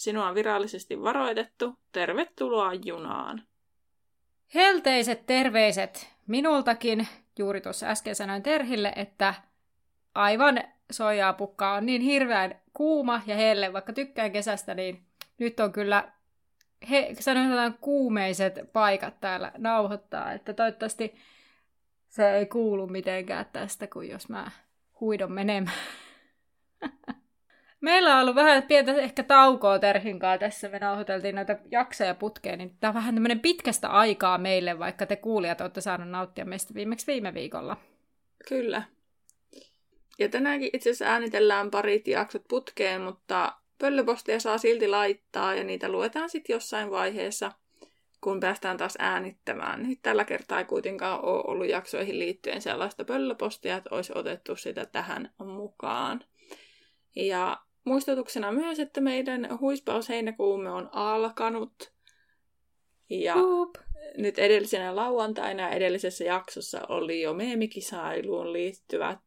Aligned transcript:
Sinua 0.00 0.28
on 0.28 0.34
virallisesti 0.34 1.02
varoitettu. 1.02 1.78
Tervetuloa 1.92 2.74
junaan. 2.74 3.42
Helteiset 4.54 5.26
terveiset 5.26 6.14
minultakin. 6.26 7.08
Juuri 7.38 7.60
tuossa 7.60 7.86
äsken 7.86 8.14
sanoin 8.14 8.42
Terhille, 8.42 8.92
että 8.96 9.34
aivan 10.14 10.62
soijaa 10.90 11.32
pukkaa 11.32 11.74
on 11.74 11.86
niin 11.86 12.00
hirveän 12.00 12.60
kuuma 12.72 13.22
ja 13.26 13.36
helle, 13.36 13.72
vaikka 13.72 13.92
tykkään 13.92 14.32
kesästä, 14.32 14.74
niin 14.74 15.06
nyt 15.38 15.60
on 15.60 15.72
kyllä 15.72 16.12
he, 16.90 17.14
sanotaan 17.20 17.74
kuumeiset 17.80 18.58
paikat 18.72 19.20
täällä 19.20 19.52
nauhoittaa, 19.58 20.32
että 20.32 20.54
toivottavasti 20.54 21.14
se 22.08 22.30
ei 22.30 22.46
kuulu 22.46 22.86
mitenkään 22.86 23.46
tästä, 23.52 23.86
kun 23.86 24.08
jos 24.08 24.28
mä 24.28 24.50
huidon 25.00 25.32
menemään. 25.32 25.76
Meillä 27.80 28.14
on 28.14 28.22
ollut 28.22 28.34
vähän 28.34 28.62
pientä 28.62 28.92
ehkä 28.92 29.22
taukoa 29.22 29.78
Terhinkaa 29.78 30.38
tässä. 30.38 30.68
Me 30.68 30.78
nauhoiteltiin 30.78 31.34
näitä 31.34 31.58
jaksoja 31.70 32.14
putkeen, 32.14 32.58
niin 32.58 32.76
tämä 32.80 32.88
on 32.88 32.94
vähän 32.94 33.14
tämmöinen 33.14 33.40
pitkästä 33.40 33.88
aikaa 33.88 34.38
meille, 34.38 34.78
vaikka 34.78 35.06
te 35.06 35.16
kuulijat 35.16 35.60
olette 35.60 35.80
saaneet 35.80 36.10
nauttia 36.10 36.44
meistä 36.44 36.74
viimeksi 36.74 37.06
viime 37.06 37.34
viikolla. 37.34 37.76
Kyllä. 38.48 38.82
Ja 40.18 40.28
tänäänkin 40.28 40.70
itse 40.72 40.90
asiassa 40.90 41.04
äänitellään 41.04 41.70
parit 41.70 42.08
jaksot 42.08 42.42
putkeen, 42.48 43.00
mutta 43.00 43.52
pöllöpostia 43.78 44.40
saa 44.40 44.58
silti 44.58 44.88
laittaa 44.88 45.54
ja 45.54 45.64
niitä 45.64 45.88
luetaan 45.88 46.30
sitten 46.30 46.54
jossain 46.54 46.90
vaiheessa, 46.90 47.52
kun 48.20 48.40
päästään 48.40 48.76
taas 48.76 48.94
äänittämään. 48.98 49.82
Nyt 49.82 49.98
tällä 50.02 50.24
kertaa 50.24 50.58
ei 50.58 50.64
kuitenkaan 50.64 51.24
ole 51.24 51.42
ollut 51.46 51.68
jaksoihin 51.68 52.18
liittyen 52.18 52.62
sellaista 52.62 53.04
pöllöpostia, 53.04 53.76
että 53.76 53.94
olisi 53.94 54.12
otettu 54.14 54.56
sitä 54.56 54.86
tähän 54.86 55.30
mukaan. 55.38 56.24
Ja 57.16 57.60
muistutuksena 57.84 58.52
myös, 58.52 58.80
että 58.80 59.00
meidän 59.00 59.58
huispaus 59.60 60.08
heinäkuumme 60.08 60.70
on 60.70 60.88
alkanut. 60.92 61.92
Ja 63.10 63.34
Boop. 63.34 63.70
nyt 64.16 64.38
edellisenä 64.38 64.96
lauantaina 64.96 65.70
edellisessä 65.70 66.24
jaksossa 66.24 66.80
oli 66.88 67.22
jo 67.22 67.34
meemikisailuun 67.34 68.52
liittyvät 68.52 69.18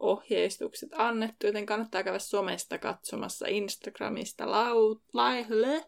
ohjeistukset 0.00 0.88
annettu, 0.92 1.46
joten 1.46 1.66
kannattaa 1.66 2.02
käydä 2.02 2.18
somesta 2.18 2.78
katsomassa 2.78 3.46
Instagramista 3.48 4.50
lau, 4.50 5.00
laihle, 5.12 5.84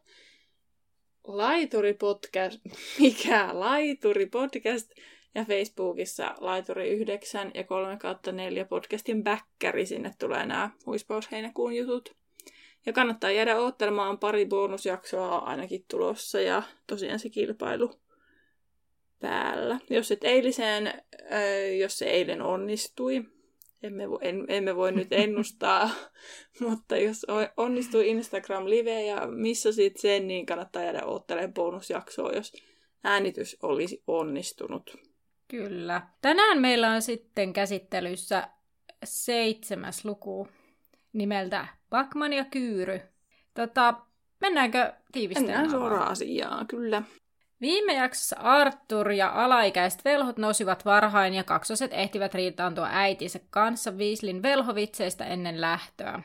laituri 1.25 1.95
podcast, 1.95 2.61
mikä 3.01 3.48
laituri 3.53 4.27
podcast, 4.27 4.91
ja 5.34 5.45
Facebookissa 5.45 6.34
Laituri 6.39 6.90
9 6.90 7.50
ja 7.55 7.64
3 7.64 7.96
kautta 7.96 8.33
4 8.33 8.64
podcastin 8.64 9.24
backkeri. 9.24 9.86
Sinne 9.86 10.14
tulee 10.18 10.46
nämä 10.46 10.70
huispausheinäkuun 10.86 11.77
jutut. 11.77 12.17
Ja 12.86 12.92
kannattaa 12.92 13.30
jäädä 13.30 13.61
odottelemaan 13.61 14.18
pari 14.18 14.46
bonusjaksoa 14.46 15.39
ainakin 15.39 15.84
tulossa 15.90 16.40
ja 16.40 16.62
tosiaan 16.86 17.18
se 17.18 17.28
kilpailu 17.28 17.90
päällä. 19.20 19.78
Jos 19.90 20.11
et 20.11 20.24
eiliseen, 20.24 20.86
äh, 20.86 21.77
jos 21.78 21.98
se 21.98 22.05
eilen 22.05 22.42
onnistui, 22.42 23.24
emme, 23.83 24.11
vo, 24.11 24.18
en, 24.22 24.45
emme 24.48 24.77
voi 24.77 24.92
nyt 24.92 25.12
ennustaa, 25.22 25.90
mutta 26.61 26.96
jos 26.96 27.27
onnistui 27.56 28.08
Instagram 28.08 28.64
Live 28.68 29.02
ja 29.02 29.27
missasit 29.27 29.96
sen, 29.96 30.28
niin 30.28 30.46
kannattaa 30.46 30.83
jäädä 30.83 31.05
odottelemaan 31.05 31.55
bonusjaksoa, 31.55 32.33
jos 32.33 32.52
äänitys 33.05 33.56
olisi 33.62 34.02
onnistunut. 34.06 35.14
Kyllä. 35.49 36.03
Tänään 36.23 36.61
meillä 36.61 36.91
on 36.91 37.03
sitten 37.03 37.53
käsittelyssä 37.53 38.49
seitsemäs 39.05 40.05
luku 40.05 40.49
nimeltä 41.13 41.67
Bakman 41.91 42.33
ja 42.33 42.45
Kyyry. 42.45 43.01
Tota, 43.55 43.95
mennäänkö 44.41 44.93
tiivistämään? 45.13 45.61
Mennään 45.61 45.71
suoraan 45.71 46.09
asiaan, 46.09 46.67
kyllä. 46.67 47.03
Viime 47.61 47.95
jaksossa 47.95 48.37
Arthur 48.37 49.11
ja 49.11 49.45
alaikäiset 49.45 50.05
velhot 50.05 50.37
nousivat 50.37 50.85
varhain 50.85 51.35
ja 51.35 51.45
kaksoset 51.45 51.93
ehtivät 51.93 52.35
riitaantua 52.35 52.89
äitinsä 52.91 53.41
kanssa 53.51 53.99
Viislin 53.99 54.43
velhovitseistä 54.43 55.25
ennen 55.25 55.61
lähtöä. 55.61 56.23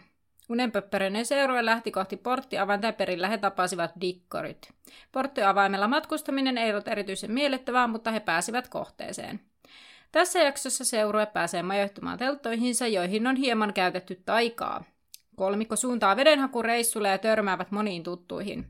Unenpöppäröinen 0.49 1.25
seurue 1.25 1.65
lähti 1.65 1.91
kohti 1.91 2.17
porttiavainta 2.17 2.87
ja 2.87 2.93
perillä 2.93 3.27
he 3.27 3.37
tapasivat 3.37 3.91
dikkorit. 4.01 4.69
Porttiavaimella 5.11 5.87
matkustaminen 5.87 6.57
ei 6.57 6.71
ollut 6.71 6.87
erityisen 6.87 7.31
miellyttävää, 7.31 7.87
mutta 7.87 8.11
he 8.11 8.19
pääsivät 8.19 8.67
kohteeseen. 8.67 9.39
Tässä 10.11 10.39
jaksossa 10.39 10.85
seurue 10.85 11.25
pääsee 11.25 11.63
majoittumaan 11.63 12.17
telttoihinsa, 12.17 12.87
joihin 12.87 13.27
on 13.27 13.35
hieman 13.35 13.73
käytetty 13.73 14.21
taikaa. 14.25 14.83
Kolmikko 15.35 15.75
suuntaa 15.75 16.15
vedenhakureissulle 16.15 17.09
ja 17.09 17.17
törmäävät 17.17 17.71
moniin 17.71 18.03
tuttuihin. 18.03 18.67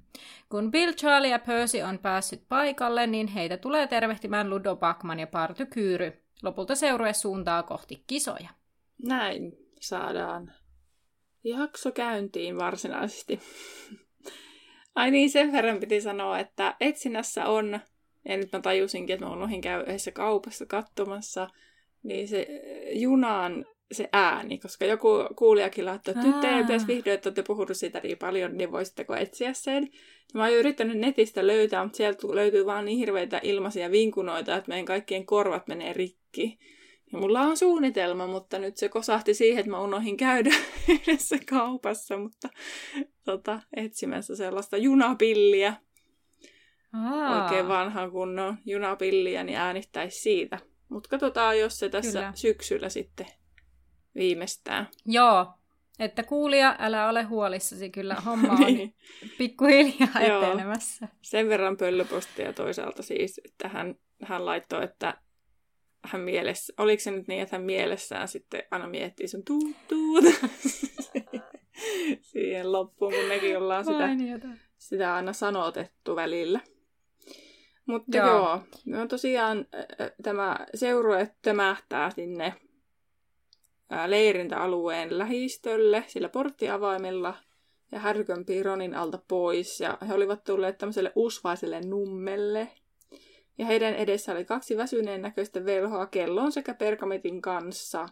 Kun 0.50 0.72
Bill, 0.72 0.92
Charlie 0.92 1.30
ja 1.30 1.40
Percy 1.40 1.82
on 1.82 2.00
päässyt 2.00 2.44
paikalle, 2.50 3.08
niin 3.08 3.28
heitä 3.28 3.58
tulee 3.58 3.88
tervehtimään 3.88 4.50
Ludo 4.50 4.76
Bakman 4.76 5.20
ja 5.20 5.28
Party 5.28 5.66
Kyyry. 5.66 6.24
Lopulta 6.44 6.76
seurue 6.76 7.14
suuntaa 7.14 7.64
kohti 7.64 8.04
kisoja. 8.08 8.50
Näin 9.06 9.52
saadaan 9.82 10.54
jakso 11.44 11.92
käyntiin 11.92 12.58
varsinaisesti. 12.58 13.40
Ai 14.96 15.12
niin, 15.12 15.30
sen 15.30 15.52
verran 15.52 15.80
piti 15.80 16.02
sanoa, 16.02 16.40
että 16.40 16.76
etsinnässä 16.80 17.46
on, 17.46 17.80
ja 18.26 18.38
nyt 18.38 18.52
mä 18.52 18.60
tajusinkin, 18.60 19.14
että 19.14 19.26
mä 19.26 19.32
oon 19.32 19.62
käy 19.62 19.82
yhdessä 19.82 20.12
kaupassa 20.12 20.66
katsomassa, 20.66 21.48
niin 22.04 22.28
se 22.28 22.48
junaan 22.94 23.66
se 23.92 24.10
ääni, 24.14 24.58
koska 24.58 24.86
joku 24.86 25.10
kuulijakin 25.36 25.86
laittoi, 25.86 26.12
että 26.12 26.28
nyt 26.28 26.40
teidän 26.40 26.62
pitäisi 26.62 26.88
vihdoin, 26.88 27.14
että 27.14 27.30
olette 27.30 27.44
puhunut 27.44 27.78
siitä 27.78 28.00
niin 28.00 28.18
paljon, 28.18 28.58
niin 28.58 28.72
voisitteko 28.72 29.16
etsiä 29.16 29.54
sen. 29.54 29.90
Mä 30.34 30.44
oon 30.44 30.54
yrittänyt 30.54 30.98
netistä 30.98 31.48
löytää, 31.48 31.84
mutta 31.84 31.98
sieltä 31.98 32.28
löytyy 32.36 32.66
vaan 32.66 32.86
niin 32.86 32.98
hirveitä 32.98 33.40
ilmaisia 33.44 33.92
vinkunoita, 33.92 34.56
että 34.56 34.70
meidän 34.70 34.86
kaikkien 34.86 35.26
korvat 35.26 35.68
menee 35.68 35.94
rikki. 35.94 36.60
Ja 37.14 37.20
mulla 37.20 37.42
on 37.42 37.58
suunnitelma, 37.58 38.28
mutta 38.28 38.60
nyt 38.60 38.78
se 38.78 38.90
kosahti 38.90 39.34
siihen, 39.34 39.60
että 39.60 39.72
mä 39.72 39.82
unohin 39.82 40.18
käydä 40.18 40.50
yhdessä 40.90 41.38
kaupassa, 41.50 42.18
mutta 42.18 42.50
tota, 43.26 43.62
etsimässä 43.76 44.36
sellaista 44.36 44.78
junapilliä. 44.78 45.74
Aa. 46.94 47.44
Oikein 47.44 47.68
vanhan 47.68 48.12
kunnon 48.12 48.58
junapilliä, 48.66 49.44
niin 49.44 49.58
äänittäisi 49.58 50.22
siitä. 50.22 50.60
Mutta 50.90 51.10
katsotaan, 51.10 51.60
jos 51.60 51.80
se 51.80 51.90
tässä 51.90 52.20
Kyllä. 52.20 52.32
syksyllä 52.36 52.90
sitten 52.90 53.28
viimeistään. 54.16 54.88
Joo, 55.06 55.54
että 56.00 56.24
kuulija, 56.24 56.76
älä 56.80 57.10
ole 57.10 57.24
huolissasi, 57.24 57.90
kyllä 57.90 58.16
homma 58.26 58.52
on 58.54 58.60
niin. 58.60 58.96
pikkuhiljaa 59.38 60.20
etenemässä. 60.22 61.08
Sen 61.22 61.50
verran 61.50 61.78
pöllöpostia 61.78 62.54
toisaalta 62.54 63.04
siis, 63.04 63.42
että 63.46 63.70
hän, 63.70 63.96
hän 64.24 64.46
laittoi, 64.46 64.84
että 64.84 65.18
hän 66.10 66.22
mielessä, 66.22 66.74
oliko 66.78 67.04
se 67.04 67.12
nyt 67.12 67.28
niin, 67.28 67.42
että 67.42 67.56
hän 67.56 67.66
mielessään 67.66 68.28
sitten 68.28 68.64
aina 68.72 68.88
miettii 68.88 69.28
sun 69.28 69.44
tuut 69.44 69.76
tuut 69.88 70.24
siihen 72.32 72.72
loppuun, 72.72 73.14
kun 73.14 73.26
mekin 73.26 73.58
ollaan 73.58 73.86
sitä, 73.86 74.10
sitä 74.78 75.16
aina 75.16 75.34
sanotettu 75.34 76.16
välillä. 76.16 76.60
Mutta 77.86 78.18
joo, 78.18 78.28
joo 78.28 78.62
no 78.86 79.08
tosiaan 79.08 79.66
tämä 80.24 80.58
seurue 80.76 81.32
tömähtää 81.42 82.10
sinne 82.10 82.54
leirintäalueen 84.08 85.18
lähistölle 85.18 86.04
sillä 86.08 86.30
porttiavaimella 86.30 87.36
ja 87.92 88.00
härkömpii 88.00 88.64
Ronin 88.64 88.96
alta 88.96 89.20
pois. 89.28 89.80
Ja 89.80 89.98
he 90.08 90.14
olivat 90.14 90.44
tulleet 90.44 90.78
tämmöiselle 90.78 91.12
usvaiselle 91.16 91.82
nummelle, 91.82 92.68
ja 93.60 93.66
heidän 93.66 93.96
edessä 93.96 94.32
oli 94.32 94.46
kaksi 94.46 94.78
väsyneen 94.78 95.22
näköistä 95.22 95.66
velhoa 95.66 96.06
kellon 96.06 96.52
sekä 96.52 96.74
perkametin 96.74 97.42
kanssa. 97.42 98.06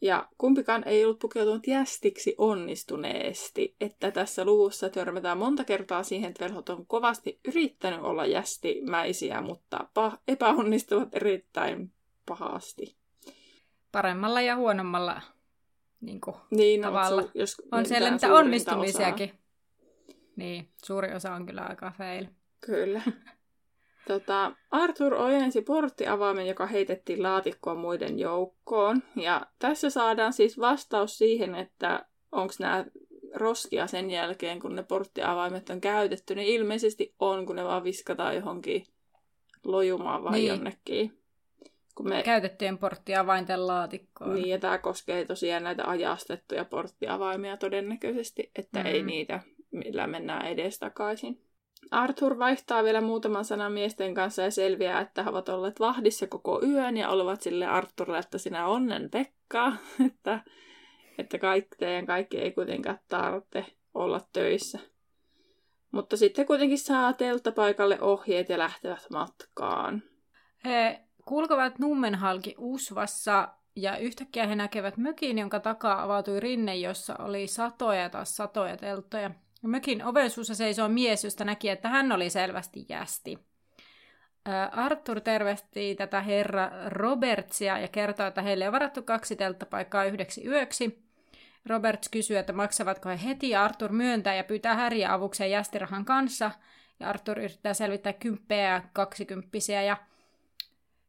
Ja 0.00 0.28
kumpikaan 0.38 0.88
ei 0.88 1.04
ollut 1.04 1.18
pukeutunut 1.18 1.66
jästiksi 1.66 2.34
onnistuneesti, 2.38 3.76
että 3.80 4.10
tässä 4.10 4.44
luvussa 4.44 4.88
törmätään 4.88 5.38
monta 5.38 5.64
kertaa 5.64 6.02
siihen, 6.02 6.30
että 6.30 6.44
velhot 6.44 6.68
on 6.68 6.86
kovasti 6.86 7.40
yrittänyt 7.48 8.00
olla 8.00 8.26
jästimäisiä, 8.26 9.40
mutta 9.40 9.78
pah- 9.78 10.18
epäonnistuvat 10.28 11.08
erittäin 11.12 11.92
pahasti. 12.26 12.96
Paremmalla 13.92 14.40
ja 14.40 14.56
huonommalla 14.56 15.20
niin 16.00 16.20
kuin, 16.20 16.36
niin, 16.50 16.80
no, 16.80 16.88
tavalla. 16.88 17.22
Su- 17.22 17.30
jos 17.34 17.62
on 17.72 17.86
siellä 17.86 18.10
niitä 18.10 18.34
onnistumisiakin. 18.34 19.30
Osaa. 19.30 19.40
Niin, 20.36 20.68
suuri 20.84 21.14
osa 21.14 21.34
on 21.34 21.46
kyllä 21.46 21.62
aika 21.62 21.92
fail. 21.98 22.26
Kyllä. 22.60 23.02
Tota, 24.06 24.52
Arthur 24.70 25.14
ojensi 25.14 25.62
porttiavaimen, 25.62 26.46
joka 26.46 26.66
heitettiin 26.66 27.22
laatikkoon 27.22 27.78
muiden 27.78 28.18
joukkoon. 28.18 29.02
Ja 29.16 29.46
tässä 29.58 29.90
saadaan 29.90 30.32
siis 30.32 30.58
vastaus 30.58 31.18
siihen, 31.18 31.54
että 31.54 32.06
onko 32.32 32.54
nämä 32.58 32.84
roskia 33.34 33.86
sen 33.86 34.10
jälkeen, 34.10 34.60
kun 34.60 34.76
ne 34.76 34.82
porttiavaimet 34.82 35.70
on 35.70 35.80
käytetty, 35.80 36.34
niin 36.34 36.48
ilmeisesti 36.48 37.14
on, 37.18 37.46
kun 37.46 37.56
ne 37.56 37.64
vaan 37.64 37.84
viskataan 37.84 38.36
johonkin 38.36 38.86
lojumaan 39.64 40.24
vai 40.24 40.32
niin. 40.32 40.48
jonnekin. 40.48 41.18
Kun 41.94 42.08
me... 42.08 42.22
Käytettyjen 42.22 42.78
porttiavainten 42.78 43.66
laatikkoon. 43.66 44.34
Niin, 44.34 44.48
ja 44.48 44.58
tämä 44.58 44.78
koskee 44.78 45.24
tosiaan 45.24 45.64
näitä 45.64 45.84
ajastettuja 45.86 46.64
porttiavaimia 46.64 47.56
todennäköisesti, 47.56 48.50
että 48.56 48.80
mm. 48.80 48.86
ei 48.86 49.02
niitä, 49.02 49.40
millä 49.70 50.06
mennään 50.06 50.46
edestakaisin. 50.46 51.49
Arthur 51.90 52.38
vaihtaa 52.38 52.84
vielä 52.84 53.00
muutaman 53.00 53.44
sanan 53.44 53.72
miesten 53.72 54.14
kanssa 54.14 54.42
ja 54.42 54.50
selviää, 54.50 55.00
että 55.00 55.22
he 55.22 55.30
ovat 55.30 55.48
olleet 55.48 55.80
vahdissa 55.80 56.26
koko 56.26 56.62
yön 56.62 56.96
ja 56.96 57.08
olevat 57.08 57.42
sille 57.42 57.66
Arthurille, 57.66 58.18
että 58.18 58.38
sinä 58.38 58.66
onnen 58.66 59.10
Pekka, 59.10 59.72
että, 60.06 60.40
että 61.18 61.38
kaikki, 61.38 61.76
teidän 61.78 62.06
kaikki 62.06 62.38
ei 62.38 62.52
kuitenkaan 62.52 62.98
tarvitse 63.08 63.66
olla 63.94 64.20
töissä. 64.32 64.78
Mutta 65.90 66.16
sitten 66.16 66.46
kuitenkin 66.46 66.78
saa 66.78 67.12
telttapaikalle 67.12 68.00
ohjeet 68.00 68.48
ja 68.48 68.58
lähtevät 68.58 69.06
matkaan. 69.10 70.02
He 70.64 71.00
kulkevat 71.24 71.78
Nummenhalki 71.78 72.54
Usvassa 72.58 73.48
ja 73.76 73.96
yhtäkkiä 73.96 74.46
he 74.46 74.54
näkevät 74.54 74.96
mökin, 74.96 75.38
jonka 75.38 75.60
takaa 75.60 76.02
avautui 76.02 76.40
rinne, 76.40 76.76
jossa 76.76 77.16
oli 77.16 77.46
satoja 77.46 78.00
ja 78.00 78.10
taas 78.10 78.36
satoja 78.36 78.76
telttoja. 78.76 79.30
Mökin 79.62 80.04
oven 80.04 80.30
suussa 80.30 80.54
seisoo 80.54 80.88
mies, 80.88 81.24
josta 81.24 81.44
näki, 81.44 81.68
että 81.68 81.88
hän 81.88 82.12
oli 82.12 82.30
selvästi 82.30 82.86
jästi. 82.88 83.38
Arthur 84.72 85.20
tervehtii 85.20 85.94
tätä 85.94 86.20
herra 86.20 86.70
Robertsia 86.86 87.78
ja 87.78 87.88
kertoo, 87.88 88.26
että 88.26 88.42
heille 88.42 88.66
on 88.66 88.72
varattu 88.72 89.02
kaksi 89.02 89.36
telttapaikkaa 89.36 90.04
yhdeksi 90.04 90.46
yöksi. 90.46 91.02
Roberts 91.66 92.08
kysyy, 92.08 92.38
että 92.38 92.52
maksavatko 92.52 93.08
he 93.08 93.20
heti, 93.24 93.50
ja 93.50 93.64
Arthur 93.64 93.92
myöntää 93.92 94.34
ja 94.34 94.44
pyytää 94.44 94.74
Häriä 94.74 95.12
avukseen 95.12 95.50
jästirahan 95.50 96.04
kanssa. 96.04 96.50
Ja 97.00 97.08
Arthur 97.08 97.38
yrittää 97.38 97.74
selvittää 97.74 98.12
kymppejä 98.12 98.68
ja 98.68 98.82
kaksikymppisiä. 98.92 99.82
Ja... 99.82 99.96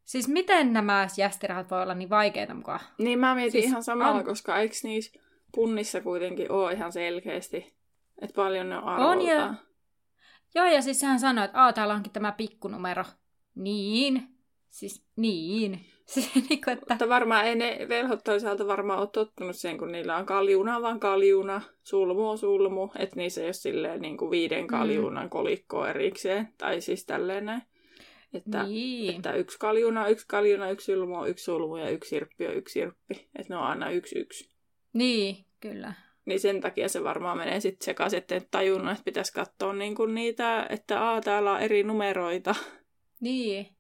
Siis 0.06 0.28
miten 0.28 0.74
nämä 0.74 1.08
jästirahat 1.18 1.72
voi 1.72 1.82
olla 1.82 1.94
niin 1.94 2.10
vaikeita 2.10 2.54
mukaan? 2.54 2.80
Niin 2.98 3.20
mä 3.20 3.36
mietin 3.36 3.52
siis 3.52 3.66
ihan 3.66 3.84
samalla, 3.84 4.20
on... 4.20 4.26
koska 4.26 4.58
eikö 4.58 4.76
niissä 4.84 5.20
punnissa 5.52 6.02
kuitenkin 6.02 6.52
ole 6.52 6.74
ihan 6.74 6.92
selkeästi 6.92 7.74
että 8.22 8.36
paljon 8.36 8.70
ne 8.70 8.78
on 8.78 8.84
arvoltaan. 8.84 9.18
On 9.18 9.26
ja... 9.26 9.54
Joo, 10.56 10.66
ja 10.66 10.82
siis 10.82 11.02
hän 11.02 11.20
sanoi, 11.20 11.46
että 11.46 11.64
Aa, 11.64 11.74
täällä 11.74 11.94
onkin 11.94 12.12
tämä 12.12 12.32
pikkunumero. 12.32 13.04
Niin. 13.56 14.28
Siis 14.70 15.06
niin. 15.16 15.80
Siis, 16.12 16.36
niin 16.36 16.62
kuin, 16.62 16.74
että... 16.74 16.86
Mutta 16.90 17.10
varmaan 17.10 17.46
ei 17.46 17.56
ne 17.56 17.86
velhot 17.90 18.24
toisaalta 18.24 18.68
varmaan 18.68 19.00
ole 19.00 19.08
tottunut 19.08 19.56
siihen, 19.56 19.78
kun 19.78 19.92
niillä 19.92 20.18
on 20.18 20.26
kaljuna 20.26 20.82
vaan 20.82 21.00
kaljuna, 21.00 21.62
sulmu 21.84 22.30
on 22.30 22.38
sulmu, 22.38 22.90
että 23.00 23.16
niissä 23.16 23.42
ei 23.42 23.48
ole 23.48 23.54
silleen 23.54 24.02
niin 24.02 24.18
kuin 24.18 24.32
viiden 24.32 24.68
kaljunan 24.68 25.24
mm. 25.24 25.30
kolikkoa 25.30 25.90
erikseen, 25.90 26.54
tai 26.58 26.82
siis 26.82 27.06
tälleen 27.06 27.46
näin. 27.46 27.62
Että, 28.34 28.64
niin. 28.64 29.16
että 29.16 29.34
yksi 29.34 29.60
kaljuna, 29.60 30.08
yksi 30.08 30.28
kaljuna, 30.28 30.70
yksi 30.70 30.94
sulmu 30.94 31.26
yksi 31.26 31.44
sulmu 31.44 31.76
ja 31.76 31.90
yksi 31.90 32.10
sirppi 32.10 32.48
on 32.48 32.56
yksi 32.56 32.74
sirppi. 32.74 33.30
Että 33.36 33.54
ne 33.54 33.58
on 33.58 33.64
aina 33.64 33.90
yksi 33.90 34.20
yksi. 34.20 34.50
Niin, 34.94 35.46
kyllä. 35.60 35.94
Niin 36.26 36.40
sen 36.40 36.62
takia 36.62 36.90
se 36.90 37.04
varmaan 37.04 37.38
menee 37.38 37.60
sitten 37.60 37.86
sekaisin, 37.86 38.18
että 38.18 38.42
tajunnut, 38.52 38.92
että 38.92 39.04
pitäisi 39.04 39.34
katsoa 39.34 39.74
niinku 39.74 40.06
niitä, 40.06 40.66
että 40.70 41.02
aa, 41.04 41.22
täällä 41.22 41.52
on 41.52 41.60
eri 41.60 41.84
numeroita. 41.84 42.56
Niin. 43.20 43.76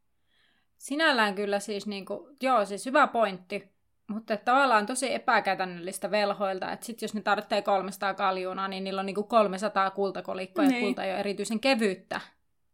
Sinällään 0.77 1.35
kyllä 1.35 1.59
siis, 1.59 1.87
niinku, 1.87 2.29
joo, 2.41 2.65
siis 2.65 2.85
hyvä 2.85 3.07
pointti. 3.07 3.71
Mutta 4.07 4.37
tavallaan 4.37 4.85
tosi 4.85 5.13
epäkäytännöllistä 5.13 6.11
velhoilta, 6.11 6.71
että 6.71 6.85
sitten 6.85 7.07
jos 7.07 7.13
ne 7.13 7.21
tarvitsee 7.21 7.61
300 7.61 8.13
kaljuna, 8.13 8.67
niin 8.67 8.83
niillä 8.83 8.99
on 8.99 9.05
niinku 9.05 9.23
300 9.23 9.91
kultakolikkoa 9.91 10.65
niin. 10.65 10.75
ja 10.75 10.81
kulta 10.87 11.03
ei 11.03 11.11
ole 11.11 11.19
erityisen 11.19 11.59
kevyyttä. 11.59 12.21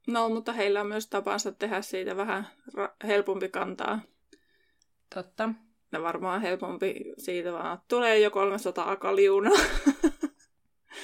No, 0.08 0.30
mutta 0.30 0.54
heillä 0.54 0.82
on 0.82 0.88
myös 0.88 1.08
tapansa 1.08 1.52
tehdä 1.52 1.82
siitä 1.82 2.18
vähän 2.18 2.48
ra- 2.78 3.08
helpompi 3.08 3.50
kantaa. 3.50 4.00
Totta 5.16 5.50
ne 5.92 6.02
varmaan 6.02 6.42
helpompi 6.42 6.96
siitä 7.18 7.54
vaan, 7.54 7.80
tulee 7.88 8.20
jo 8.20 8.32
300 8.32 8.96
kaliuna. 8.96 9.50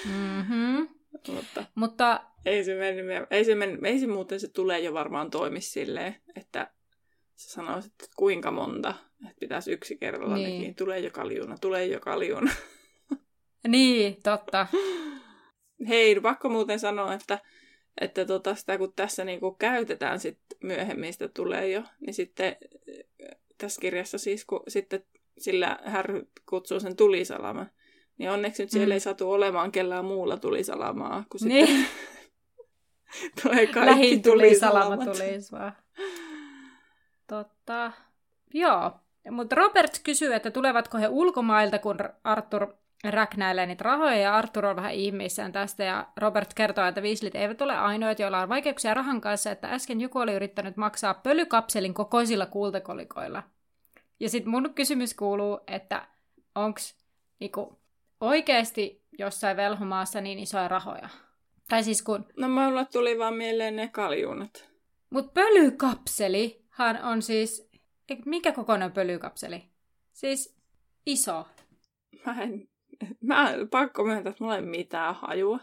mm-hmm. 0.05 0.87
Mutta, 1.27 1.65
Mutta 1.75 2.23
ei, 2.45 2.63
se 2.63 2.75
meni, 2.75 3.01
ei, 3.31 3.45
se 3.45 3.55
meni, 3.55 3.77
ei 3.83 3.99
se 3.99 4.07
muuten 4.07 4.39
se 4.39 4.47
tulee 4.47 4.79
jo 4.79 4.93
varmaan 4.93 5.29
toimi 5.29 5.61
silleen, 5.61 6.15
että 6.35 6.71
sä 7.35 7.49
sanoisit, 7.49 7.91
että 7.91 8.07
kuinka 8.15 8.51
monta, 8.51 8.93
että 9.27 9.39
pitäisi 9.39 9.71
yksi 9.71 9.97
kerralla 9.97 10.35
niin. 10.35 10.59
nekin. 10.59 10.75
Tulee 10.75 10.99
jo 10.99 11.09
kaljuna, 11.11 11.57
tulee 11.61 11.85
jo 11.85 11.99
kaljuna. 11.99 12.51
niin, 13.67 14.17
totta. 14.23 14.67
Hei, 15.89 16.19
pakko 16.21 16.49
muuten 16.49 16.79
sanoa, 16.79 17.13
että, 17.13 17.39
että 18.01 18.25
tota, 18.25 18.55
sitä 18.55 18.77
kun 18.77 18.93
tässä 18.95 19.23
niinku 19.23 19.51
käytetään 19.51 20.19
sit 20.19 20.39
myöhemmin, 20.63 21.13
sitä 21.13 21.27
tulee 21.27 21.69
jo, 21.69 21.83
niin 21.99 22.13
sitten 22.13 22.55
tässä 23.57 23.81
kirjassa 23.81 24.17
siis, 24.17 24.45
kun 24.45 24.63
sitten 24.67 25.05
sillä 25.37 25.79
härry 25.85 26.27
kutsuu 26.49 26.79
sen 26.79 26.95
tulisalaman, 26.95 27.71
niin 28.17 28.29
onneksi 28.29 28.63
nyt 28.63 28.71
siellä 28.71 28.87
mm. 28.87 28.91
ei 28.91 28.99
satu 28.99 29.31
olemaan 29.31 29.71
kellään 29.71 30.05
muulla 30.05 30.37
tulisalamaa, 30.37 31.23
kun 31.29 31.47
niin. 31.47 31.67
sitten 31.67 31.85
tulee 33.43 33.67
kaikki 33.67 33.91
Lähin 33.91 34.21
tulisalama 34.21 35.05
tulisi 35.05 35.51
vaan. 35.51 35.77
Totta. 37.27 37.91
Joo. 38.53 38.91
Mutta 39.31 39.55
Robert 39.55 39.99
kysyy, 40.03 40.33
että 40.33 40.51
tulevatko 40.51 40.97
he 40.97 41.07
ulkomailta, 41.07 41.79
kun 41.79 41.97
Arthur 42.23 42.73
räknäilee 43.03 43.65
niitä 43.65 43.83
rahoja, 43.83 44.15
ja 44.15 44.35
Arthur 44.35 44.65
on 44.65 44.75
vähän 44.75 44.93
ihmeissään 44.93 45.51
tästä, 45.51 45.83
ja 45.83 46.07
Robert 46.17 46.53
kertoo, 46.53 46.85
että 46.85 47.01
Weaslit 47.01 47.35
eivät 47.35 47.61
ole 47.61 47.77
ainoat, 47.77 48.19
joilla 48.19 48.39
on 48.39 48.49
vaikeuksia 48.49 48.93
rahan 48.93 49.21
kanssa, 49.21 49.51
että 49.51 49.67
äsken 49.67 50.01
joku 50.01 50.19
oli 50.19 50.33
yrittänyt 50.33 50.77
maksaa 50.77 51.13
pölykapselin 51.13 51.93
kokoisilla 51.93 52.45
kultakolikoilla. 52.45 53.43
Ja 54.19 54.29
sitten 54.29 54.51
mun 54.51 54.73
kysymys 54.73 55.13
kuuluu, 55.13 55.59
että 55.67 56.07
onks 56.55 56.97
niinku, 57.39 57.79
oikeasti 58.19 59.03
jossain 59.19 59.57
velhomaassa 59.57 60.21
niin 60.21 60.39
isoja 60.39 60.67
rahoja? 60.67 61.09
Tai 61.69 61.83
siis 61.83 62.01
kun... 62.01 62.25
No 62.37 62.49
mulla 62.49 62.85
tuli 62.85 63.19
vaan 63.19 63.33
mieleen 63.33 63.75
ne 63.75 63.87
kaljunat. 63.87 64.69
Mut 65.09 65.33
pölykapselihan 65.33 67.03
on 67.03 67.21
siis... 67.21 67.69
Mikä 68.25 68.51
kokoinen 68.51 68.91
pölykapseli? 68.91 69.63
Siis 70.11 70.57
iso. 71.05 71.47
Mä 72.25 72.41
en... 72.41 72.67
Mä 73.21 73.53
pakko 73.71 74.03
myöntää, 74.03 74.31
että 74.31 74.43
mulla 74.43 74.55
ei 74.55 74.61
mitään 74.61 75.15
hajua. 75.15 75.59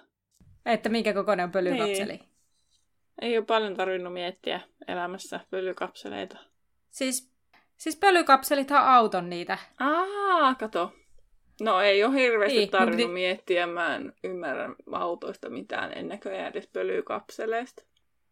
Että 0.67 0.89
minkä 0.89 1.15
kokoinen 1.15 1.45
on 1.45 1.53
pölykapseli? 1.53 2.13
Niin. 2.13 2.29
Ei 3.23 3.39
ole 3.39 3.47
paljon 3.47 3.77
tarvinnut 3.77 4.13
miettiä 4.13 4.61
elämässä 4.89 5.41
pölykapseleita. 5.51 6.39
Siis 6.91 7.31
Siis 7.81 7.97
pölykapselithan 7.97 8.85
auton 8.85 9.31
niitä. 9.31 9.59
Aa, 9.79 10.55
kato. 10.55 10.93
No 11.61 11.81
ei 11.81 12.05
ole 12.05 12.15
hirveästi 12.15 12.59
niin, 12.59 12.71
tarvinnut 12.71 13.01
mutta... 13.01 13.13
miettiä, 13.13 13.67
mä 13.67 13.97
en 13.97 14.13
ymmärrä 14.25 14.75
autoista 14.93 15.51
mitään 15.51 15.93
en 15.93 16.09
näköjään 16.09 16.51
edes 16.51 16.67
pölykapseleista. 16.67 17.83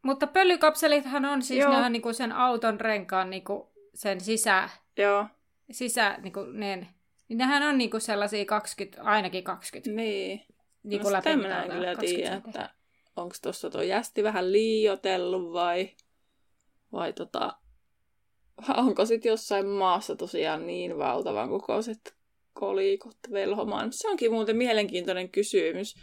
Mutta 0.02 0.26
pölykapselithan 0.26 1.24
on 1.24 1.42
siis 1.42 1.60
Joo. 1.60 1.88
niinku 1.88 2.12
sen 2.12 2.32
auton 2.32 2.80
renkaan 2.80 3.30
niinku 3.30 3.72
sen 3.94 4.20
sisä... 4.20 4.68
Joo. 4.96 5.26
Sisä, 5.70 6.18
niinku 6.22 6.40
ne, 6.40 6.76
niin 6.76 6.88
nehän 7.28 7.62
on 7.62 7.78
niinku 7.78 8.00
sellaisia 8.00 8.44
20, 8.44 9.02
ainakin 9.02 9.44
20. 9.44 9.90
Niin. 9.90 10.40
Niinku 10.82 11.10
no 11.10 11.16
sitä 11.16 11.36
minä 11.36 11.62
en 11.62 11.70
kyllä 11.70 11.94
tiedä, 11.96 12.34
että 12.34 12.70
onko 13.16 13.34
tuossa 13.42 13.70
tuo 13.70 13.82
jästi 13.82 14.22
vähän 14.22 14.52
liiotellut 14.52 15.52
vai, 15.52 15.90
vai 16.92 17.12
tota, 17.12 17.56
onko 18.86 19.06
sitten 19.06 19.30
jossain 19.30 19.66
maassa 19.66 20.16
tosiaan 20.16 20.66
niin 20.66 20.98
valtavan 20.98 21.48
kokoiset 21.48 22.16
kolikot 22.52 23.16
velhomaan? 23.30 23.92
Se 23.92 24.08
onkin 24.08 24.32
muuten 24.32 24.56
mielenkiintoinen 24.56 25.30
kysymys, 25.30 25.94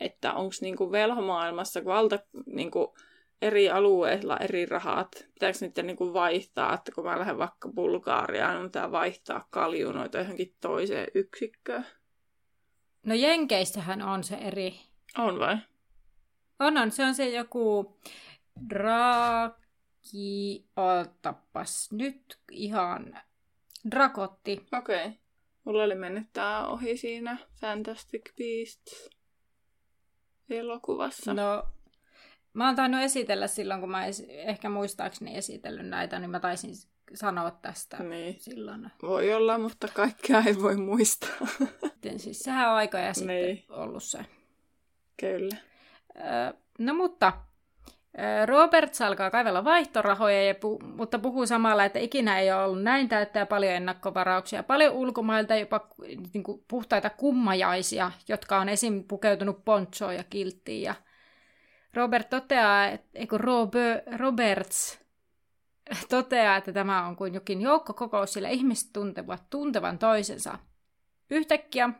että 0.00 0.34
onko 0.34 0.54
niinku 0.60 0.92
velhomaailmassa 0.92 1.84
valta 1.84 2.18
niinku 2.46 2.94
eri 3.42 3.70
alueilla 3.70 4.36
eri 4.36 4.66
rahat, 4.66 5.26
pitääkö 5.34 5.58
niitä 5.60 5.82
niinku 5.82 6.12
vaihtaa, 6.12 6.74
että 6.74 6.92
kun 6.92 7.04
mä 7.04 7.18
lähden 7.18 7.38
vaikka 7.38 7.68
Bulgaariaan, 7.68 8.56
niin 8.56 8.68
pitää 8.68 8.92
vaihtaa 8.92 9.48
kaljunoita 9.50 10.18
johonkin 10.18 10.54
toiseen 10.60 11.08
yksikköön? 11.14 11.86
No 13.06 13.14
Jenkeissähän 13.14 14.02
on 14.02 14.24
se 14.24 14.34
eri. 14.34 14.80
On 15.18 15.38
vai? 15.38 15.56
On, 16.58 16.78
on. 16.78 16.90
Se 16.90 17.04
on 17.04 17.14
se 17.14 17.28
joku 17.28 17.96
dra 18.70 19.50
kaikki, 20.00 20.66
otapas 20.76 21.92
nyt 21.92 22.38
ihan 22.50 23.20
Drakotti. 23.90 24.66
Okei. 24.78 25.06
Okay. 25.06 25.18
Mulla 25.64 25.82
oli 25.82 25.94
mennyt 25.94 26.32
tää 26.32 26.66
ohi 26.66 26.96
siinä 26.96 27.38
Fantastic 27.60 28.34
Beasts 28.36 29.10
elokuvassa. 30.50 31.34
No, 31.34 31.68
Mä 32.54 32.66
oon 32.66 32.76
tainnut 32.76 33.00
esitellä 33.02 33.46
silloin, 33.46 33.80
kun 33.80 33.90
mä 33.90 34.06
esi- 34.06 34.26
ehkä 34.30 34.68
muistaakseni 34.68 35.36
esitellyt 35.36 35.86
näitä, 35.88 36.18
niin 36.18 36.30
mä 36.30 36.40
taisin 36.40 36.74
sanoa 37.14 37.50
tästä 37.50 37.96
Niin. 38.02 38.36
silloin. 38.40 38.90
Voi 39.02 39.34
olla, 39.34 39.58
mutta 39.58 39.88
kaikkea 39.94 40.42
ei 40.46 40.62
voi 40.62 40.76
muistaa. 40.76 41.30
Sitten 41.88 42.18
siis 42.24 42.38
sehän 42.40 42.68
on 42.70 42.74
aikoja 42.76 43.14
sitten 43.14 43.36
Niin. 43.36 43.64
ollut 43.68 44.02
se. 44.02 44.18
Kyllä. 45.20 45.56
Öö, 46.16 46.52
no 46.78 46.94
mutta 46.94 47.32
Roberts 48.46 49.00
alkaa 49.02 49.30
kaivella 49.30 49.64
vaihtorahoja, 49.64 50.44
ja 50.44 50.52
pu- 50.54 50.84
mutta 50.84 51.18
puhuu 51.18 51.46
samalla, 51.46 51.84
että 51.84 51.98
ikinä 51.98 52.38
ei 52.40 52.52
ole 52.52 52.64
ollut 52.64 52.82
näin 52.82 53.08
täyttää 53.08 53.46
paljon 53.46 53.72
ennakkovarauksia. 53.72 54.62
Paljon 54.62 54.94
ulkomailta 54.94 55.56
jopa 55.56 55.88
niin 56.34 56.42
kuin, 56.42 56.64
puhtaita 56.68 57.10
kummajaisia, 57.10 58.10
jotka 58.28 58.58
on 58.58 58.68
esim. 58.68 59.04
pukeutunut 59.04 59.64
ponchoon 59.64 60.14
ja 60.14 60.24
kilttiin. 60.24 60.82
Ja 60.82 60.94
Robert 61.94 62.30
toteaa, 62.30 62.86
että, 62.86 63.18
Robert, 63.32 64.04
Roberts 64.16 65.00
toteaa, 66.08 66.56
että 66.56 66.72
tämä 66.72 67.06
on 67.06 67.16
kuin 67.16 67.34
jokin 67.34 67.60
joukkokokous, 67.60 68.32
sillä 68.32 68.48
ihmiset 68.48 68.92
tuntevat 68.92 69.50
tuntevan 69.50 69.98
toisensa. 69.98 70.58
Yhtäkkiä 71.30 71.90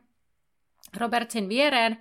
Robertsin 0.97 1.49
viereen 1.49 1.99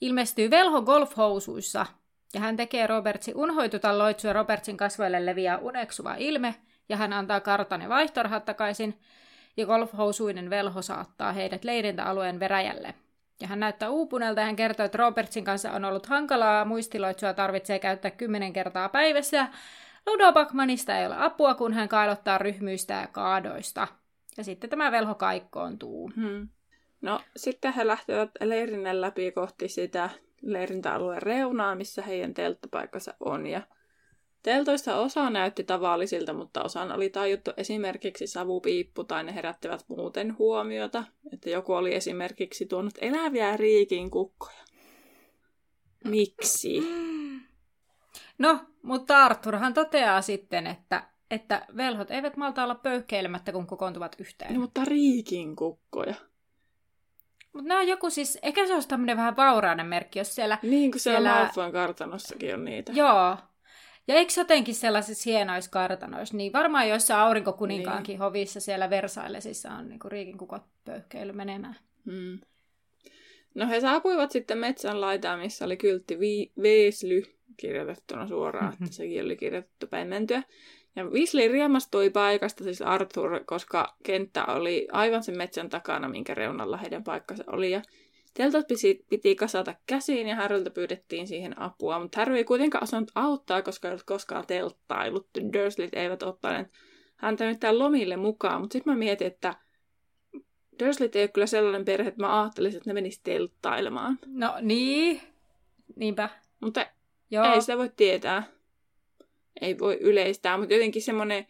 ilmestyy 0.00 0.50
velho 0.50 0.82
golfhousuissa, 0.82 1.86
ja 2.34 2.40
hän 2.40 2.56
tekee 2.56 2.86
Robertsin 2.86 3.36
unhoituta 3.36 3.98
loitsua 3.98 4.32
Robertsin 4.32 4.76
kasvoille 4.76 5.26
leviää 5.26 5.58
uneksuva 5.58 6.14
ilme, 6.14 6.54
ja 6.88 6.96
hän 6.96 7.12
antaa 7.12 7.40
kartan 7.40 7.82
ja 7.82 7.88
vaihtorahat 7.88 8.44
takaisin, 8.44 9.00
ja 9.56 9.66
golfhousuinen 9.66 10.50
velho 10.50 10.82
saattaa 10.82 11.32
heidät 11.32 11.64
leirintäalueen 11.64 12.40
veräjälle. 12.40 12.94
Ja 13.40 13.46
hän 13.46 13.60
näyttää 13.60 13.90
uupuneelta 13.90 14.40
ja 14.40 14.46
hän 14.46 14.56
kertoo, 14.56 14.86
että 14.86 14.98
Robertsin 14.98 15.44
kanssa 15.44 15.72
on 15.72 15.84
ollut 15.84 16.06
hankalaa, 16.06 16.64
muistiloitsua 16.64 17.34
tarvitsee 17.34 17.78
käyttää 17.78 18.10
kymmenen 18.10 18.52
kertaa 18.52 18.88
päivässä, 18.88 19.48
Ludo 20.06 20.32
Backmanista 20.32 20.98
ei 20.98 21.06
ole 21.06 21.14
apua, 21.18 21.54
kun 21.54 21.72
hän 21.72 21.88
kailottaa 21.88 22.38
ryhmyistä 22.38 22.94
ja 22.94 23.06
kaadoista. 23.06 23.88
Ja 24.36 24.44
sitten 24.44 24.70
tämä 24.70 24.92
velho 24.92 25.14
kaikkoontuu. 25.14 26.10
Hmm. 26.16 26.48
No, 27.00 27.20
sitten 27.36 27.72
he 27.72 27.86
lähtevät 27.86 28.30
leirinnän 28.40 29.00
läpi 29.00 29.32
kohti 29.32 29.68
sitä 29.68 30.10
leirintäalueen 30.42 31.22
reunaa, 31.22 31.74
missä 31.74 32.02
heidän 32.02 32.34
telttapaikkansa 32.34 33.14
on. 33.20 33.46
Ja 33.46 33.62
teltoista 34.46 34.96
osa 34.96 35.30
näytti 35.30 35.64
tavallisilta, 35.64 36.32
mutta 36.32 36.62
osan 36.62 36.92
oli 36.92 37.10
tajuttu 37.10 37.50
esimerkiksi 37.56 38.26
savupiippu 38.26 39.04
tai 39.04 39.24
ne 39.24 39.34
herättivät 39.34 39.84
muuten 39.88 40.38
huomiota. 40.38 41.04
Että 41.32 41.50
joku 41.50 41.72
oli 41.72 41.94
esimerkiksi 41.94 42.66
tuonut 42.66 42.94
eläviä 43.00 43.56
riikin 43.56 44.10
kukkoja. 44.10 44.64
Miksi? 46.04 46.82
No, 48.38 48.60
mutta 48.82 49.24
Arthurhan 49.24 49.74
toteaa 49.74 50.22
sitten, 50.22 50.66
että, 50.66 51.02
että 51.30 51.66
velhot 51.76 52.10
eivät 52.10 52.36
malta 52.36 52.64
olla 52.64 52.74
pöyhkeilemättä, 52.74 53.52
kun 53.52 53.66
kokoontuvat 53.66 54.16
yhteen. 54.18 54.54
No, 54.54 54.60
mutta 54.60 54.84
riikin 54.84 55.56
kukkoja. 55.56 56.14
Mutta 57.52 57.68
nämä 57.68 57.80
on 57.80 57.88
joku 57.88 58.10
siis, 58.10 58.38
eikä 58.42 58.66
se 58.66 58.74
olisi 58.74 58.88
tämmöinen 58.88 59.16
vähän 59.16 59.36
vaurainen 59.36 59.86
merkki, 59.86 60.18
jos 60.18 60.34
siellä... 60.34 60.58
Niin 60.62 60.90
kuin 60.90 61.00
siellä, 61.00 61.50
Siellä- 61.54 61.72
kartanossakin 61.72 62.54
on 62.54 62.64
niitä. 62.64 62.92
Joo. 62.92 63.36
Ja 64.08 64.14
eikö 64.14 64.32
jotenkin 64.36 64.74
sellaisissa 64.74 65.30
hienoissa 65.30 65.70
kartanoissa, 65.70 66.36
niin 66.36 66.52
varmaan 66.52 66.88
joissa 66.88 67.22
aurinkokuninkaankin 67.22 68.12
niin. 68.12 68.20
hovissa 68.20 68.60
siellä 68.60 68.90
Versaillesissa 68.90 69.70
on 69.70 69.88
niinku 69.88 70.08
riikinkukot 70.08 70.62
pöyhkeily 70.84 71.32
menemään. 71.32 71.76
Hmm. 72.04 72.38
No 73.54 73.68
he 73.68 73.80
saapuivat 73.80 74.30
sitten 74.30 74.58
metsän 74.58 75.00
laitaan, 75.00 75.40
missä 75.40 75.64
oli 75.64 75.76
kyltti 75.76 76.20
vi- 76.20 76.52
Weasley 76.60 77.22
kirjoitettuna 77.56 78.28
suoraan, 78.28 78.72
että 78.72 78.94
sekin 78.94 79.24
oli 79.24 79.36
kirjoitettu 79.36 79.86
päin 79.86 80.08
mentyä. 80.08 80.42
Ja 80.96 81.04
Weasley 81.04 81.48
riemastui 81.48 82.10
paikasta, 82.10 82.64
siis 82.64 82.82
Arthur, 82.82 83.44
koska 83.44 83.96
kenttä 84.02 84.44
oli 84.44 84.88
aivan 84.92 85.22
sen 85.22 85.36
metsän 85.36 85.68
takana, 85.68 86.08
minkä 86.08 86.34
reunalla 86.34 86.76
heidän 86.76 87.04
paikkansa 87.04 87.44
oli. 87.46 87.70
Ja 87.70 87.82
teltat 88.36 88.66
piti, 88.66 89.04
piti 89.10 89.34
kasata 89.34 89.74
käsiin 89.86 90.26
ja 90.26 90.36
Harryltä 90.36 90.70
pyydettiin 90.70 91.26
siihen 91.26 91.60
apua, 91.60 91.98
mutta 91.98 92.18
Harry 92.20 92.36
ei 92.36 92.44
kuitenkaan 92.44 92.84
osannut 92.84 93.10
auttaa, 93.14 93.62
koska 93.62 93.88
ei 93.88 93.92
ollut 93.92 94.02
koskaan 94.02 94.46
telttailut. 94.46 95.28
Dursleyt 95.52 95.94
eivät 95.94 96.22
ottaneet 96.22 96.68
häntä 97.16 97.46
mitään 97.46 97.78
lomille 97.78 98.16
mukaan, 98.16 98.60
mutta 98.60 98.72
sitten 98.72 98.92
mä 98.92 98.98
mietin, 98.98 99.26
että 99.26 99.54
Dursleyt 100.78 101.16
ei 101.16 101.22
ole 101.22 101.28
kyllä 101.28 101.46
sellainen 101.46 101.84
perhe, 101.84 102.08
että 102.08 102.22
mä 102.22 102.42
ajattelisin, 102.42 102.76
että 102.76 102.90
ne 102.90 102.94
menis 102.94 103.20
telttailemaan. 103.20 104.18
No 104.26 104.54
niin, 104.60 105.20
niinpä. 105.96 106.28
Mutta 106.60 106.86
Joo. 107.30 107.54
ei 107.54 107.60
sitä 107.60 107.78
voi 107.78 107.90
tietää. 107.96 108.42
Ei 109.60 109.78
voi 109.78 109.98
yleistää, 110.00 110.58
mutta 110.58 110.74
jotenkin 110.74 111.02
semmoinen, 111.02 111.46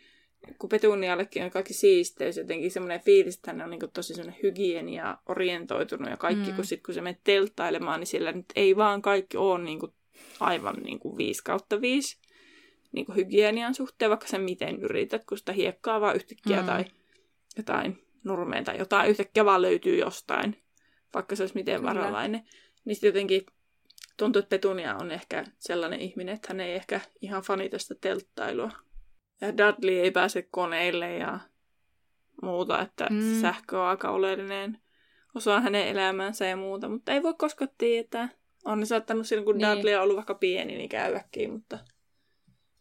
kun 0.58 0.68
Petuniallekin 0.68 1.42
on 1.44 1.50
kaikki 1.50 1.74
siisteys, 1.74 2.36
jotenkin 2.36 2.70
semmoinen 2.70 3.00
fiilis, 3.00 3.36
että 3.36 3.52
hän 3.52 3.62
on 3.62 3.70
niin 3.70 3.80
tosi 3.92 4.14
semmoinen 4.14 4.40
hygienia 4.42 5.18
orientoitunut 5.26 6.10
ja 6.10 6.16
kaikki, 6.16 6.50
Mm. 6.50 6.56
kun 6.56 6.64
sit 6.64 6.82
kun 6.82 6.94
sä 6.94 7.02
menet 7.02 7.20
telttailemaan, 7.24 8.00
niin 8.00 8.06
siellä 8.08 8.32
nyt 8.32 8.46
ei 8.56 8.76
vaan 8.76 9.02
kaikki 9.02 9.36
ole 9.36 9.64
niin 9.64 9.80
kuin 9.80 9.92
aivan 10.40 10.76
niin 10.76 10.98
kuin 10.98 11.16
5 11.16 11.44
kautta 11.44 11.80
5 11.80 12.18
niin 12.92 13.06
kuin 13.06 13.16
hygienian 13.16 13.74
suhteen, 13.74 14.10
vaikka 14.10 14.26
sä 14.26 14.38
miten 14.38 14.80
yrität, 14.82 15.24
kun 15.24 15.38
sitä 15.38 15.52
hiekkaa 15.52 16.00
vaan 16.00 16.16
yhtäkkiä 16.16 16.60
Mm. 16.60 16.66
tai 16.66 16.84
jotain 17.56 18.02
nurmeen 18.24 18.64
tai 18.64 18.78
jotain 18.78 19.10
yhtäkkiä 19.10 19.44
vaan 19.44 19.62
löytyy 19.62 19.98
jostain, 19.98 20.56
vaikka 21.14 21.36
se 21.36 21.42
olisi 21.42 21.54
miten 21.54 21.80
Kyllä. 21.80 21.94
varovainen. 21.94 22.42
Niin 22.84 22.94
sitten 22.96 23.08
jotenkin 23.08 23.46
tuntuu, 24.16 24.40
että 24.40 24.48
Petunia 24.48 24.96
on 24.96 25.10
ehkä 25.10 25.44
sellainen 25.58 26.00
ihminen, 26.00 26.34
että 26.34 26.48
hän 26.48 26.60
ei 26.60 26.72
ehkä 26.74 27.00
ihan 27.22 27.42
fanita 27.42 27.78
sitä 27.78 27.94
telttailua. 28.00 28.70
Ja 29.40 29.56
Dudley 29.56 29.94
ei 30.00 30.10
pääse 30.10 30.42
koneille 30.42 31.14
ja 31.14 31.38
muuta, 32.42 32.82
että 32.82 33.06
Mm. 33.10 33.40
sähkö 33.40 33.80
on 33.80 33.86
aika 33.88 34.10
oleellinen 34.10 34.78
osa 35.34 35.60
hänen 35.60 35.88
elämänsä 35.88 36.46
ja 36.46 36.56
muuta, 36.56 36.88
mutta 36.88 37.12
ei 37.12 37.22
voi 37.22 37.34
koskaan 37.38 37.70
tietää. 37.78 38.28
On 38.64 38.80
ne 38.80 38.86
saattanut 38.86 39.26
silloin, 39.26 39.44
kun 39.44 39.58
Niin. 39.58 39.76
Dudley 39.76 39.94
on 39.94 40.02
ollut 40.02 40.16
vaikka 40.16 40.34
pieni, 40.34 40.76
niin 40.76 40.88
käydäkin, 40.88 41.52
mutta 41.52 41.78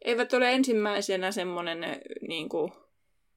eivät 0.05 0.33
ole 0.33 0.53
ensimmäisenä 0.53 1.31
semmoinen 1.31 1.79
niin 2.27 2.49
kuin, 2.49 2.71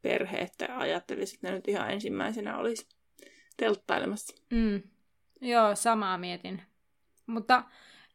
perhe, 0.02 0.38
että 0.38 0.78
ajattelisit, 0.78 1.34
että 1.34 1.48
ne 1.48 1.54
nyt 1.54 1.68
ihan 1.68 1.90
ensimmäisenä 1.90 2.58
olisi 2.58 2.88
telttailemassa. 3.56 4.36
Mm. 4.50 4.82
Joo, 5.40 5.74
samaa 5.74 6.18
mietin. 6.18 6.62
Mutta 7.26 7.62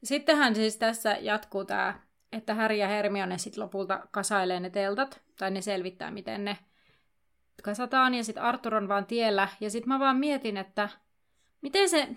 sittenhän 0.04 0.56
siis 0.56 0.78
tässä 0.78 1.18
jatkuu 1.22 1.66
tämä, 1.66 2.00
että 2.34 2.56
Harry 2.56 2.76
ja 2.76 2.88
Hermione 2.88 3.38
sitten 3.38 3.64
lopulta 3.64 4.08
kasailee 4.12 4.60
ne 4.60 4.70
teltat, 4.70 5.22
tai 5.40 5.52
ne 5.52 5.62
selvittää, 5.62 6.12
miten 6.12 6.46
ne 6.46 6.58
kasataan, 7.64 8.14
ja 8.14 8.24
sitten 8.24 8.44
Arthur 8.44 8.76
on 8.76 8.88
vaan 8.88 9.06
tiellä, 9.06 9.48
ja 9.60 9.70
sitten 9.70 9.90
mä 9.90 10.00
vaan 10.00 10.18
mietin, 10.18 10.58
että 10.58 10.90
miten 11.62 11.90
se, 11.90 12.08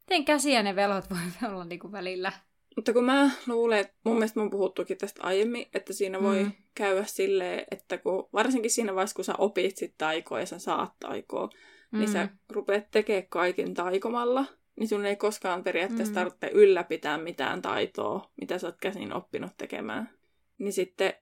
miten 0.00 0.24
käsiä 0.24 0.62
ne 0.62 0.76
velhot 0.76 1.04
voi 1.10 1.50
olla 1.52 1.64
niinku 1.64 1.92
välillä. 1.92 2.32
Mutta 2.76 2.92
kun 2.92 3.04
mä 3.04 3.30
luulen, 3.46 3.78
että 3.78 3.94
mun 4.04 4.14
mielestä 4.14 4.40
mun 4.40 4.50
puhuttukin 4.50 4.98
tästä 4.98 5.22
aiemmin, 5.22 5.66
että 5.74 5.92
siinä 5.92 6.22
voi 6.22 6.38
Mm. 6.38 6.44
mm. 6.44 6.52
käydä 6.74 7.04
silleen, 7.04 7.64
että 7.70 7.98
kun, 7.98 8.28
varsinkin 8.32 8.70
siinä 8.70 8.94
vaiheessa, 8.94 9.16
kun 9.16 9.24
sä 9.24 9.34
opit 9.38 9.76
sit 9.76 9.94
taikoa 9.98 10.40
ja 10.40 10.46
sä 10.46 10.58
saat 10.58 10.92
taikoa, 11.00 11.50
mm. 11.90 11.98
niin 11.98 12.08
sä 12.08 12.28
rupeat 12.50 12.90
tekemään 12.90 13.26
kaiken 13.28 13.74
taikomalla, 13.74 14.44
niin 14.76 14.88
sun 14.88 15.06
ei 15.06 15.16
koskaan 15.16 15.64
periaatteessa 15.64 16.12
Mm. 16.12 16.14
tarvitse 16.14 16.50
ylläpitää 16.52 17.18
mitään 17.18 17.62
taitoa, 17.62 18.30
mitä 18.40 18.58
sä 18.58 18.66
oot 18.66 18.76
käsin 18.80 19.12
oppinut 19.12 19.52
tekemään. 19.58 20.10
Niin 20.58 20.72
sitten 20.72 21.12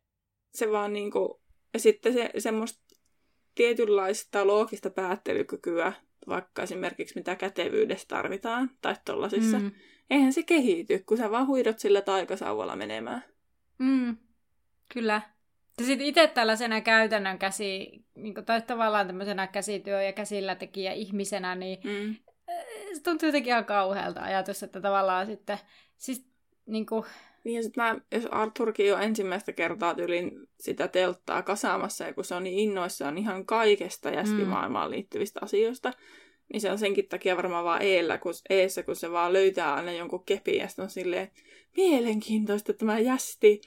se 0.55 0.71
vaan 0.73 0.93
niinku, 0.93 1.41
ja 1.75 1.81
sitten 1.81 2.13
se 2.13 2.31
semmoista 2.39 2.81
tietynlaista 3.55 4.47
loogista 4.47 4.91
päättelykykyä, 4.91 5.93
vaikka 6.29 6.63
esimerkiksi 6.63 7.15
mitä 7.15 7.37
kätevyydestä 7.37 8.09
tarvitaan, 8.17 8.71
tai 8.83 8.95
tollasissa, 9.05 9.59
mm 9.59 9.65
Mm. 9.65 9.71
eihän 10.11 10.33
se 10.33 10.43
kehity, 10.43 10.99
kun 11.07 11.17
sä 11.17 11.31
vaan 11.31 11.47
huidot 11.47 11.79
sillä 11.79 12.01
taikasauvalla 12.01 12.77
menemään. 12.77 13.25
Mm. 13.79 14.17
Kyllä. 14.95 15.23
Ja 15.79 15.87
sitten 15.87 16.07
itse 16.07 16.27
tällaisena 16.27 16.81
käytännön 16.81 17.39
käsi, 17.39 17.91
niin 18.15 18.35
tai 18.47 18.63
tavallaan 18.63 19.07
tämmöisenä 19.07 19.47
käsityö- 19.47 20.03
ja 20.03 20.13
käsillä 20.13 20.55
tekijä 20.55 20.93
ihmisenä, 20.93 21.55
niin 21.55 21.79
Mm. 21.85 22.17
se 22.95 23.03
tuntuu 23.03 23.27
jotenkin 23.27 23.51
ihan 23.51 23.65
kauhealta 23.65 24.21
ajatus, 24.21 24.63
että 24.63 24.81
tavallaan 24.81 25.27
sitten, 25.27 25.59
siis 25.97 26.27
niin 26.67 26.87
kuin, 26.87 27.05
Niin 27.45 27.57
ja 27.57 27.63
sit 27.63 27.77
mä, 27.77 27.97
jos 28.13 28.27
Arthurkin 28.31 28.95
on 28.95 29.03
ensimmäistä 29.03 29.53
kertaa 29.53 29.95
tyylin 29.95 30.33
sitä 30.61 30.89
telttaa 30.89 31.43
kasaamassa, 31.43 32.05
ja 32.05 32.15
kun 32.15 32.25
se 32.25 32.35
on 32.35 32.45
niin 32.45 32.59
innoissaan 32.59 33.19
ihan 33.19 33.47
kaikesta 33.47 34.11
jäskimaailmaan 34.11 34.91
liittyvistä 34.91 35.41
asioista, 35.43 35.93
niin 36.53 36.61
se 36.61 36.71
on 36.71 36.79
senkin 36.79 37.09
takia 37.09 37.37
varmaan 37.37 37.65
vaan 37.65 37.83
eellä, 37.83 38.19
kun, 38.19 38.33
eessä, 38.51 38.83
kun 38.83 38.97
se 38.97 39.13
vaan 39.13 39.33
löytää 39.33 39.75
aina 39.75 39.93
jonkun 39.93 40.25
kepin, 40.25 40.59
ja 40.59 40.69
sitten 40.69 40.83
on 40.83 40.91
silleen, 40.91 41.31
mielenkiintoista 41.77 42.73
tämä 42.73 42.99
jästi. 42.99 43.61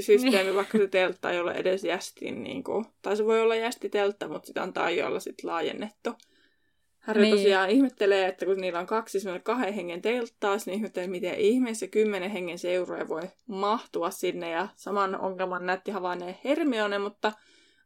Systeemi, 0.00 0.54
vaikka 0.54 0.78
se 0.78 0.88
teltta 0.88 1.30
ei 1.30 1.40
ole 1.40 1.52
edes 1.52 1.84
jästin, 1.84 2.42
niin 2.42 2.64
kuin, 2.64 2.84
tai 3.02 3.16
se 3.16 3.24
voi 3.24 3.40
olla 3.40 3.56
jästi 3.56 3.88
teltta, 3.88 4.28
mutta 4.28 4.46
sitä 4.46 4.62
on 4.62 4.72
taijolla 4.72 5.20
sitten 5.20 5.50
laajennettu. 5.50 6.10
Harry 7.06 7.22
niin. 7.22 7.36
tosiaan 7.36 7.70
ihmettelee, 7.70 8.28
että 8.28 8.46
kun 8.46 8.56
niillä 8.56 8.78
on 8.78 8.86
kaksi 8.86 9.18
kahden 9.42 9.74
hengen 9.74 10.02
telttaas, 10.02 10.66
niin 10.66 10.76
ihmettelee, 10.76 11.08
miten 11.08 11.34
ihmeessä 11.34 11.86
kymmenen 11.86 12.30
hengen 12.30 12.58
seuroja 12.58 13.08
voi 13.08 13.22
mahtua 13.46 14.10
sinne. 14.10 14.50
Ja 14.50 14.68
saman 14.76 15.20
ongelman 15.20 15.66
nätti 15.66 15.90
havainneen 15.90 16.38
Hermione, 16.44 16.98
mutta 16.98 17.32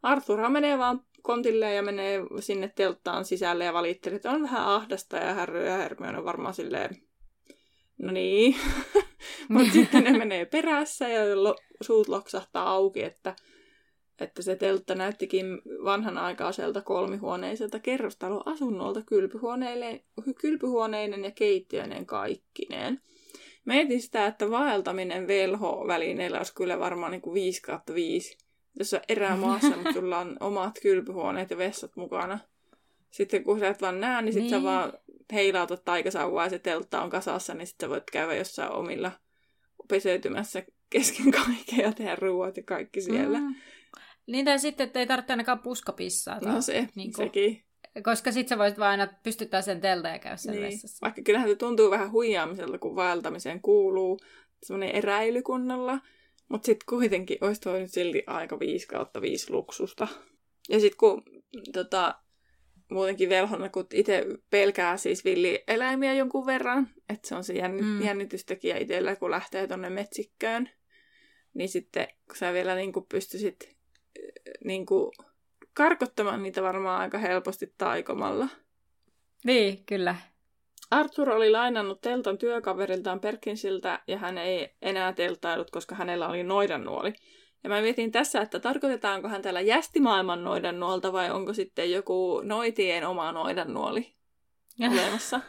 Arthur 0.02 0.48
menee 0.48 0.78
vaan 0.78 1.00
kontille 1.22 1.74
ja 1.74 1.82
menee 1.82 2.20
sinne 2.40 2.72
telttaan 2.74 3.24
sisälle 3.24 3.64
ja 3.64 3.72
valittelee, 3.72 4.16
että 4.16 4.30
on 4.30 4.42
vähän 4.42 4.64
ahdasta 4.64 5.16
ja 5.16 5.34
Harry 5.34 5.66
ja 5.66 5.76
Hermione 5.76 6.18
on 6.18 6.24
varmaan 6.24 6.54
silleen, 6.54 6.90
no 7.98 8.12
niin. 8.12 8.56
mutta 9.48 9.72
sitten 9.78 10.04
ne 10.04 10.18
menee 10.18 10.44
perässä 10.44 11.08
ja 11.08 11.42
lo- 11.42 11.58
suut 11.80 12.08
loksahtaa 12.08 12.70
auki, 12.70 13.02
että 13.02 13.36
että 14.20 14.42
se 14.42 14.56
teltta 14.56 14.94
näyttikin 14.94 15.62
vanhan 15.84 16.18
aikaiselta 16.18 16.80
kolmihuoneiselta 16.80 17.78
kerrostaloasunnolta 17.78 19.02
kylpyhuoneinen, 19.02 20.00
kylpyhuoneinen 20.40 21.24
ja 21.24 21.30
keittiöinen 21.30 22.06
kaikkineen. 22.06 23.00
Mietin 23.64 24.02
sitä, 24.02 24.26
että 24.26 24.50
vaeltaminen 24.50 25.26
velho-välineellä 25.26 26.38
olisi 26.38 26.54
kyllä 26.54 26.78
varmaan 26.78 27.12
niin 27.12 27.22
kuin 27.22 27.34
5 27.34 27.62
kautta 27.62 27.94
5. 27.94 28.38
Jos 28.78 28.94
on 28.94 29.00
erämaassa, 29.08 29.76
mutta 29.76 29.92
sulla 29.92 30.18
on 30.18 30.36
omat 30.40 30.78
kylpyhuoneet 30.82 31.50
ja 31.50 31.58
vessat 31.58 31.96
mukana. 31.96 32.38
Sitten 33.10 33.44
kun 33.44 33.58
sä 33.58 33.68
et 33.68 33.82
vaan 33.82 34.00
näe, 34.00 34.22
niin 34.22 34.32
sitten 34.32 34.50
niin. 34.50 34.60
sä 34.60 34.62
vaan 34.62 34.92
heilautat 35.32 35.84
taikasauvaa 35.84 36.44
ja 36.44 36.50
se 36.50 36.58
teltta 36.58 37.02
on 37.02 37.10
kasassa, 37.10 37.54
niin 37.54 37.66
sitten 37.66 37.86
sä 37.86 37.90
voit 37.90 38.10
käydä 38.12 38.34
jossain 38.34 38.72
omilla 38.72 39.12
peseytymässä 39.88 40.62
kesken 40.90 41.30
kaikkea 41.30 41.86
ja 41.86 41.92
tehdä 41.92 42.16
ruoat 42.16 42.56
ja 42.56 42.62
kaikki 42.62 43.00
siellä. 43.00 43.38
Mm. 43.38 43.54
Niin 44.28 44.44
tai 44.44 44.58
sitten, 44.58 44.86
että 44.86 45.00
ei 45.00 45.06
tarvitse 45.06 45.32
ainakaan 45.32 45.58
puskapissaa. 45.58 46.38
No 46.40 46.60
se, 46.60 46.88
niin 46.94 47.12
kuin, 47.12 47.26
sekin. 47.26 47.64
Koska 48.02 48.32
sitten 48.32 48.48
sä 48.48 48.58
voisit 48.58 48.78
vaan 48.78 48.90
aina 48.90 49.12
pystyttää 49.22 49.62
sen 49.62 49.80
teltä 49.80 50.08
ja 50.08 50.18
käydä 50.18 50.36
sen 50.36 50.52
niin. 50.52 50.62
vessassa. 50.62 50.98
Vaikka 51.02 51.22
kyllähän 51.22 51.48
se 51.48 51.54
tuntuu 51.54 51.90
vähän 51.90 52.12
huijaamiselta, 52.12 52.78
kun 52.78 52.96
vaeltamiseen 52.96 53.62
kuuluu 53.62 54.18
semmoinen 54.62 54.96
eräilykunnalla. 54.96 55.98
Mutta 56.48 56.66
sitten 56.66 56.86
kuitenkin 56.88 57.38
olisi 57.40 57.60
toi 57.60 57.80
nyt 57.80 57.90
silti 57.90 58.22
aika 58.26 58.58
5 58.58 58.86
kautta 58.86 59.20
5 59.20 59.52
luksusta. 59.52 60.08
Ja 60.68 60.80
sitten 60.80 60.98
kun 60.98 61.22
tota, 61.72 62.14
muutenkin 62.90 63.28
velhona, 63.28 63.68
kun 63.68 63.86
itse 63.92 64.26
pelkää 64.50 64.96
siis 64.96 65.24
villieläimiä 65.24 66.14
jonkun 66.14 66.46
verran, 66.46 66.88
että 67.08 67.28
se 67.28 67.34
on 67.34 67.44
se 67.44 67.52
jänn- 67.52 67.82
mm. 67.82 68.02
jännitystekijä 68.02 68.78
itsellä, 68.78 69.16
kun 69.16 69.30
lähtee 69.30 69.66
tonne 69.66 69.90
metsikköön, 69.90 70.70
niin 71.54 71.68
sitten 71.68 72.08
kun 72.26 72.36
sä 72.36 72.52
vielä 72.52 72.74
niin 72.74 72.92
pystyisit 73.08 73.77
niin 74.64 74.86
kuin, 74.86 75.12
karkottamaan 75.74 76.42
niitä 76.42 76.62
varmaan 76.62 77.00
aika 77.00 77.18
helposti 77.18 77.74
taikomalla. 77.78 78.48
Niin, 79.44 79.84
kyllä. 79.86 80.16
Arthur 80.90 81.30
oli 81.30 81.50
lainannut 81.50 82.00
teltan 82.00 82.38
työkaveriltaan 82.38 83.20
Perkinsiltä 83.20 84.00
ja 84.06 84.18
hän 84.18 84.38
ei 84.38 84.76
enää 84.82 85.12
teltailut, 85.12 85.70
koska 85.70 85.94
hänellä 85.94 86.28
oli 86.28 86.42
noidannuoli. 86.42 87.12
Ja 87.64 87.70
mä 87.70 87.80
mietin 87.80 88.12
tässä, 88.12 88.40
että 88.40 88.60
tarkoitetaanko 88.60 89.28
hän 89.28 89.42
täällä 89.42 89.60
jästimaailman 89.60 90.44
noidannuolta 90.44 91.12
vai 91.12 91.30
onko 91.30 91.52
sitten 91.52 91.90
joku 91.90 92.40
noitien 92.44 93.06
oma 93.06 93.32
noidannuoli 93.32 94.14
olemassa. 94.92 95.40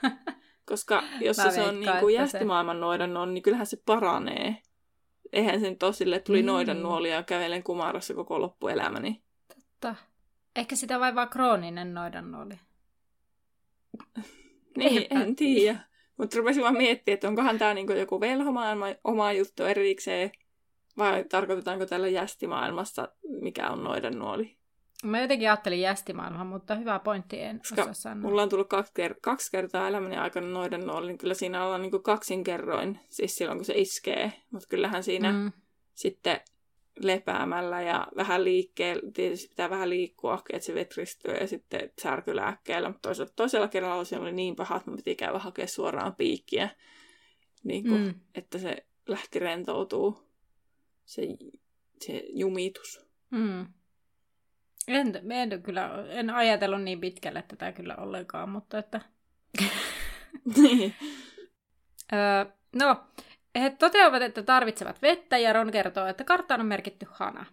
Koska 0.65 1.03
jos 1.21 1.37
se 1.37 1.61
on 1.61 1.79
niin 1.79 1.99
kuin 1.99 2.15
jästimaailman 2.15 2.79
noidannuoli, 2.79 3.33
niin 3.33 3.43
kyllähän 3.43 3.67
se 3.67 3.77
paranee 3.85 4.57
eihän 5.33 5.61
sen 5.61 5.77
tosille 5.77 6.19
tuli 6.19 6.41
mm. 6.41 6.45
noidan 6.45 6.83
nuolia 6.83 7.15
ja 7.15 7.23
kävelen 7.23 7.63
kumarassa 7.63 8.13
koko 8.13 8.41
loppuelämäni. 8.41 9.21
Totta. 9.55 9.95
Ehkä 10.55 10.75
sitä 10.75 10.99
vai 10.99 11.15
vaan 11.15 11.29
krooninen 11.29 11.93
noidan 11.93 12.31
nuoli. 12.31 12.59
niin, 14.77 15.07
en 15.09 15.35
tiedä. 15.35 15.79
Mutta 16.17 16.37
rupesin 16.37 16.63
vaan 16.63 16.77
miettiä, 16.77 17.13
että 17.13 17.27
onkohan 17.27 17.57
tämä 17.57 17.73
niinku 17.73 17.93
joku 17.93 18.19
velhomaailma 18.19 18.85
oma 19.03 19.33
juttu 19.33 19.63
erikseen, 19.63 20.31
vai 20.97 21.23
tarkoitetaanko 21.23 21.85
tällä 21.85 22.07
jästimaailmassa, 22.07 23.07
mikä 23.41 23.69
on 23.69 23.83
noidan 23.83 24.19
nuoli. 24.19 24.58
Mä 25.03 25.21
jotenkin 25.21 25.49
ajattelin 25.49 25.81
jästimaailmaa, 25.81 26.43
mutta 26.43 26.75
hyvä 26.75 26.99
pointti, 26.99 27.41
en 27.41 27.59
Koska 27.59 27.81
osaa 27.81 27.93
sanoa. 27.93 28.29
Mulla 28.29 28.41
on 28.41 28.49
tullut 28.49 28.69
kaksi, 28.69 28.93
ker- 28.99 29.19
kaksi 29.21 29.51
kertaa 29.51 29.87
elämäni 29.87 30.17
aikana 30.17 30.47
noiden 30.47 30.87
nuoli, 30.87 31.07
niin 31.07 31.17
kyllä 31.17 31.33
siinä 31.33 31.65
ollaan 31.65 31.81
niin 31.81 32.03
kaksinkerroin, 32.03 32.99
siis 33.09 33.35
silloin 33.35 33.57
kun 33.57 33.65
se 33.65 33.73
iskee. 33.77 34.33
Mutta 34.51 34.67
kyllähän 34.67 35.03
siinä 35.03 35.31
mm. 35.31 35.51
sitten 35.93 36.39
lepäämällä 36.99 37.81
ja 37.81 38.07
vähän 38.15 38.43
liikkeellä, 38.43 39.11
tietysti 39.13 39.47
pitää 39.47 39.69
vähän 39.69 39.89
liikkua, 39.89 40.43
että 40.53 40.65
se 40.65 40.73
vetristyy 40.73 41.33
ja 41.33 41.47
sitten 41.47 41.91
särkylääkkeellä. 42.01 42.89
Mutta 42.89 43.09
toisella, 43.09 43.31
toisella 43.35 43.67
kerralla 43.67 44.03
se 44.03 44.17
oli 44.17 44.31
niin 44.31 44.55
paha, 44.55 44.75
että 44.75 44.91
piti 44.91 45.15
käydä 45.15 45.39
hakea 45.39 45.67
suoraan 45.67 46.15
piikkiä, 46.15 46.69
niin 47.63 47.83
kuin, 47.83 48.01
mm. 48.01 48.13
että 48.35 48.57
se 48.57 48.85
lähti 49.07 49.39
rentoutuu, 49.39 50.23
se, 51.05 51.21
se 51.99 52.23
jumitus. 52.29 53.05
Mm. 53.31 53.65
En, 54.89 55.31
en, 55.31 55.63
kyllä, 55.63 55.89
en 56.09 56.29
ajatellut 56.29 56.81
niin 56.81 57.01
pitkälle 57.01 57.43
tätä 57.47 57.71
kyllä 57.71 57.95
ollenkaan, 57.95 58.49
mutta 58.49 58.77
että... 58.77 59.01
niin. 60.57 60.95
öö, 62.13 62.45
no, 62.75 62.95
he 63.59 63.69
toteavat, 63.69 64.21
että 64.21 64.43
tarvitsevat 64.43 65.01
vettä 65.01 65.37
ja 65.37 65.53
Ron 65.53 65.71
kertoo, 65.71 66.07
että 66.07 66.23
karttaan 66.23 66.59
on 66.59 66.65
merkitty 66.65 67.07
hana. 67.09 67.45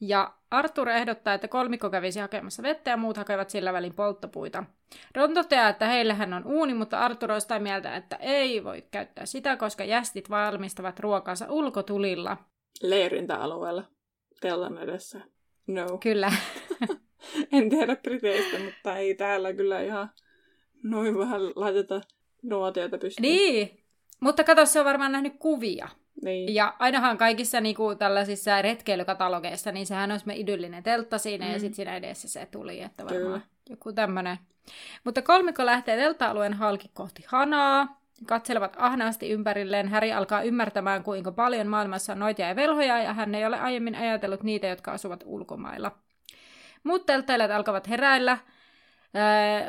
Ja 0.00 0.34
Arthur 0.50 0.88
ehdottaa, 0.88 1.34
että 1.34 1.48
kolmikko 1.48 1.90
kävisi 1.90 2.20
hakemassa 2.20 2.62
vettä 2.62 2.90
ja 2.90 2.96
muut 2.96 3.16
hakevat 3.16 3.50
sillä 3.50 3.72
välin 3.72 3.94
polttopuita. 3.94 4.64
Ron 5.14 5.34
toteaa, 5.34 5.68
että 5.68 5.86
heillähän 5.86 6.32
on 6.32 6.46
uuni, 6.46 6.74
mutta 6.74 6.98
Arthur 6.98 7.32
on 7.32 7.40
sitä 7.40 7.58
mieltä, 7.58 7.96
että 7.96 8.16
ei 8.16 8.64
voi 8.64 8.82
käyttää 8.90 9.26
sitä, 9.26 9.56
koska 9.56 9.84
jästit 9.84 10.30
valmistavat 10.30 11.00
ruokansa 11.00 11.46
ulkotulilla. 11.48 12.36
Leirintäalueella, 12.82 13.84
tellan 14.40 14.78
edessä. 14.78 15.20
No. 15.66 15.98
Kyllä. 15.98 16.32
en 17.52 17.70
tiedä 17.70 17.96
Briteistä, 17.96 18.58
mutta 18.58 18.96
ei 18.96 19.14
täällä 19.14 19.52
kyllä 19.52 19.80
ihan 19.80 20.10
noin 20.82 21.18
vähän 21.18 21.40
laiteta 21.56 22.00
nuotioita 22.42 22.98
pystyyn. 22.98 23.22
Niin, 23.22 23.84
mutta 24.20 24.44
kato, 24.44 24.66
se 24.66 24.78
on 24.78 24.86
varmaan 24.86 25.12
nähnyt 25.12 25.34
kuvia. 25.38 25.88
Niin. 26.24 26.54
Ja 26.54 26.76
ainahan 26.78 27.18
kaikissa 27.18 27.60
niinku, 27.60 27.94
tällaisissa 27.94 28.62
retkeilykatalogeissa, 28.62 29.72
niin 29.72 29.86
sehän 29.86 30.10
olisi 30.10 30.26
me 30.26 30.36
idyllinen 30.36 30.82
teltta 30.82 31.18
siinä 31.18 31.46
mm. 31.46 31.52
ja 31.52 31.58
sitten 31.58 31.76
siinä 31.76 31.96
edessä 31.96 32.28
se 32.28 32.46
tuli, 32.46 32.80
että 32.80 33.04
varmaan 33.04 33.22
Kyllä. 33.22 33.40
joku 33.70 33.92
tämmöinen. 33.92 34.36
Mutta 35.04 35.22
kolmikko 35.22 35.66
lähtee 35.66 35.96
teltta-alueen 35.96 36.54
halki 36.54 36.90
kohti 36.94 37.24
Hanaa, 37.26 38.01
katselevat 38.26 38.76
ahnaasti 38.78 39.30
ympärilleen. 39.30 39.88
Häri 39.88 40.12
alkaa 40.12 40.42
ymmärtämään, 40.42 41.02
kuinka 41.02 41.32
paljon 41.32 41.66
maailmassa 41.66 42.12
on 42.12 42.18
noitia 42.18 42.48
ja 42.48 42.56
velhoja, 42.56 43.02
ja 43.02 43.12
hän 43.12 43.34
ei 43.34 43.46
ole 43.46 43.60
aiemmin 43.60 43.94
ajatellut 43.94 44.42
niitä, 44.42 44.66
jotka 44.66 44.92
asuvat 44.92 45.22
ulkomailla. 45.26 45.92
Muut 46.84 47.06
telttailijat 47.06 47.50
alkavat 47.50 47.88
heräillä. 47.88 48.38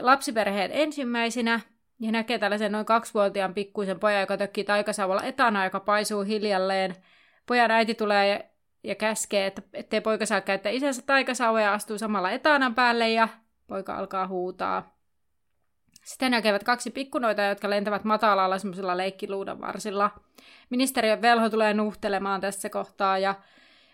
lapsiperheet 0.02 0.72
ensimmäisinä, 0.74 1.60
ja 2.00 2.12
näkee 2.12 2.40
tällaisen 2.40 2.72
noin 2.72 2.86
kaksivuotiaan 2.86 3.54
pikkuisen 3.54 4.00
pojan, 4.00 4.22
joka 4.22 4.38
tökkii 4.38 4.64
taikasauvalla 4.64 5.24
etana, 5.24 5.64
joka 5.64 5.80
paisuu 5.80 6.22
hiljalleen. 6.22 6.96
Pojan 7.46 7.72
äiti 7.72 7.96
tulee 7.96 8.50
ja, 8.84 8.96
käskee, 8.96 9.46
että 9.46 9.62
ettei 9.74 10.02
poika 10.02 10.26
saa 10.26 10.42
käyttää 10.42 10.72
isänsä 10.72 11.02
taikasauva 11.06 11.62
ja 11.62 11.74
astuu 11.74 11.98
samalla 11.98 12.32
etanan 12.32 12.76
päälle, 12.76 13.10
ja 13.10 13.28
poika 13.68 13.98
alkaa 13.98 14.28
huutaa. 14.28 14.93
Sitten 16.04 16.32
näkevät 16.32 16.64
kaksi 16.64 16.92
pikkunoita, 16.92 17.42
jotka 17.42 17.70
lentävät 17.70 18.04
matalalla 18.04 18.60
semmoisella 18.60 18.98
leikkiluudan 18.98 19.62
varsilla. 19.62 20.12
Ministeriön 20.70 21.22
velho 21.22 21.50
tulee 21.50 21.74
nuhtelemaan 21.74 22.42
tässä 22.42 22.70
kohtaa 22.70 23.18
ja 23.18 23.36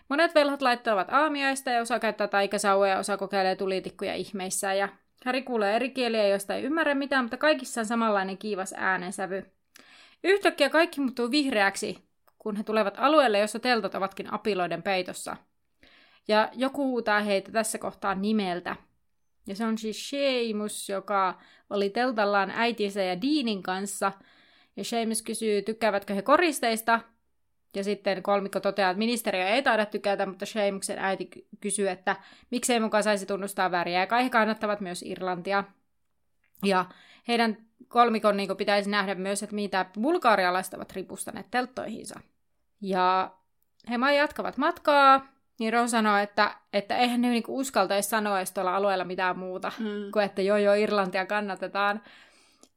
monet 0.08 0.34
velhot 0.34 0.62
laittavat 0.62 1.12
aamiaista 1.12 1.70
ja 1.70 1.80
osa 1.80 1.98
käyttää 1.98 2.28
taikasauvoja 2.28 2.92
ja 2.92 2.98
osa 2.98 3.16
kokeilee 3.16 3.56
tulitikkuja 3.56 4.14
ihmeissä 4.14 4.74
ja 4.74 4.88
Häri 5.24 5.42
kuulee 5.42 5.76
eri 5.76 5.90
kieliä, 5.90 6.28
joista 6.28 6.54
ei 6.54 6.62
ymmärrä 6.62 6.94
mitään, 6.94 7.24
mutta 7.24 7.36
kaikissa 7.36 7.80
on 7.80 7.86
samanlainen 7.86 8.38
kiivas 8.38 8.74
äänensävy. 8.76 9.50
Yhtäkkiä 10.24 10.70
kaikki 10.70 11.00
muuttuu 11.00 11.30
vihreäksi, 11.30 12.04
kun 12.38 12.56
he 12.56 12.62
tulevat 12.62 12.94
alueelle, 12.98 13.38
jossa 13.38 13.58
teltat 13.58 13.94
ovatkin 13.94 14.32
apiloiden 14.32 14.82
peitossa. 14.82 15.36
Ja 16.28 16.48
joku 16.52 16.84
huutaa 16.84 17.20
heitä 17.20 17.52
tässä 17.52 17.78
kohtaa 17.78 18.14
nimeltä– 18.14 18.76
ja 19.50 19.56
se 19.56 19.64
on 19.64 19.78
siis 19.78 20.10
Seamus, 20.10 20.88
joka 20.88 21.38
oli 21.70 21.90
teltallaan 21.90 22.50
äitinsä 22.50 23.02
ja 23.02 23.22
Deanin 23.22 23.62
kanssa. 23.62 24.12
Ja 24.76 24.84
Seamus 24.84 25.22
kysyy, 25.22 25.62
tykkäävätkö 25.62 26.14
he 26.14 26.22
koristeista. 26.22 27.00
Ja 27.76 27.84
sitten 27.84 28.22
kolmikko 28.22 28.60
toteaa, 28.60 28.90
että 28.90 28.98
ministeriö 28.98 29.48
ei 29.48 29.62
taida 29.62 29.86
tykätä, 29.86 30.26
mutta 30.26 30.46
Seamuksen 30.46 30.98
äiti 30.98 31.28
kysyy, 31.60 31.88
että 31.88 32.16
miksei 32.50 32.80
mukaan 32.80 33.02
saisi 33.02 33.26
tunnustaa 33.26 33.70
väriä. 33.70 34.00
Ja 34.00 34.06
kai 34.06 34.24
he 34.24 34.30
kannattavat 34.30 34.80
myös 34.80 35.02
Irlantia. 35.02 35.64
Ja 36.64 36.84
heidän 37.28 37.56
kolmikon 37.88 38.36
niin 38.36 38.56
pitäisi 38.56 38.90
nähdä 38.90 39.14
myös, 39.14 39.42
että 39.42 39.54
mitä 39.54 39.86
bulgaarialaiset 40.00 40.74
ovat 40.74 40.92
ripustaneet 40.92 41.46
telttoihinsa. 41.50 42.20
Ja 42.80 43.30
he 43.90 44.14
jatkavat 44.16 44.56
matkaa, 44.56 45.26
niin 45.60 45.72
Ron 45.72 45.88
sanoi, 45.88 46.22
että, 46.22 46.56
että 46.72 46.96
eihän 46.96 47.20
ne 47.20 47.28
niinku 47.28 47.58
uskaltaisi 47.58 48.08
sanoa 48.08 48.38
edes 48.38 48.52
tuolla 48.52 48.76
alueella 48.76 49.04
mitään 49.04 49.38
muuta, 49.38 49.72
Mm. 49.78 50.10
kuin 50.12 50.24
että 50.24 50.42
joo 50.42 50.56
joo 50.56 50.74
Irlantia 50.74 51.26
kannatetaan. 51.26 52.02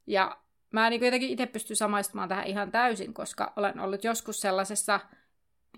Ja 0.06 0.36
mä 0.70 0.90
niin 0.90 1.04
jotenkin 1.04 1.30
itse 1.30 1.46
pystyn 1.46 1.76
samaistumaan 1.76 2.28
tähän 2.28 2.46
ihan 2.46 2.70
täysin, 2.70 3.14
koska 3.14 3.52
olen 3.56 3.80
ollut 3.80 4.04
joskus 4.04 4.40
sellaisessa 4.40 5.00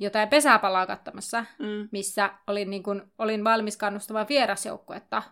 jotain 0.01 0.29
pesäpalaa 0.29 0.87
kattamassa, 0.87 1.45
Mm. 1.59 1.89
missä 1.93 2.31
olin, 2.47 2.71
niin 2.71 2.83
kuin, 2.83 3.03
olin 3.19 3.45
valmis 3.45 3.77
kannustamaan 3.77 4.29
vierasjoukkuetta, 4.29 5.23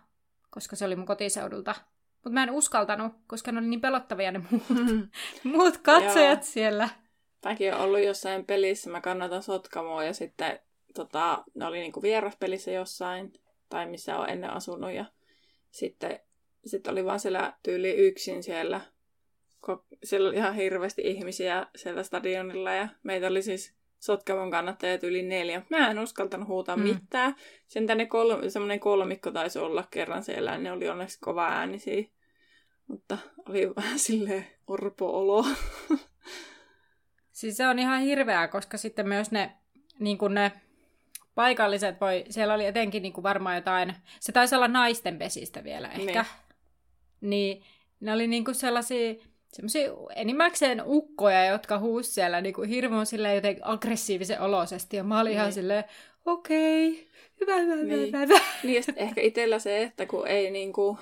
koska 0.49 0.75
se 0.75 0.85
oli 0.85 0.95
mun 0.95 1.05
kotiseudulta. 1.05 1.75
Mutta 2.13 2.29
mä 2.33 2.43
en 2.43 2.51
uskaltanut, 2.51 3.13
koska 3.27 3.51
ne 3.51 3.59
oli 3.59 3.67
niin 3.67 3.81
pelottavia 3.81 4.31
ne 4.31 4.41
muut, 4.51 4.63
muut 5.53 5.77
katsojat 5.77 6.39
Joo. 6.39 6.43
siellä. 6.51 6.89
Mäkin 7.45 7.73
olen 7.73 7.83
ollut 7.85 8.03
jossain 8.03 8.45
pelissä, 8.45 8.89
mä 8.89 9.01
kannatan 9.01 9.43
Sotkamoa 9.43 10.03
ja 10.03 10.13
sitten 10.13 10.59
tota, 10.95 11.43
ne 11.55 11.65
oli 11.65 11.79
niinku 11.79 12.01
vieraspelissä 12.01 12.71
jossain, 12.71 13.33
tai 13.69 13.85
missä 13.85 14.17
on 14.17 14.29
ennen 14.29 14.49
asunut 14.49 14.91
ja 14.91 15.05
sitten 15.71 16.19
sit 16.65 16.87
oli 16.87 17.05
vaan 17.05 17.19
siellä 17.19 17.53
tyyli 17.63 17.91
yksin 17.91 18.43
siellä. 18.43 18.81
Siellä 20.03 20.29
oli 20.29 20.37
ihan 20.37 20.55
hirveästi 20.55 21.01
ihmisiä 21.05 21.67
siellä 21.75 22.03
stadionilla 22.03 22.73
ja 22.73 22.87
meitä 23.03 23.27
oli 23.27 23.41
siis 23.41 23.73
Sotkamon 23.99 24.51
kannattajat 24.51 25.03
yli 25.03 25.21
neljä. 25.23 25.61
Mä 25.69 25.91
en 25.91 25.99
uskaltanut 25.99 26.47
huutaa 26.47 26.75
Mm. 26.77 26.83
mitään. 26.83 27.35
Sen 27.67 27.87
tänne 27.87 28.05
kol- 28.05 28.49
semmoinen 28.49 28.79
kolmikko 28.79 29.31
taisi 29.31 29.59
olla 29.59 29.83
kerran 29.91 30.23
siellä 30.23 30.51
ja 30.51 30.57
ne 30.57 30.71
oli 30.71 30.89
onneksi 30.89 31.17
kova 31.21 31.47
äänisiä. 31.47 32.03
Mutta 32.87 33.17
oli 33.49 33.75
vähän 33.75 33.99
silleen 33.99 34.47
orpo-olo. 34.67 35.45
Siis 37.31 37.57
se 37.57 37.67
on 37.67 37.79
ihan 37.79 38.01
hirveää, 38.01 38.47
koska 38.47 38.77
sitten 38.77 39.07
myös 39.07 39.31
ne, 39.31 39.51
niin 39.99 40.17
kuin 40.17 40.33
ne 40.33 40.51
paikalliset 41.35 42.01
voi, 42.01 42.23
siellä 42.29 42.53
oli 42.53 42.65
etenkin 42.65 43.03
niin 43.03 43.13
kuin 43.13 43.23
varmaan 43.23 43.55
jotain, 43.55 43.93
se 44.19 44.31
taisi 44.31 44.55
olla 44.55 44.67
naisten 44.67 45.17
pesistä 45.17 45.63
vielä 45.63 45.87
ehkä. 45.87 46.25
Niin. 47.21 47.29
Niin 47.29 47.63
ne 47.99 48.13
oli 48.13 48.27
niin 48.27 48.45
kuin 48.45 48.55
sellaisia, 48.55 49.15
semmoisia 49.53 49.91
enimmäkseen 50.15 50.81
ukkoja, 50.85 51.45
jotka 51.45 51.79
huusi 51.79 52.11
siellä 52.11 52.41
niin 52.41 52.53
kuin 52.55 52.69
hirveän 52.69 53.05
silleen 53.05 53.35
jotenkin 53.35 53.65
aggressiivisen 53.67 54.41
oloisesti. 54.41 54.97
Ja 54.97 55.03
mä 55.03 55.19
olin 55.19 55.33
ihan 55.33 55.45
Niin. 55.45 55.53
silleen, 55.53 55.83
okei, 56.25 57.07
hyvä, 57.41 57.55
hyvä, 57.55 57.75
hyvä, 57.75 57.93
Niin. 57.93 58.07
hyvä, 58.07 58.19
hyvä. 58.19 58.39
Niin, 58.63 58.75
ja 58.87 58.93
ehkä 58.95 59.21
itsellä 59.21 59.59
se, 59.59 59.81
että 59.83 60.05
kun 60.05 60.27
ei 60.27 60.51
niinku, 60.51 60.99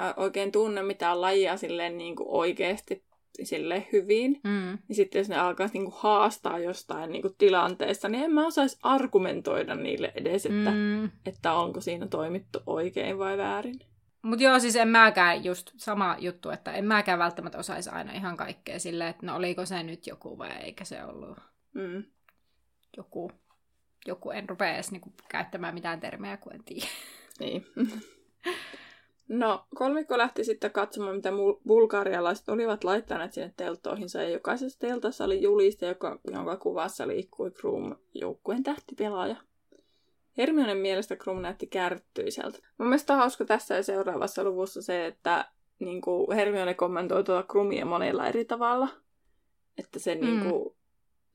ä, 0.00 0.14
oikein 0.16 0.52
tunne 0.52 0.82
mitään 0.82 1.20
lajia 1.20 1.56
silleen 1.56 1.98
niinku 1.98 2.24
oikeasti 2.38 3.02
silleen 3.42 3.86
hyvin, 3.92 4.40
Mm. 4.44 4.78
niin 4.88 4.96
sitten 4.96 5.18
jos 5.18 5.28
ne 5.28 5.36
alkaa 5.38 5.68
niinku 5.72 5.94
haastaa 5.96 6.58
jostain 6.58 7.10
niinku 7.12 7.34
tilanteesta, 7.38 8.08
niin 8.08 8.24
en 8.24 8.32
mä 8.32 8.46
osaisi 8.46 8.78
argumentoida 8.82 9.74
niille 9.74 10.12
edes, 10.14 10.46
että. 10.46 10.70
Mm. 10.70 11.10
että 11.26 11.52
onko 11.52 11.80
siinä 11.80 12.06
toimittu 12.06 12.58
oikein 12.66 13.18
vai 13.18 13.38
väärin. 13.38 13.78
Mutta 14.22 14.44
joo, 14.44 14.58
siis 14.58 14.76
en 14.76 14.88
mäkään 14.88 15.44
just 15.44 15.70
sama 15.76 16.16
juttu, 16.18 16.50
että 16.50 16.72
en 16.72 16.84
mäkään 16.84 17.18
välttämättä 17.18 17.58
osaisi 17.58 17.90
aina 17.90 18.12
ihan 18.12 18.36
kaikkea 18.36 18.78
silleen, 18.78 19.10
että 19.10 19.26
no 19.26 19.36
oliko 19.36 19.66
se 19.66 19.82
nyt 19.82 20.06
joku 20.06 20.38
vai 20.38 20.50
eikä 20.62 20.84
se 20.84 21.04
ollut 21.04 21.38
Mm. 21.74 22.04
joku, 22.96 23.32
joku 24.06 24.30
en 24.30 24.48
rupea 24.48 24.74
edes 24.74 24.90
niinku 24.90 25.12
käyttämään 25.28 25.74
mitään 25.74 26.00
termejä, 26.00 26.36
kun 26.36 26.52
en 26.54 26.64
tiedä. 26.64 26.86
Niin. 27.40 27.66
No, 29.28 29.64
kolmikko 29.74 30.18
lähti 30.18 30.44
sitten 30.44 30.70
katsomaan, 30.70 31.16
mitä 31.16 31.30
bulgarialaiset 31.66 32.48
olivat 32.48 32.84
laittaneet 32.84 33.32
sinne 33.32 33.52
telttoihinsa, 33.56 34.22
ja 34.22 34.28
jokaisessa 34.28 34.78
teltassa 34.78 35.24
oli 35.24 35.42
juliste, 35.42 35.86
joka, 35.86 36.20
jonka 36.32 36.56
kuvassa 36.56 37.08
liikkui 37.08 37.50
Krum 37.50 37.96
joukkueen 38.14 38.62
tähtipelaaja. 38.62 39.36
Hermionen 40.38 40.76
mielestä 40.76 41.16
Krum 41.16 41.42
näytti 41.42 41.66
kärttyiseltä. 41.66 42.58
Mun 42.78 42.88
mielestä 42.88 43.12
on 43.12 43.18
hauska 43.18 43.44
tässä 43.44 43.74
ja 43.74 43.82
seuraavassa 43.82 44.44
luvussa 44.44 44.82
se, 44.82 45.06
että 45.06 45.48
niin 45.78 46.00
kuin 46.00 46.36
Hermione 46.36 46.74
kommentoi 46.74 47.24
tuota 47.24 47.42
Krumia 47.42 47.86
monella 47.86 48.26
eri 48.26 48.44
tavalla. 48.44 48.88
Että 49.78 49.98
se 49.98 50.14
Mm. 50.14 50.20
niin 50.20 50.40
kuin, 50.50 50.74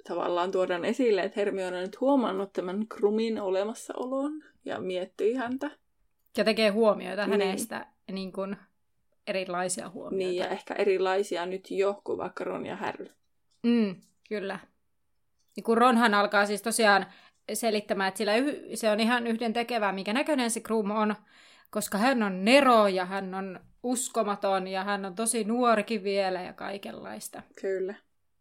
tavallaan 0.07 0.51
tuodaan 0.51 0.85
esille, 0.85 1.21
että 1.21 1.39
Hermione 1.39 1.77
on 1.77 1.83
nyt 1.83 2.01
huomannut 2.01 2.53
tämän 2.53 2.87
Krumin 2.87 3.41
olemassaolon 3.41 4.43
ja 4.65 4.79
miettii 4.79 5.33
häntä. 5.33 5.71
Ja 6.37 6.43
tekee 6.43 6.69
huomioita 6.69 7.27
Niin. 7.27 7.41
hänestä, 7.41 7.85
niin 8.11 8.31
kuin 8.31 8.55
erilaisia 9.27 9.89
huomioita. 9.89 10.17
Niin, 10.27 10.35
ja 10.35 10.47
ehkä 10.47 10.73
erilaisia 10.73 11.45
nyt 11.45 11.71
jo 11.71 12.01
kuin 12.03 12.17
vaikka 12.17 12.43
Ron 12.43 12.65
ja 12.65 12.75
Harry. 12.75 13.07
Mm, 13.63 13.95
kyllä. 14.29 14.59
Ja 15.57 15.63
kun 15.63 15.77
Ronhan 15.77 16.13
alkaa 16.13 16.45
siis 16.45 16.61
tosiaan 16.61 17.05
selittämään, 17.53 18.07
että 18.07 18.17
sillä 18.17 18.35
yh- 18.35 18.59
se 18.73 18.91
on 18.91 18.99
ihan 18.99 19.27
yhden 19.27 19.53
tekevää, 19.53 19.91
mikä 19.91 20.13
näköinen 20.13 20.51
se 20.51 20.59
Krum 20.59 20.91
on, 20.91 21.15
koska 21.69 21.97
hän 21.97 22.23
on 22.23 22.45
Nero 22.45 22.87
ja 22.87 23.05
hän 23.05 23.33
on 23.33 23.59
uskomaton 23.83 24.67
ja 24.67 24.83
hän 24.83 25.05
on 25.05 25.15
tosi 25.15 25.43
nuorikin 25.43 26.03
vielä 26.03 26.41
ja 26.41 26.53
kaikenlaista. 26.53 27.43
Kyllä. 27.61 27.95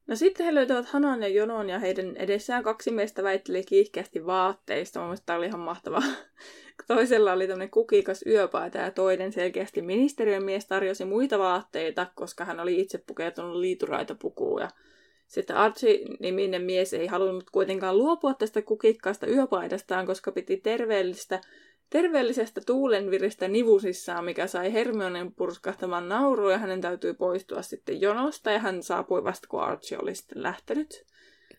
No 0.08 0.16
sitten 0.16 0.46
he 0.46 0.54
löytävät 0.54 0.86
Hanan 0.86 1.22
ja 1.22 1.28
Jonon 1.28 1.68
ja 1.68 1.78
heidän 1.78 2.16
edessään 2.16 2.62
kaksi 2.62 2.90
miestä 2.90 3.22
väitteli 3.22 3.64
kiihkeästi 3.64 4.26
vaatteista. 4.26 5.00
Mun 5.00 5.16
tämä 5.26 5.36
oli 5.36 5.46
ihan 5.46 5.60
mahtavaa. 5.60 6.02
Toisella 6.86 7.32
oli 7.32 7.46
tämmöinen 7.46 7.70
kukikas 7.70 8.24
yöpaita 8.26 8.78
ja 8.78 8.90
toinen 8.90 9.32
selkeästi 9.32 9.82
ministeriön 9.82 10.44
mies 10.44 10.66
tarjosi 10.66 11.04
muita 11.04 11.38
vaatteita, 11.38 12.06
koska 12.14 12.44
hän 12.44 12.60
oli 12.60 12.80
itse 12.80 12.98
pukeutunut 12.98 13.56
liituraita 13.56 14.14
pukuun. 14.14 14.60
Ja 14.60 14.68
sitten 15.26 15.56
Archie-niminen 15.56 16.62
mies 16.62 16.94
ei 16.94 17.06
halunnut 17.06 17.50
kuitenkaan 17.50 17.98
luopua 17.98 18.34
tästä 18.34 18.62
kukikkaasta 18.62 19.26
yöpaidastaan, 19.26 20.06
koska 20.06 20.32
piti 20.32 20.56
terveellistä, 20.56 21.40
terveellisestä 21.90 22.60
tuulenviristä 22.66 23.48
nivusissaan, 23.48 24.24
mikä 24.24 24.46
sai 24.46 24.72
Hermionen 24.72 25.34
purskahtamaan 25.34 26.08
nauruun 26.08 26.52
ja 26.52 26.58
hänen 26.58 26.80
täytyi 26.80 27.14
poistua 27.14 27.62
sitten 27.62 28.00
jonosta 28.00 28.50
ja 28.50 28.58
hän 28.58 28.82
saapui 28.82 29.24
vasta 29.24 29.48
kun 29.48 29.62
Archie 29.62 29.98
oli 29.98 30.14
sitten 30.14 30.42
lähtenyt. 30.42 31.04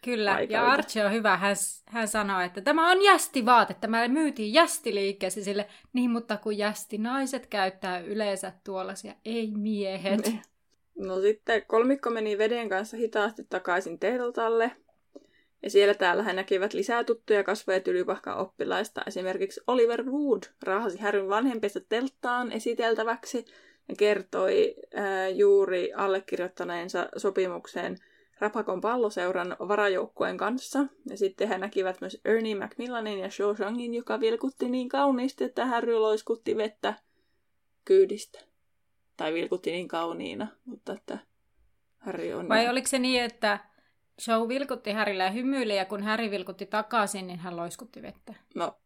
Kyllä, 0.03 0.33
Paikalta. 0.33 0.53
ja 0.53 0.71
Archie 0.71 1.05
on 1.05 1.11
hyvä. 1.11 1.37
Hän, 1.37 1.55
hän 1.87 2.07
sanoi, 2.07 2.45
että 2.45 2.61
tämä 2.61 2.91
on 2.91 3.03
jästivaate. 3.03 3.73
Tämä 3.73 4.07
myytiin 4.07 4.53
jästiliikkeessä 4.53 5.43
sille. 5.43 5.67
Niin, 5.93 6.11
mutta 6.11 6.37
kun 6.37 6.57
jästi 6.57 6.97
naiset 6.97 7.47
käyttää 7.47 7.99
yleensä 7.99 8.53
tuollaisia, 8.63 9.13
ei 9.25 9.51
miehet. 9.57 10.25
Niin. 10.25 10.41
No 10.95 11.21
sitten 11.21 11.63
kolmikko 11.67 12.09
meni 12.09 12.37
veden 12.37 12.69
kanssa 12.69 12.97
hitaasti 12.97 13.43
takaisin 13.49 13.99
teltalle. 13.99 14.71
Ja 15.63 15.69
siellä 15.69 15.93
täällä 15.93 16.23
he 16.23 16.33
näkivät 16.33 16.73
lisää 16.73 17.03
tuttuja 17.03 17.43
kasvoja 17.43 17.79
tylypahkan 17.79 18.37
oppilaista. 18.37 19.01
Esimerkiksi 19.07 19.61
Oliver 19.67 20.05
Wood 20.05 20.43
raahasi 20.63 20.97
Härryn 20.97 21.29
vanhempista 21.29 21.79
telttaan 21.79 22.51
esiteltäväksi 22.51 23.45
ja 23.89 23.95
kertoi 23.95 24.75
ää, 24.93 25.29
juuri 25.29 25.93
allekirjoittaneensa 25.93 27.09
sopimukseen 27.17 27.97
Rapakon 28.39 28.81
palloseuran 28.81 29.55
varajoukkueen 29.59 30.37
kanssa. 30.37 30.79
Ja 31.09 31.17
sitten 31.17 31.47
he 31.47 31.57
näkivät 31.57 32.01
myös 32.01 32.21
Ernie 32.25 32.55
Macmillanin 32.55 33.19
ja 33.19 33.29
Shao 33.29 33.55
Shangin, 33.55 33.93
joka 33.93 34.19
vilkutti 34.19 34.69
niin 34.69 34.89
kauniisti, 34.89 35.43
että 35.43 35.65
Harry 35.65 35.93
loiskutti 35.93 36.57
vettä 36.57 36.93
kyydistä. 37.85 38.39
Tai 39.17 39.33
vilkutti 39.33 39.71
niin 39.71 39.87
kauniina, 39.87 40.47
mutta 40.65 40.93
että 40.93 41.17
Harry 41.97 42.33
on... 42.33 42.49
Vai 42.49 42.69
oliko 42.69 42.87
se 42.87 42.99
niin, 42.99 43.23
että 43.23 43.59
Show 44.19 44.47
vilkutti 44.47 44.91
Härille 44.91 45.23
ja 45.23 45.31
hymyili, 45.31 45.77
ja 45.77 45.85
kun 45.85 46.03
Häri 46.03 46.31
vilkutti 46.31 46.65
takaisin, 46.65 47.27
niin 47.27 47.39
hän 47.39 47.55
loiskutti 47.55 48.01
vettä? 48.01 48.33
No, 48.55 48.77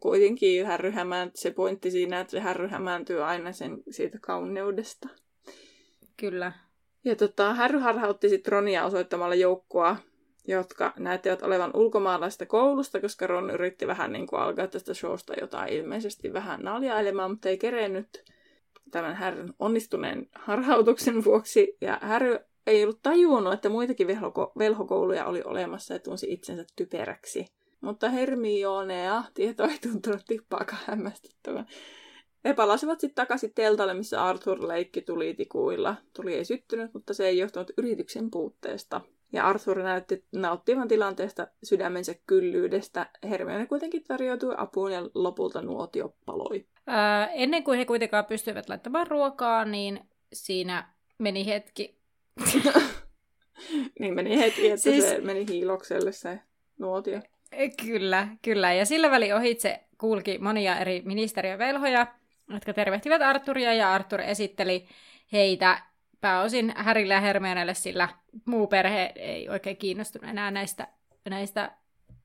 kuitenkin 0.00 0.66
Harry 0.66 0.90
hämään, 0.90 1.30
se 1.34 1.50
pointti 1.50 1.90
siinä, 1.90 2.20
että 2.20 2.30
se 2.30 2.40
Harry 2.40 2.68
hämääntyy 2.68 3.24
aina 3.24 3.52
sen 3.52 3.82
siitä 3.90 4.18
kauneudesta. 4.20 5.08
Kyllä. 6.16 6.52
Ja 7.04 7.16
tota, 7.16 7.54
Harry 7.54 7.78
harhautti 7.78 8.28
sitten 8.28 8.52
Ronia 8.52 8.84
osoittamalla 8.84 9.34
joukkoa, 9.34 9.96
jotka 10.48 10.92
näyttivät 10.98 11.42
olevan 11.42 11.70
ulkomaalaista 11.74 12.46
koulusta, 12.46 13.00
koska 13.00 13.26
Ron 13.26 13.50
yritti 13.50 13.86
vähän 13.86 14.12
niin 14.12 14.26
kuin 14.26 14.40
alkaa 14.40 14.66
tästä 14.66 14.94
showsta 14.94 15.34
jotain 15.40 15.72
ilmeisesti 15.72 16.32
vähän 16.32 16.60
naljailemaan, 16.60 17.30
mutta 17.30 17.48
ei 17.48 17.58
kerennyt 17.58 18.24
tämän 18.90 19.16
Harryn 19.16 19.54
onnistuneen 19.58 20.28
harhautuksen 20.34 21.24
vuoksi. 21.24 21.76
Ja 21.80 21.98
Harry 22.02 22.38
ei 22.68 22.84
ollut 22.84 23.02
tajunnut, 23.02 23.54
että 23.54 23.68
muitakin 23.68 24.06
velhoko- 24.06 24.52
velhokouluja 24.58 25.26
oli 25.26 25.42
olemassa 25.44 25.94
ja 25.94 25.98
tunsi 25.98 26.32
itsensä 26.32 26.64
typeräksi. 26.76 27.46
Mutta 27.80 28.08
Hermionea 28.08 29.24
tieto 29.34 29.64
ei 29.64 29.78
tuntunut 29.78 30.22
tippaakaan 30.26 30.82
hämmästyttävän. 30.86 31.66
He 32.44 32.54
palasivat 32.54 33.00
sitten 33.00 33.14
takaisin 33.14 33.54
teltalle, 33.54 33.94
missä 33.94 34.24
Arthur 34.24 34.68
leikki 34.68 35.02
tuli 35.02 35.34
tikuilla. 35.34 35.96
Tuli 36.16 36.34
ei 36.34 36.44
syttynyt, 36.44 36.94
mutta 36.94 37.14
se 37.14 37.28
ei 37.28 37.38
johtunut 37.38 37.70
yrityksen 37.78 38.30
puutteesta. 38.30 39.00
Ja 39.32 39.46
Arthur 39.46 39.82
näytti 39.82 40.24
nauttivan 40.32 40.88
tilanteesta 40.88 41.46
sydämensä 41.62 42.14
kyllyydestä. 42.26 43.10
Hermione 43.28 43.66
kuitenkin 43.66 44.04
tarjoutui 44.04 44.54
apuun 44.56 44.92
ja 44.92 45.00
lopulta 45.14 45.62
nuotio 45.62 46.14
paloi. 46.26 46.66
Ennen 47.32 47.64
kuin 47.64 47.78
he 47.78 47.84
kuitenkaan 47.84 48.24
pystyivät 48.24 48.68
laittamaan 48.68 49.06
ruokaa, 49.06 49.64
niin 49.64 50.00
siinä 50.32 50.94
meni 51.18 51.46
hetki. 51.46 51.97
niin 54.00 54.14
meni 54.14 54.38
hetki, 54.38 54.66
että 54.66 54.82
Siis- 54.82 55.04
siis... 55.04 55.16
se 55.16 55.20
meni 55.20 55.48
hiilokselle 55.48 56.12
se 56.12 56.40
nuotio. 56.78 57.20
Kyllä, 57.86 58.28
kyllä. 58.42 58.72
Ja 58.72 58.86
sillä 58.86 59.10
väli 59.10 59.32
ohitse 59.32 59.80
kulki 59.98 60.38
monia 60.38 60.78
eri 60.78 61.02
ministeriövelhoja, 61.04 62.06
jotka 62.48 62.72
tervehtivät 62.72 63.22
Arturia, 63.22 63.74
ja 63.74 63.92
Artur 63.94 64.20
esitteli 64.20 64.86
heitä 65.32 65.82
pääosin 66.20 66.72
Härille 66.76 67.14
ja 67.14 67.20
Hermionelle, 67.20 67.74
sillä 67.74 68.08
muu 68.44 68.66
perhe 68.66 69.12
ei 69.16 69.48
oikein 69.48 69.76
kiinnostunut 69.76 70.30
enää 70.30 70.50
näistä, 70.50 70.88
näistä 71.30 71.72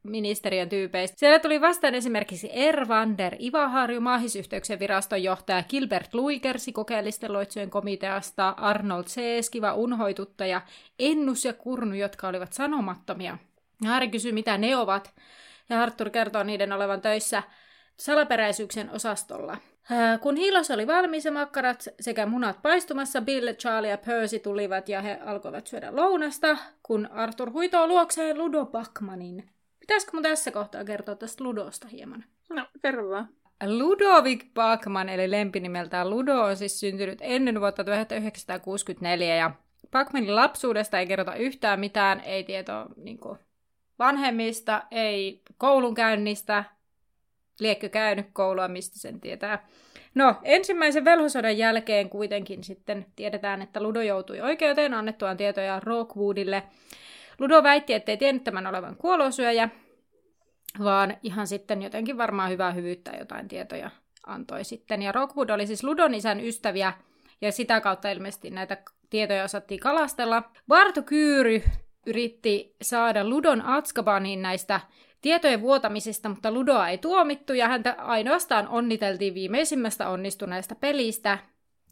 ministeriön 0.03 0.69
tyypeistä. 0.69 1.19
Siellä 1.19 1.39
tuli 1.39 1.61
vastaan 1.61 1.95
esimerkiksi 1.95 2.49
Ervander 2.51 3.35
Ivaharju, 3.39 4.01
maahisyhteyksien 4.01 4.79
viraston 4.79 5.23
johtaja 5.23 5.63
Gilbert 5.63 6.13
Luikersi 6.13 6.71
kokeellisten 6.71 7.33
loitsujen 7.33 7.69
komiteasta, 7.69 8.49
Arnold 8.49 9.03
Seeskiva, 9.07 9.73
unhoituttaja, 9.73 10.61
Ennus 10.99 11.45
ja 11.45 11.53
Kurnu, 11.53 11.95
jotka 11.95 12.27
olivat 12.27 12.53
sanomattomia. 12.53 13.37
Harry 13.85 14.07
kysyy, 14.07 14.31
mitä 14.31 14.57
ne 14.57 14.77
ovat, 14.77 15.13
ja 15.69 15.81
Arthur 15.81 16.09
kertoo 16.09 16.43
niiden 16.43 16.71
olevan 16.73 17.01
töissä 17.01 17.43
salaperäisyyksien 17.97 18.89
osastolla. 18.89 19.57
Kun 20.21 20.35
hiilos 20.35 20.71
oli 20.71 20.87
valmis 20.87 21.25
ja 21.25 21.31
makkarat 21.31 21.87
sekä 21.99 22.25
munat 22.25 22.61
paistumassa, 22.61 23.21
Bill, 23.21 23.53
Charlie 23.53 23.89
ja 23.89 23.97
Percy 23.97 24.39
tulivat 24.39 24.89
ja 24.89 25.01
he 25.01 25.19
alkoivat 25.25 25.67
syödä 25.67 25.95
lounasta, 25.95 26.57
kun 26.83 27.09
Arthur 27.11 27.51
huitoo 27.51 27.87
luokseen 27.87 28.37
Ludo 28.37 28.65
Bachmanin. 28.65 29.52
Pitäisikö 29.83 30.11
mun 30.13 30.23
tässä 30.23 30.51
kohtaa 30.51 30.83
kertoa 30.83 31.15
tästä 31.15 31.43
Ludosta 31.43 31.87
hieman? 31.87 32.23
No, 32.49 32.65
kerro 32.81 33.09
vaan. 33.09 33.29
Ludovic 33.67 34.45
Bachman, 34.53 35.09
eli 35.09 35.31
lempinimeltään 35.31 36.09
Ludo, 36.09 36.41
on 36.41 36.57
siis 36.57 36.79
syntynyt 36.79 37.19
ennen 37.21 37.59
vuotta 37.59 37.83
1964, 37.83 39.35
ja 39.35 39.51
Bachmanin 39.91 40.35
lapsuudesta 40.35 40.99
ei 40.99 41.07
kerrota 41.07 41.35
yhtään 41.35 41.79
mitään, 41.79 42.19
ei 42.19 42.43
tietoa 42.43 42.85
niin 42.95 43.17
kuin, 43.17 43.39
vanhemmista, 43.99 44.83
ei 44.91 45.41
koulunkäynnistä, 45.57 46.63
liekkö 47.59 47.89
käynyt 47.89 48.27
koulua, 48.33 48.67
mistä 48.67 48.99
sen 48.99 49.21
tietää. 49.21 49.67
No, 50.15 50.35
ensimmäisen 50.43 51.05
velhosodan 51.05 51.57
jälkeen 51.57 52.09
kuitenkin 52.09 52.63
sitten 52.63 53.05
tiedetään, 53.15 53.61
että 53.61 53.83
Ludo 53.83 54.01
joutui 54.01 54.41
oikeuteen 54.41 54.93
annettuaan 54.93 55.37
tietoja 55.37 55.79
Rockwoodille. 55.79 56.63
Ludo 57.43 57.63
väitti, 57.63 57.93
ettei 57.93 58.17
tiennyt 58.17 58.43
tämän 58.43 58.67
olevan 58.67 58.95
kuolosyöjä, 58.95 59.69
vaan 60.83 61.17
ihan 61.23 61.47
sitten 61.47 61.81
jotenkin 61.81 62.17
varmaan 62.17 62.49
hyvää 62.49 62.71
hyvyyttä 62.71 63.11
jotain 63.19 63.47
tietoja 63.47 63.89
antoi 64.27 64.63
sitten. 64.63 65.01
Ja 65.01 65.11
Rockwood 65.11 65.49
oli 65.49 65.67
siis 65.67 65.83
Ludon 65.83 66.13
isän 66.13 66.39
ystäviä, 66.39 66.93
ja 67.41 67.51
sitä 67.51 67.81
kautta 67.81 68.11
ilmeisesti 68.11 68.49
näitä 68.49 68.77
tietoja 69.09 69.43
osattiin 69.43 69.79
kalastella. 69.79 70.43
Barto 70.67 71.01
Kyyry 71.01 71.61
yritti 72.07 72.75
saada 72.81 73.29
Ludon 73.29 73.65
Atskabaniin 73.65 74.41
näistä 74.41 74.79
tietojen 75.21 75.61
vuotamisesta, 75.61 76.29
mutta 76.29 76.51
Ludoa 76.51 76.89
ei 76.89 76.97
tuomittu 76.97 77.53
ja 77.53 77.67
häntä 77.67 77.95
ainoastaan 77.97 78.67
onniteltiin 78.67 79.33
viimeisimmästä 79.33 80.09
onnistuneesta 80.09 80.75
pelistä, 80.75 81.37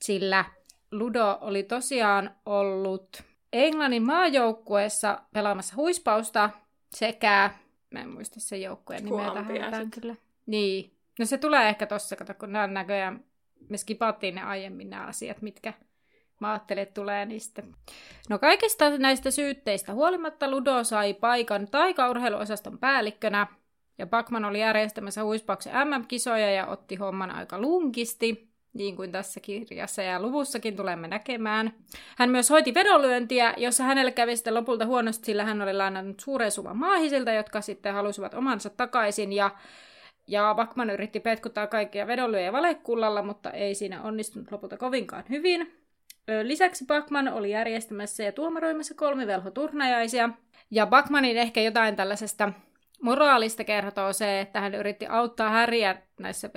sillä 0.01 0.45
Ludo 0.91 1.37
oli 1.41 1.63
tosiaan 1.63 2.35
ollut 2.45 3.30
Englannin 3.53 4.03
maajoukkueessa 4.03 5.21
pelaamassa 5.33 5.75
huispausta 5.75 6.49
sekä, 6.95 7.51
mä 7.91 7.99
en 7.99 8.09
muista 8.09 8.39
sen 8.39 8.61
joukkueen 8.61 9.05
nimeä 9.05 9.31
tähän 9.33 9.91
kyllä. 9.91 10.15
Niin, 10.45 10.91
no 11.19 11.25
se 11.25 11.37
tulee 11.37 11.69
ehkä 11.69 11.85
tossa, 11.85 12.15
kato, 12.15 12.33
kun 12.33 12.51
nämä 12.51 12.67
näköjään, 12.67 13.23
me 13.69 13.77
skipattiin 13.77 14.35
ne 14.35 14.41
aiemmin 14.43 14.89
nämä 14.89 15.05
asiat, 15.05 15.41
mitkä 15.41 15.73
Mä 16.41 16.51
ajattelin, 16.51 16.83
että 16.83 16.93
tulee 16.93 17.25
niistä. 17.25 17.63
No 18.29 18.39
kaikista 18.39 18.97
näistä 18.97 19.31
syytteistä 19.31 19.93
huolimatta 19.93 20.51
Ludo 20.51 20.83
sai 20.83 21.13
paikan 21.13 21.67
taikaurheiluosaston 21.67 22.77
päällikkönä, 22.79 23.47
ja 23.97 24.07
Bakman 24.07 24.45
oli 24.45 24.59
järjestämässä 24.59 25.23
huispauksen 25.23 25.73
MM-kisoja 25.87 26.51
ja 26.51 26.67
otti 26.67 26.95
homman 26.95 27.31
aika 27.31 27.59
lunkisti, 27.59 28.50
niin 28.73 28.95
kuin 28.95 29.11
tässä 29.11 29.39
kirjassa 29.39 30.01
ja 30.01 30.21
luvussakin 30.21 30.75
tulemme 30.75 31.07
näkemään. 31.07 31.73
Hän 32.17 32.29
myös 32.29 32.49
hoiti 32.49 32.73
vedonlyöntiä, 32.73 33.53
jossa 33.57 33.83
hänelle 33.83 34.11
kävi 34.11 34.35
sitten 34.35 34.53
lopulta 34.53 34.85
huonosti, 34.85 35.25
sillä 35.25 35.43
hän 35.43 35.61
oli 35.61 35.73
lainannut 35.73 36.19
suuren 36.19 36.51
suvan 36.51 36.77
maahisilta, 36.77 37.31
jotka 37.31 37.61
sitten 37.61 37.93
halusivat 37.93 38.33
omansa 38.33 38.69
takaisin, 38.69 39.33
ja 39.33 39.51
ja 40.27 40.53
Bakman 40.57 40.89
yritti 40.89 41.19
petkuttaa 41.19 41.67
kaikkia 41.67 42.07
vedonlyöjä 42.07 42.51
valekullalla, 42.51 43.23
mutta 43.23 43.51
ei 43.51 43.75
siinä 43.75 44.01
onnistunut 44.01 44.51
lopulta 44.51 44.77
kovinkaan 44.77 45.23
hyvin. 45.29 45.73
Lisäksi 46.43 46.85
Bachman 46.85 47.27
oli 47.27 47.51
järjestämässä 47.51 48.23
ja 48.23 48.31
tuomaroimassa 48.31 48.93
kolmivelhoturnajaisia. 48.95 50.29
Ja 50.71 50.85
Bachmanin 50.85 51.37
ehkä 51.37 51.61
jotain 51.61 51.95
tällaisesta 51.95 52.53
moraalista 53.01 53.63
kertoo 53.63 54.13
se, 54.13 54.39
että 54.39 54.61
hän 54.61 54.75
yritti 54.75 55.07
auttaa 55.07 55.49
Häriä 55.49 55.95
näissä 56.19 56.49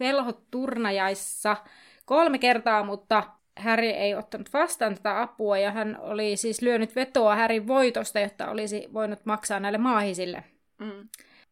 velhoturnajaissa 0.00 1.56
kolme 2.04 2.38
kertaa, 2.38 2.84
mutta 2.84 3.22
Häri 3.58 3.90
ei 3.90 4.14
ottanut 4.14 4.52
vastaan 4.52 4.94
tätä 4.94 5.22
apua 5.22 5.58
ja 5.58 5.70
hän 5.70 5.98
oli 6.00 6.36
siis 6.36 6.62
lyönyt 6.62 6.96
vetoa 6.96 7.36
Härin 7.36 7.66
voitosta, 7.66 8.20
jotta 8.20 8.50
olisi 8.50 8.88
voinut 8.92 9.24
maksaa 9.24 9.60
näille 9.60 9.78
maahisille. 9.78 10.44
Mm. 10.78 11.08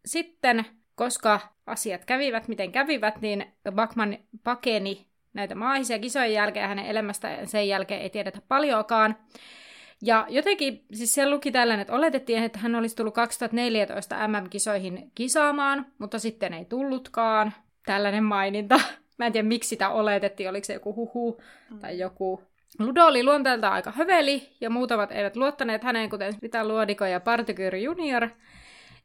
Sitten, 0.06 0.66
koska 0.94 1.40
asiat 1.66 2.04
kävivät 2.04 2.48
miten 2.48 2.72
kävivät, 2.72 3.20
niin 3.20 3.46
Bachman 3.72 4.18
pakeni 4.44 5.06
näitä 5.32 5.54
maahisia 5.54 5.98
kisojen 5.98 6.32
jälkeen, 6.32 6.68
hänen 6.68 6.86
elämästä 6.86 7.46
sen 7.46 7.68
jälkeen 7.68 8.00
ei 8.02 8.10
tiedetä 8.10 8.38
paljoakaan. 8.48 9.16
Ja 10.02 10.26
jotenkin, 10.28 10.84
siis 10.92 11.12
se 11.12 11.30
luki 11.30 11.52
tällainen, 11.52 11.80
että 11.80 11.92
oletettiin, 11.92 12.42
että 12.42 12.58
hän 12.58 12.74
olisi 12.74 12.96
tullut 12.96 13.14
2014 13.14 14.28
MM-kisoihin 14.28 15.10
kisaamaan, 15.14 15.86
mutta 15.98 16.18
sitten 16.18 16.54
ei 16.54 16.64
tullutkaan. 16.64 17.52
Tällainen 17.86 18.24
maininta. 18.24 18.80
Mä 19.18 19.26
en 19.26 19.32
tiedä, 19.32 19.48
miksi 19.48 19.68
sitä 19.68 19.88
oletettiin, 19.88 20.48
oliko 20.50 20.64
se 20.64 20.72
joku 20.72 20.94
huhu 20.94 21.40
tai 21.80 21.98
joku. 21.98 22.42
Ludo 22.78 23.06
oli 23.06 23.24
luonteeltaan 23.24 23.72
aika 23.72 23.90
höveli, 23.90 24.48
ja 24.60 24.70
muutamat 24.70 25.12
eivät 25.12 25.36
luottaneet 25.36 25.84
häneen, 25.84 26.10
kuten 26.10 26.34
Rita 26.42 26.64
Luodiko 26.64 27.04
ja 27.04 27.20
Partykyri 27.20 27.82
Junior. 27.82 28.28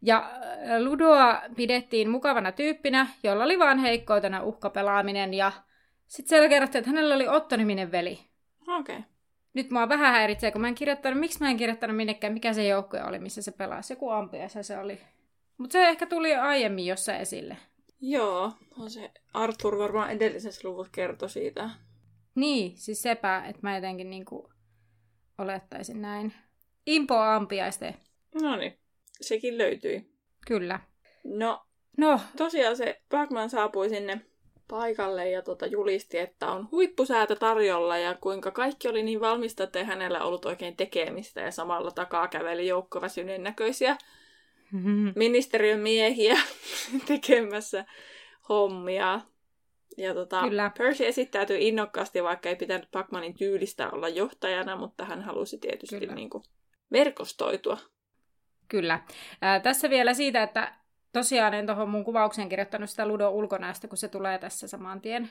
Ja 0.01 0.17
äh, 0.17 0.81
Ludoa 0.81 1.41
pidettiin 1.55 2.09
mukavana 2.09 2.51
tyyppinä, 2.51 3.07
jolla 3.23 3.43
oli 3.43 3.59
vain 3.59 3.77
heikkoutena 3.77 4.43
uhkapelaaminen 4.43 5.33
ja 5.33 5.51
sitten 6.07 6.29
siellä 6.29 6.49
kerrottiin, 6.49 6.79
että 6.79 6.89
hänellä 6.89 7.15
oli 7.15 7.27
Otto-niminen 7.27 7.91
veli. 7.91 8.19
Okei. 8.67 8.95
Okay. 8.95 9.14
Nyt 9.55 9.71
mua 9.71 9.89
vähän 9.89 10.11
häiritsee, 10.11 10.51
kun 10.51 10.61
mä 10.61 10.67
en 10.67 10.75
kirjoittanut, 10.75 11.19
miksi 11.19 11.39
mä 11.39 11.49
en 11.49 11.57
kirjoittanut 11.57 11.97
minnekään, 11.97 12.33
mikä 12.33 12.53
se 12.53 12.67
joukkue 12.67 13.03
oli, 13.03 13.19
missä 13.19 13.41
se 13.41 13.51
pelasi. 13.51 13.93
Joku 13.93 14.09
ampiaisa 14.09 14.63
se 14.63 14.77
oli. 14.77 14.99
Mutta 15.57 15.73
se 15.73 15.87
ehkä 15.87 16.05
tuli 16.05 16.35
aiemmin 16.35 16.85
jossain 16.85 17.21
esille. 17.21 17.57
Joo, 18.01 18.51
on 18.79 18.89
se 18.89 19.11
Arthur 19.33 19.77
varmaan 19.77 20.11
edellisessä 20.11 20.67
luvussa 20.67 20.91
kertoi 20.91 21.29
siitä. 21.29 21.69
Niin, 22.35 22.77
siis 22.77 23.01
sepä, 23.01 23.43
että 23.47 23.59
mä 23.61 23.75
jotenkin 23.75 24.09
niinku 24.09 24.49
olettaisin 25.37 26.01
näin. 26.01 26.33
Impo 26.85 27.15
ampiaiste. 27.15 27.95
No 28.41 28.55
niin, 28.55 28.79
sekin 29.21 29.57
löytyi. 29.57 30.11
Kyllä. 30.47 30.79
No, 31.23 31.65
no. 31.97 32.19
tosiaan 32.37 32.77
se 32.77 33.01
Bagman 33.09 33.49
saapui 33.49 33.89
sinne 33.89 34.21
paikalle 34.67 35.29
ja 35.29 35.41
tota, 35.41 35.65
julisti, 35.65 36.17
että 36.17 36.47
on 36.47 36.67
huippusäätö 36.71 37.35
tarjolla 37.35 37.97
ja 37.97 38.15
kuinka 38.21 38.51
kaikki 38.51 38.87
oli 38.87 39.03
niin 39.03 39.19
valmista, 39.19 39.63
että 39.63 39.79
ei 39.79 39.85
hänellä 39.85 40.23
ollut 40.23 40.45
oikein 40.45 40.77
tekemistä 40.77 41.41
ja 41.41 41.51
samalla 41.51 41.91
takaa 41.91 42.27
käveli 42.27 42.67
joukko 42.67 43.01
väsyneen 43.01 43.43
näköisiä 43.43 43.97
ministeriön 45.15 45.79
miehiä 45.79 46.37
tekemässä 47.07 47.85
hommia. 48.49 49.21
Ja 49.97 50.13
tota, 50.13 50.41
Kyllä. 50.41 50.71
Percy 50.77 51.05
esittäytyi 51.05 51.67
innokkaasti, 51.67 52.23
vaikka 52.23 52.49
ei 52.49 52.55
pitänyt 52.55 52.91
Pacmanin 52.91 53.37
tyylistä 53.37 53.89
olla 53.89 54.09
johtajana, 54.09 54.75
mutta 54.75 55.05
hän 55.05 55.21
halusi 55.21 55.57
tietysti 55.57 56.07
niin 56.07 56.29
kuin 56.29 56.43
verkostoitua. 56.91 57.77
Kyllä. 58.67 58.99
Ää, 59.41 59.59
tässä 59.59 59.89
vielä 59.89 60.13
siitä, 60.13 60.43
että 60.43 60.73
tosiaan 61.15 61.53
en 61.53 61.65
tuohon 61.65 61.89
mun 61.89 62.03
kuvaukseen 62.03 62.49
kirjoittanut 62.49 62.89
sitä 62.89 63.07
Ludo 63.07 63.29
ulkonäöstä, 63.29 63.87
kun 63.87 63.97
se 63.97 64.07
tulee 64.07 64.37
tässä 64.37 64.67
saman 64.67 65.01
tien. 65.01 65.29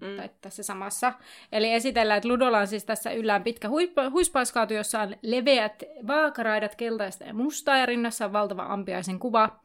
Mm. 0.00 0.16
Tai 0.16 0.30
tässä 0.40 0.62
samassa. 0.62 1.12
Eli 1.52 1.72
esitellään, 1.72 2.18
että 2.18 2.28
Ludolla 2.28 2.58
on 2.58 2.66
siis 2.66 2.84
tässä 2.84 3.12
yllään 3.12 3.44
pitkä 3.44 3.68
huippa, 3.68 4.10
huispauskaatu, 4.10 4.74
jossa 4.74 5.00
on 5.00 5.16
leveät 5.22 5.82
vaakaraidat 6.06 6.74
keltaista 6.74 7.24
ja 7.24 7.34
mustaa 7.34 7.78
ja 7.78 7.86
rinnassa 7.86 8.24
on 8.24 8.32
valtava 8.32 8.62
ampiaisen 8.62 9.18
kuva. 9.18 9.60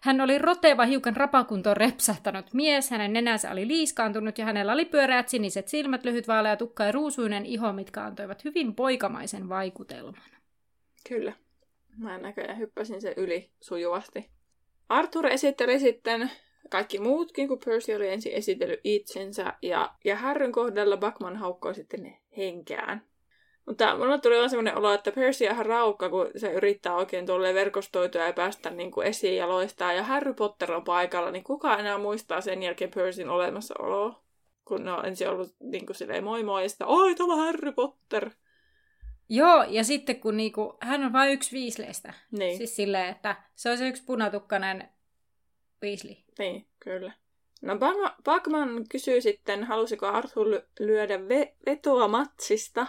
Hän 0.00 0.20
oli 0.20 0.38
roteva, 0.38 0.84
hiukan 0.84 1.16
rapakuntoon 1.16 1.76
repsahtanut 1.76 2.54
mies, 2.54 2.90
hänen 2.90 3.12
nenänsä 3.12 3.50
oli 3.50 3.66
liiskaantunut 3.66 4.38
ja 4.38 4.44
hänellä 4.44 4.72
oli 4.72 4.84
pyöreät 4.84 5.28
siniset 5.28 5.68
silmät, 5.68 6.04
lyhyt 6.04 6.28
vaalea 6.28 6.56
tukka 6.56 6.84
ja 6.84 6.92
ruusuinen 6.92 7.46
iho, 7.46 7.72
mitkä 7.72 8.04
antoivat 8.04 8.44
hyvin 8.44 8.74
poikamaisen 8.74 9.48
vaikutelman. 9.48 10.22
Kyllä. 11.08 11.32
Mä 11.96 12.18
näköjään 12.18 12.58
hyppäsin 12.58 13.00
se 13.00 13.14
yli 13.16 13.50
sujuvasti. 13.60 14.39
Arthur 14.90 15.26
esitteli 15.26 15.80
sitten 15.80 16.30
kaikki 16.70 16.98
muutkin, 16.98 17.48
kun 17.48 17.60
Percy 17.64 17.94
oli 17.94 18.08
ensin 18.08 18.32
esitellyt 18.32 18.80
itsensä, 18.84 19.52
ja, 19.62 19.94
ja 20.04 20.16
Harryn 20.16 20.52
kohdalla 20.52 20.96
Buckman 20.96 21.36
haukkoi 21.36 21.74
sitten 21.74 22.16
henkeään. 22.36 23.02
Mutta 23.66 23.96
mulla 23.96 24.18
tuli 24.18 24.36
vaan 24.36 24.50
semmoinen 24.50 24.78
olo, 24.78 24.92
että 24.92 25.12
Percy 25.12 25.46
on 25.46 25.52
ihan 25.52 25.66
raukka, 25.66 26.10
kun 26.10 26.30
se 26.36 26.52
yrittää 26.52 26.94
oikein 26.94 27.26
tuolle 27.26 27.54
verkostoitua 27.54 28.22
ja 28.22 28.32
päästä 28.32 28.70
niin 28.70 28.90
kuin 28.90 29.06
esiin 29.06 29.36
ja 29.36 29.48
loistaa. 29.48 29.92
Ja 29.92 30.02
Harry 30.02 30.34
Potter 30.34 30.72
on 30.72 30.84
paikalla, 30.84 31.30
niin 31.30 31.44
kuka 31.44 31.78
enää 31.78 31.98
muistaa 31.98 32.40
sen 32.40 32.62
jälkeen 32.62 32.90
Percyn 32.94 33.28
olemassaoloa? 33.28 34.22
Kun 34.64 34.84
ne 34.84 34.92
on 34.92 35.06
ensin 35.06 35.28
ollut 35.28 35.54
niin 35.60 35.86
kuin 35.86 35.96
silleen 35.96 36.24
moi 36.24 36.42
moi 36.42 36.62
ja 36.62 36.68
sitten, 36.68 36.86
oi 36.86 37.14
tuolla 37.14 37.36
Harry 37.36 37.72
Potter. 37.72 38.30
Joo, 39.32 39.64
ja 39.68 39.84
sitten 39.84 40.20
kun 40.20 40.36
niinku, 40.36 40.76
hän 40.80 41.04
on 41.04 41.12
vain 41.12 41.32
yksi 41.32 41.52
viisleistä. 41.52 42.14
Niin, 42.30 42.56
Siis 42.56 42.76
silleen, 42.76 43.08
että 43.08 43.36
se 43.54 43.70
on 43.70 43.78
se 43.78 43.88
yksi 43.88 44.02
punatukkainen 44.04 44.88
Weasley. 45.82 46.14
niin 46.38 46.66
kyllä. 46.80 47.12
No 47.62 47.74
Bag- 47.74 48.14
Bagman 48.24 48.84
kysyy 48.88 49.20
sitten, 49.20 49.64
halusiko 49.64 50.06
Arthur 50.06 50.46
ly- 50.46 50.66
lyödä 50.78 51.16
ve- 51.16 51.52
vetoa 51.66 52.08
matsista. 52.08 52.86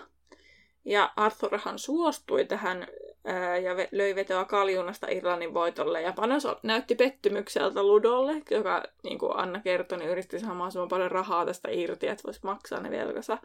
Ja 0.86 1.13
Arthurhan 1.15 1.80
suostui 1.80 2.45
tähän 2.45 2.88
ää, 3.25 3.58
ja 3.58 3.73
ve- 3.73 3.88
löi 3.91 4.15
vetoa 4.15 4.45
kaljunasta 4.45 5.08
Irlannin 5.08 5.54
voitolle. 5.54 6.01
Ja 6.01 6.13
Panos 6.13 6.47
näytti 6.63 6.95
pettymykseltä 6.95 7.84
Ludolle, 7.84 8.41
joka, 8.51 8.84
niin 9.04 9.19
kuin 9.19 9.36
Anna 9.38 9.60
kertoi, 9.60 9.97
niin 9.97 10.10
yritti 10.12 10.39
saada 10.39 10.54
mahdollisimman 10.54 10.89
paljon 10.89 11.12
rahaa 11.12 11.45
tästä 11.45 11.69
irti, 11.71 12.08
että 12.08 12.23
voisi 12.23 12.39
maksaa 12.43 12.80
ne 12.80 12.91
velkansa. 12.91 13.38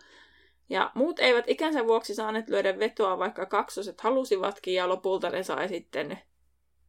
Ja 0.68 0.90
muut 0.94 1.18
eivät 1.18 1.44
ikänsä 1.48 1.86
vuoksi 1.86 2.14
saaneet 2.14 2.48
lyödä 2.48 2.78
vetoa, 2.78 3.18
vaikka 3.18 3.46
kaksoset 3.46 4.00
halusivatkin, 4.00 4.74
ja 4.74 4.88
lopulta 4.88 5.30
ne 5.30 5.42
sai 5.42 5.68
sitten 5.68 6.18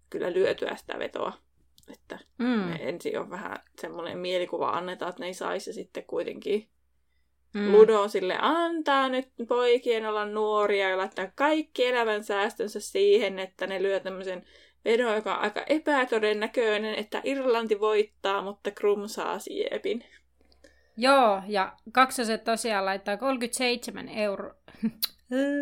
kyllä 0.09 0.33
lyötyä 0.33 0.75
sitä 0.75 0.99
vetoa. 0.99 1.33
Että 1.93 2.19
Mm. 2.37 2.45
me 2.45 2.75
ensin 2.81 3.19
on 3.19 3.29
vähän 3.29 3.57
semmoinen 3.81 4.17
mielikuva 4.17 4.69
annetaan, 4.69 5.09
että 5.09 5.21
ne 5.21 5.27
ei 5.27 5.33
saisi 5.33 5.69
ja 5.69 5.73
sitten 5.73 6.03
kuitenkin 6.03 6.69
Mm. 7.53 7.71
Ludo 7.71 8.07
sille 8.07 8.37
antaa 8.41 9.09
nyt 9.09 9.27
poikien 9.47 10.05
olla 10.05 10.25
nuoria 10.25 10.89
ja 10.89 10.97
laittaa 10.97 11.31
kaikki 11.35 11.85
elämän 11.85 12.23
säästönsä 12.23 12.79
siihen, 12.79 13.39
että 13.39 13.67
ne 13.67 13.83
lyö 13.83 13.99
tämmöisen 13.99 14.45
vedon, 14.85 15.15
joka 15.15 15.35
on 15.35 15.41
aika 15.41 15.63
epätodennäköinen, 15.67 16.95
että 16.95 17.21
Irlanti 17.23 17.79
voittaa, 17.79 18.41
mutta 18.41 18.71
Krum 18.71 19.07
saa 19.07 19.39
siepin. 19.39 20.03
Joo, 20.97 21.41
ja 21.47 21.73
kaksoset 21.91 22.43
tosiaan 22.43 22.86
laittaa 22.86 23.17
37 23.17 24.10
euro. 24.10 24.53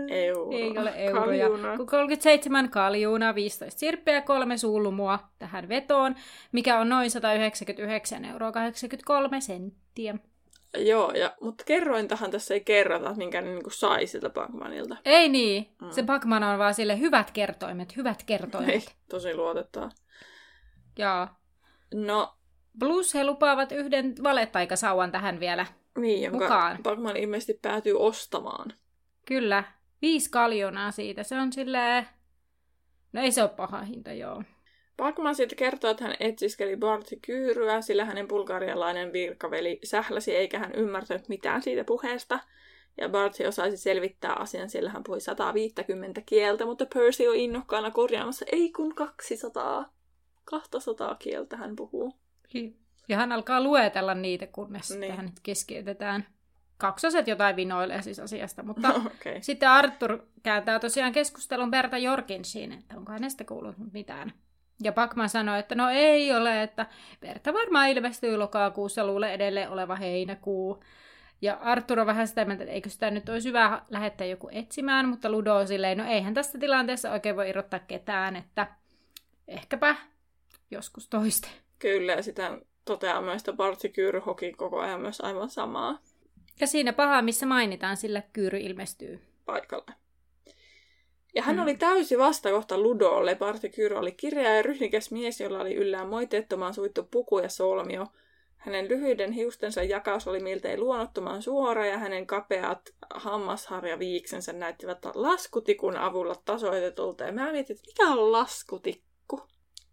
Euroa. 0.09 0.53
Ei 0.57 0.77
ole 0.77 0.93
euroja. 0.95 1.47
Kaljuna. 1.49 1.77
Kun 1.77 1.85
37 1.85 2.69
kaljuuna, 2.69 3.35
15 3.35 3.79
sirppiä 3.79 4.13
ja 4.13 4.21
kolme 4.21 4.57
sulmua 4.57 5.19
tähän 5.39 5.69
vetoon, 5.69 6.15
mikä 6.51 6.79
on 6.79 6.89
noin 6.89 7.11
199 7.11 8.25
euroa 8.25 8.51
83 8.51 9.41
senttiä. 9.41 10.15
Joo, 10.77 11.11
ja, 11.11 11.33
mutta 11.41 11.63
kerrointahan 11.63 12.31
tässä 12.31 12.53
ei 12.53 12.61
kerrota, 12.61 13.13
minkä 13.15 13.41
ne 13.41 13.49
niinku 13.51 13.69
sai 13.69 14.07
siltä 14.07 14.29
Bankmanilta. 14.29 14.97
Ei 15.05 15.29
niin, 15.29 15.69
Mm. 15.81 15.91
se 15.91 16.03
Pacman 16.03 16.43
on 16.43 16.59
vaan 16.59 16.73
sille 16.73 16.99
hyvät 16.99 17.31
kertoimet, 17.31 17.95
hyvät 17.95 18.19
Ei, 18.21 18.25
kertoimet. 18.25 18.95
tosi 19.09 19.35
luotettava. 19.35 19.89
Ja 20.97 21.27
No, 21.93 22.34
plus 22.79 23.13
he 23.13 23.23
lupaavat 23.23 23.71
yhden 23.71 24.15
valettaikasauvan 24.23 25.11
tähän 25.11 25.39
vielä. 25.39 25.65
niin, 25.97 26.23
jonka 26.23 26.39
Mukaan. 26.39 26.77
Bagman 26.83 27.17
ilmeisesti 27.17 27.59
päätyy 27.61 27.93
ostamaan. 27.99 28.73
Kyllä, 29.25 29.63
viisi 30.01 30.31
kaljonaa 30.31 30.91
siitä. 30.91 31.23
Se 31.23 31.39
on 31.39 31.53
silleen... 31.53 32.07
No 33.13 33.21
ei 33.21 33.31
se 33.31 33.41
ole 33.41 33.49
paha 33.49 33.81
hinta, 33.81 34.13
joo. 34.13 34.43
Bagman 34.97 35.35
sitten 35.35 35.57
kertoo, 35.57 35.91
että 35.91 36.03
hän 36.03 36.15
etsiskeli 36.19 36.77
Barti 36.77 37.19
Kyyryä, 37.21 37.81
sillä 37.81 38.05
hänen 38.05 38.27
bulgarialainen 38.27 39.13
virkaveli 39.13 39.79
sähläsi 39.83 40.35
eikä 40.35 40.59
hän 40.59 40.75
ymmärtänyt 40.75 41.29
mitään 41.29 41.61
siitä 41.61 41.83
puheesta. 41.83 42.39
Ja 42.97 43.09
Barty 43.09 43.45
osaisi 43.45 43.77
selvittää 43.77 44.33
asian, 44.33 44.69
sillä 44.69 44.89
hän 44.89 45.03
puhui 45.03 45.21
150 45.21 46.21
kieltä, 46.25 46.65
mutta 46.65 46.85
Percy 46.93 47.27
on 47.27 47.35
innokkaana 47.35 47.91
korjaamassa, 47.91 48.45
ei 48.51 48.71
kun 48.71 48.95
200. 48.95 49.93
200 50.45 51.15
kieltä 51.15 51.57
hän 51.57 51.75
puhuu. 51.75 52.13
Ja 53.09 53.17
hän 53.17 53.31
alkaa 53.31 53.61
luetella 53.61 54.13
niitä, 54.13 54.47
kunnes 54.47 54.89
Niin. 54.97 55.11
tähän 55.11 55.25
nyt 55.25 55.39
keskeytetään. 55.43 56.25
Kaksoset 56.77 57.27
jotain 57.27 57.55
vinoilee 57.55 58.01
siis 58.01 58.19
asiasta, 58.19 58.63
mutta. 58.63 58.93
Okay. 59.05 59.37
sitten 59.41 59.69
Arthur 59.69 60.19
kääntää 60.43 60.79
tosiaan 60.79 61.11
keskustelun 61.11 61.71
Berta 61.71 61.97
Jorgensiin, 61.97 62.71
että 62.71 62.97
onko 62.97 63.11
hänestä 63.11 63.43
kuullut 63.43 63.75
mitään. 63.93 64.33
Ja 64.83 64.91
Pacman 64.91 65.29
sanoi, 65.29 65.59
että 65.59 65.75
no 65.75 65.89
ei 65.89 66.33
ole, 66.33 66.63
että 66.63 66.85
Berta 67.21 67.53
varmaan 67.53 67.89
ilmestyy 67.89 68.37
lokakuussa, 68.37 69.05
luulee 69.05 69.33
edelleen 69.33 69.69
oleva 69.69 69.95
heinäkuu. 69.95 70.83
Ja 71.41 71.53
Arthur 71.53 71.99
on 71.99 72.07
vähän 72.07 72.27
sitä 72.27 72.45
mieltä, 72.45 72.63
että 72.63 72.73
eikö 72.73 72.89
sitä 72.89 73.11
nyt 73.11 73.29
olisi 73.29 73.49
hyvä 73.49 73.81
lähettää 73.89 74.27
joku 74.27 74.49
etsimään, 74.51 75.09
mutta 75.09 75.29
Ludo 75.29 75.55
on 75.55 75.67
silleen, 75.67 75.97
no 75.97 76.05
eihän 76.05 76.33
tässä 76.33 76.59
tilanteessa 76.59 77.11
oikein 77.11 77.35
voi 77.35 77.49
irrottaa 77.49 77.79
ketään, 77.79 78.35
että 78.35 78.67
ehkäpä 79.47 79.95
joskus 80.71 81.09
toiste. 81.09 81.47
Kyllä, 81.79 82.11
ja 82.13 82.23
sitä 82.23 82.57
toteaa 82.85 83.21
myös, 83.21 83.41
että 83.41 83.53
Barty 83.53 83.89
Kyyry 83.89 84.19
hoki 84.19 84.51
koko 84.53 84.79
ajan 84.79 85.01
myös 85.01 85.21
aivan 85.21 85.49
samaa 85.49 85.99
Ja 86.59 86.67
siinä 86.67 86.93
paha, 86.93 87.21
missä 87.21 87.45
mainitaan, 87.45 87.97
sillä 87.97 88.21
kyyry 88.33 88.57
ilmestyy. 88.59 89.19
paikalle. 89.45 89.93
Ja 91.35 91.41
hän 91.43 91.55
Mm. 91.55 91.61
oli 91.63 91.77
täysi 91.77 92.17
vastakohta 92.17 92.77
Ludolle. 92.77 93.35
Barty 93.35 93.69
Kyyry 93.69 93.95
oli 93.95 94.11
kireä 94.11 94.55
ja 94.55 94.61
ryhdikäs 94.61 95.11
mies, 95.11 95.39
jolla 95.41 95.59
oli 95.59 95.75
yllään 95.75 96.09
moiteettoman 96.09 96.73
suittu 96.73 97.03
puku 97.11 97.39
ja 97.39 97.49
solmio. 97.49 98.07
Hänen 98.57 98.87
lyhyiden 98.89 99.31
hiustensa 99.31 99.83
jakaus 99.83 100.27
oli 100.27 100.39
miltei 100.39 100.77
luonnottoman 100.77 101.41
suora 101.41 101.85
ja 101.85 101.97
hänen 101.97 102.27
kapeat 102.27 102.79
hammasharjaviiksensä 103.15 104.53
näyttivät 104.53 104.97
laskutikun 105.15 105.97
avulla 105.97 106.35
tasoitetulta. 106.45 107.23
Ja 107.23 107.31
mä 107.31 107.51
mietin, 107.51 107.75
että 107.75 107.87
mikä 107.87 108.07
on 108.11 108.31
laskutikku? 108.31 109.04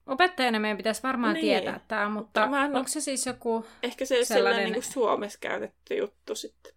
Opettajana 0.07 0.59
meidän 0.61 0.77
pitäisi 0.77 1.03
varmaan 1.03 1.35
Niin. 1.35 1.43
tietää 1.43 1.81
tämä, 1.89 2.09
mutta 2.09 2.41
Mutta 2.41 2.47
mä 2.47 2.65
en 2.65 2.77
onko 2.77 2.89
se 2.89 3.01
siis 3.01 3.27
joku... 3.27 3.67
Ehkä 3.83 4.05
se 4.05 4.25
Sellainen- 4.25 4.27
sellainen 4.55 4.73
niin 4.73 4.83
Suomessa 4.83 5.39
käytetty 5.39 5.95
juttu 5.95 6.35
sitten. 6.35 6.73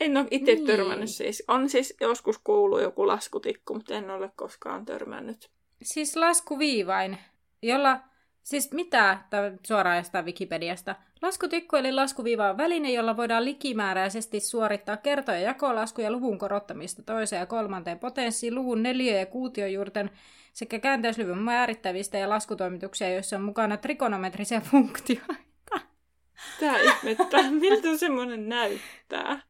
En 0.00 0.16
ole 0.16 0.26
itse 0.30 0.54
Niin. 0.54 0.66
törmännyt 0.66 1.10
siis. 1.10 1.44
On 1.48 1.68
siis 1.68 1.94
joskus 2.00 2.38
kuullut 2.38 2.82
joku 2.82 3.06
laskutikku, 3.06 3.74
mutta 3.74 3.94
en 3.94 4.10
ole 4.10 4.30
koskaan 4.36 4.84
törmännyt. 4.84 5.50
Siis 5.82 6.16
laskuviivain, 6.16 7.18
jolla... 7.62 8.00
Siis 8.46 8.72
mitä, 8.72 9.18
tämä 9.30 9.52
suoraan 9.66 9.96
jostain 9.96 10.24
Wikipediasta. 10.24 10.94
Laskutikku 11.22 11.76
eli 11.76 11.92
laskuviiva 11.92 12.50
on 12.50 12.56
väline, 12.56 12.92
jolla 12.92 13.16
voidaan 13.16 13.44
likimääräisesti 13.44 14.40
suorittaa 14.40 14.96
kerto- 14.96 15.32
ja 15.32 15.38
jakolaskuja 15.38 16.10
luvun 16.10 16.38
korottamista 16.38 17.02
toiseen 17.02 17.40
ja 17.40 17.46
kolmanteen 17.46 17.98
potenssiin, 17.98 18.54
luvun 18.54 18.82
neliö- 18.82 19.18
ja 19.18 19.26
kuutiojuurten 19.26 20.10
sekä 20.52 20.78
käänteisluvun 20.78 21.38
määrittävistä 21.38 22.18
ja 22.18 22.28
laskutoimituksia, 22.28 23.12
joissa 23.12 23.36
on 23.36 23.42
mukana 23.42 23.76
trikonometrisia 23.76 24.60
funktioita. 24.70 25.34
Tää 26.60 26.76
ihmettää, 26.78 27.50
miltä 27.50 27.96
semmoinen 27.96 28.48
näyttää. 28.48 29.42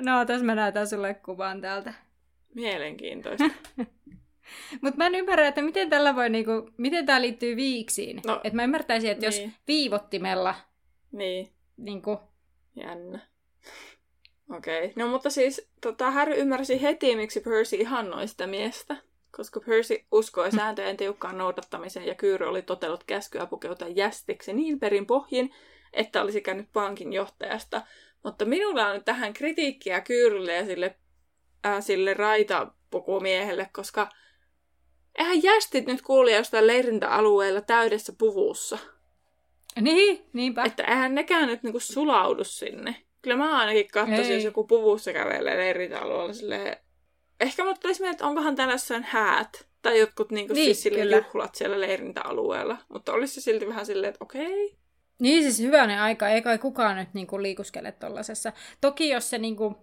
No, 0.00 0.24
tässä 0.24 0.46
mä 0.46 0.54
näytän 0.54 0.88
sulle 0.88 1.14
kuvan 1.14 1.60
täältä. 1.60 1.94
Mielenkiintoista. 2.54 3.44
Mutta 4.80 4.98
mä 4.98 5.06
en 5.06 5.14
ymmärrä, 5.14 5.48
että 5.48 5.62
miten 5.62 5.90
tällä 5.90 6.16
voi 6.16 6.30
niinku, 6.30 6.70
miten 6.76 7.06
tämä 7.06 7.22
liittyy 7.22 7.56
viiksiin. 7.56 8.20
No, 8.26 8.40
että 8.44 8.56
mä 8.56 8.64
ymmärtäisin, 8.64 9.10
että 9.10 9.26
niin. 9.26 9.38
niin. 9.38 9.48
jos 9.48 9.58
viivottimella 9.68 10.54
niin, 11.12 11.52
niinku, 11.76 12.20
jännä. 12.76 13.20
Okei. 14.56 14.84
Okay. 14.84 14.92
No 14.96 15.08
mutta 15.08 15.30
siis 15.30 15.70
tota, 15.80 16.10
Harry 16.10 16.34
ymmärsi 16.34 16.82
heti, 16.82 17.16
miksi 17.16 17.40
Percy 17.40 17.76
ihannoi 17.76 18.28
sitä 18.28 18.46
miestä. 18.46 18.96
Koska 19.36 19.60
Percy 19.60 20.04
uskoi 20.12 20.52
sääntöjen 20.52 20.96
tiukkaan 20.96 21.38
noudattamiseen 21.38 22.06
ja 22.06 22.14
Kyyry 22.14 22.46
oli 22.46 22.62
totellut 22.62 23.04
käskyä 23.04 23.46
pukeutua 23.46 23.88
jästiksi 23.88 24.52
niin 24.52 24.80
perin 24.80 25.06
pohjin, 25.06 25.54
että 25.92 26.22
olisi 26.22 26.40
käynyt 26.40 26.68
pankin 26.72 27.12
johtajasta. 27.12 27.82
Mutta 28.22 28.44
minulla 28.44 28.86
on 28.86 28.94
nyt 28.94 29.04
tähän 29.04 29.32
kritiikkiä 29.32 30.00
Kyyrylle 30.00 30.54
ja 30.54 30.66
sille, 30.66 30.96
äh, 31.66 31.84
sille 31.84 32.14
raitapukumiehelle, 32.14 33.70
koska 33.72 34.08
eihän 35.18 35.42
jästit 35.42 35.86
nyt 35.86 36.02
kuule 36.02 36.32
jostain 36.32 36.66
leirintäalueella 36.66 37.60
täydessä 37.60 38.12
puvussa. 38.18 38.78
niin, 39.80 40.24
niinpä. 40.32 40.64
Että 40.64 40.84
eihän 40.84 41.14
nekään 41.14 41.48
nyt 41.48 41.62
niinku 41.62 41.80
sulaudu 41.80 42.44
sinne. 42.44 42.96
Kyllä 43.22 43.36
mä 43.36 43.58
ainakin 43.58 43.88
katsoisin, 43.92 44.34
jos 44.34 44.44
joku 44.44 44.64
puvussa 44.64 45.12
kävelee 45.12 45.56
leirintäalueella 45.56 46.32
silleen... 46.32 46.76
Ehkä 47.40 47.64
mut 47.64 47.80
tulisi 47.80 48.00
mieleen, 48.00 48.14
että 48.14 48.26
onkohan 48.26 48.56
täällä 48.56 48.74
jossain 48.74 49.02
häät. 49.08 49.66
Tai 49.82 49.98
jotkut 49.98 50.30
niinku 50.32 50.54
Niin, 50.54 50.74
siis 50.74 50.94
kyllä. 50.94 51.16
juhlat 51.16 51.54
siellä 51.54 51.80
leirintäalueella. 51.80 52.76
Mutta 52.88 53.12
olisi 53.12 53.34
se 53.34 53.40
silti 53.40 53.68
vähän 53.68 53.86
silleen, 53.86 54.08
että 54.10 54.24
okei. 54.24 54.76
Niin 55.18 55.42
siis 55.42 55.60
hyvänen 55.60 56.00
aika, 56.00 56.28
ei 56.28 56.42
kai 56.42 56.58
kukaan 56.58 56.96
nyt 56.96 57.08
niinku 57.14 57.42
liikuskele 57.42 57.92
tollasessa. 57.92 58.52
Toki 58.80 59.08
jos 59.08 59.30
se 59.30 59.38
niinku, 59.38 59.76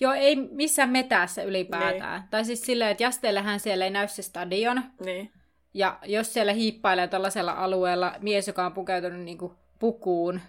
joo 0.00 0.12
ei 0.12 0.36
missään 0.36 0.90
metässä 0.90 1.42
ylipäätään. 1.42 2.20
Niin. 2.20 2.30
Tai 2.30 2.44
siis 2.44 2.62
silleen, 2.62 2.90
että 2.90 3.02
jasteellähän 3.02 3.60
siellä 3.60 3.84
ei 3.84 3.90
näy 3.90 4.08
se 4.08 4.22
stadion. 4.22 4.82
Niin. 5.04 5.32
Ja 5.74 5.98
jos 6.04 6.32
siellä 6.32 6.52
hiippailee 6.52 7.08
tällaisella 7.08 7.52
alueella 7.52 8.14
mies, 8.20 8.46
joka 8.46 8.66
on 8.66 8.72
pukeutunut 8.72 9.20
niinku 9.20 9.54
pukuun, 9.78 10.40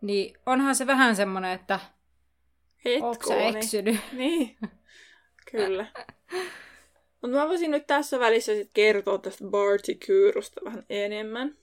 niin 0.00 0.34
onhan 0.46 0.74
se 0.74 0.86
vähän 0.86 1.16
semmoinen, 1.16 1.52
että 1.52 1.80
Onko 3.00 3.28
sä 3.28 3.34
eksynyt? 3.34 4.00
Niin, 4.12 4.56
kyllä. 5.50 5.86
Mutta 7.22 7.36
mä 7.36 7.48
voisin 7.48 7.70
nyt 7.70 7.86
tässä 7.86 8.20
välissä 8.20 8.54
sit 8.54 8.70
kertoa 8.74 9.18
tästä 9.18 9.44
Barty 9.44 9.94
Kyyrusta 9.94 10.60
vähän 10.64 10.84
enemmän. 10.90 11.56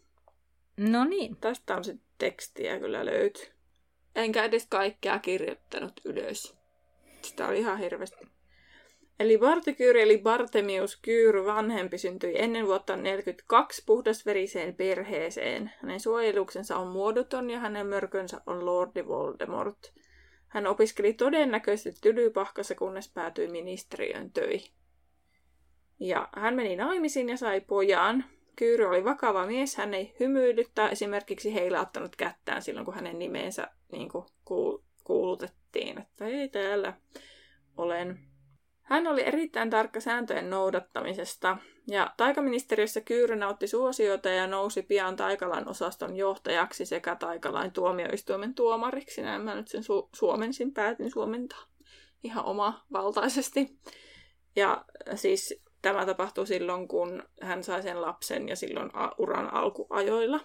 No 0.78 1.06
niin. 1.06 1.38
Tästä 1.38 1.76
on 1.76 1.84
sitten 1.84 2.08
tekstiä 2.18 2.80
kyllä 2.80 3.06
löytyy. 3.06 3.57
Enkä 4.18 4.44
edes 4.44 4.68
kaikkea 4.70 5.20
kirjoittanut 5.20 6.02
ylös. 6.06 6.58
Sitä 7.22 7.48
oli 7.48 7.60
ihan 7.60 7.78
hirveästi. 7.78 8.28
Eli 9.20 9.38
Bartikyyri 9.38 10.02
eli 10.02 10.18
Bartemius 10.18 10.96
Kyyry 11.02 11.46
vanhempi 11.46 11.98
syntyi 11.98 12.34
ennen 12.36 12.66
vuotta 12.66 12.94
1942 12.94 13.84
puhdasveriseen 13.86 14.76
perheeseen. 14.76 15.72
Hänen 15.82 16.00
suojeluksensa 16.00 16.78
on 16.78 16.88
muodoton 16.88 17.50
ja 17.50 17.60
hänen 17.60 17.88
mörkönsä 17.88 18.42
on 18.46 18.66
Lordi 18.66 19.08
Voldemort. 19.08 19.94
Hän 20.48 20.68
opiskeli 20.68 21.14
todennäköisesti 21.14 22.02
Tylypahkassa, 22.02 22.76
kunnes 22.76 23.12
päätyi 23.14 23.48
ministeriön 23.48 24.32
töihin. 24.32 24.72
Ja 26.00 26.30
hän 26.36 26.56
meni 26.56 26.76
naimisiin 26.76 27.30
ja 27.30 27.38
sai 27.38 27.62
pojan. 27.62 28.26
Kyyry 28.56 28.86
oli 28.86 29.06
vakava 29.06 29.46
mies, 29.46 29.76
hän 29.76 29.94
ei 29.94 30.16
hymyillyt 30.20 30.72
tai 30.76 30.92
esimerkiksi 30.92 31.54
heilauttanut 31.54 32.16
kättään 32.16 32.62
silloin, 32.62 32.86
kun 32.86 32.96
hänen 32.96 33.20
nimensä 33.20 33.68
niin 33.92 34.10
kuin, 34.10 34.26
kuulutettiin, 35.04 36.02
että 36.02 36.26
ei 36.26 36.50
täällä 36.50 36.94
olen. 37.78 38.20
Hän 38.82 39.08
oli 39.08 39.26
erittäin 39.26 39.70
tarkka 39.70 40.00
sääntöjen 40.00 40.50
noudattamisesta, 40.50 41.58
ja 41.88 42.14
taikaministeriössä 42.18 43.02
Kyyry 43.02 43.36
nautti 43.36 43.68
suosiota 43.68 44.30
ja 44.30 44.48
nousi 44.48 44.82
pian 44.82 45.16
Taikalain 45.16 45.70
osaston 45.70 46.16
johtajaksi 46.16 46.86
sekä 46.86 47.16
Taikalain 47.16 47.72
tuomioistuimen 47.72 48.56
tuomariksi. 48.56 49.22
Näin 49.22 49.42
mä 49.42 49.56
nyt 49.56 49.68
sen 49.68 49.82
su- 49.82 50.10
suomensin, 50.16 50.74
päätin 50.74 51.12
suomentaa 51.12 51.64
ihan 52.24 52.46
oma 52.46 52.86
valtaisesti. 52.94 53.80
Ja 54.56 54.86
siis 55.16 55.64
tämä 55.82 56.06
tapahtui 56.06 56.48
silloin, 56.48 56.88
kun 56.88 57.24
hän 57.42 57.64
sai 57.64 57.84
sen 57.84 58.02
lapsen 58.02 58.50
ja 58.50 58.56
silloin 58.56 58.92
uran 59.18 59.54
alkuajoilla. 59.54 60.40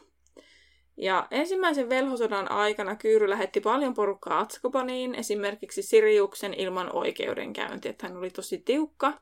Ja 0.96 1.26
ensimmäisen 1.30 1.88
velhosodan 1.88 2.50
aikana 2.50 2.96
Kyyry 2.96 3.30
lähetti 3.30 3.60
paljon 3.60 3.94
porukkaa 3.94 4.40
Atskobaniin, 4.40 5.14
esimerkiksi 5.14 5.82
Siriuksen 5.82 6.54
ilman 6.54 6.92
oikeudenkäyntiä, 6.92 7.90
että 7.90 8.08
hän 8.08 8.16
oli 8.16 8.30
tosi 8.30 8.58
tiukka. 8.58 9.12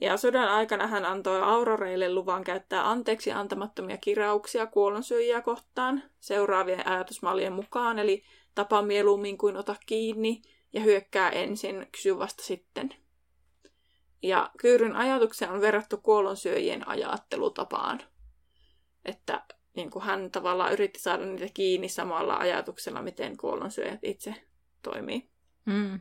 Ja 0.00 0.16
sodan 0.16 0.48
aikana 0.48 0.86
hän 0.86 1.04
antoi 1.04 1.42
Auroreille 1.42 2.14
luvan 2.14 2.44
käyttää 2.44 2.90
anteeksi 2.90 3.32
antamattomia 3.32 3.96
kirauksia 3.96 4.66
kuolonsyöjiä 4.66 5.40
kohtaan 5.40 6.02
seuraavien 6.20 6.88
ajatusmallien 6.88 7.52
mukaan, 7.52 7.98
eli 7.98 8.24
tapa 8.54 8.82
mieluummin 8.82 9.38
kuin 9.38 9.56
ota 9.56 9.76
kiinni 9.86 10.42
ja 10.72 10.80
hyökkää 10.80 11.30
ensin, 11.30 11.86
kysy 11.92 12.18
vasta 12.18 12.42
sitten. 12.42 12.94
Ja 14.22 14.50
Kyyryn 14.58 14.96
ajatuksia 14.96 15.50
on 15.52 15.60
verrattu 15.60 15.96
kuolonsyöjien 15.96 16.88
ajattelutapaan. 16.88 18.00
Että 19.04 19.42
niin 19.76 19.90
kuin 19.90 20.04
hän 20.04 20.30
tavallaan 20.30 20.72
yritti 20.72 21.00
saada 21.00 21.24
niitä 21.24 21.48
kiinni 21.54 21.88
samalla 21.88 22.36
ajatuksella, 22.36 23.02
miten 23.02 23.36
kuollonsyöjät 23.36 24.00
itse 24.02 24.34
toimii. 24.82 25.28
Mm. 25.64 26.00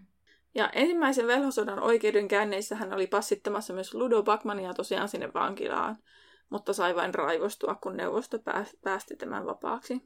Ja 0.56 0.70
ensimmäisen 0.70 1.28
velhosodan 1.28 1.80
oikeudenkäynneissä 1.80 2.76
hän 2.76 2.94
oli 2.94 3.08
passittamassa 3.08 3.74
myös 3.74 3.94
Ludo 3.94 4.24
Bakmania 4.24 4.74
tosiaan 4.74 5.10
sinne 5.10 5.34
vankilaan, 5.34 5.98
mutta 6.50 6.74
sai 6.74 6.96
vain 6.96 7.14
raivostua, 7.14 7.76
kun 7.76 7.98
neuvosto 7.98 8.40
päästi 8.84 9.16
tämän 9.16 9.46
vapaaksi. 9.46 10.02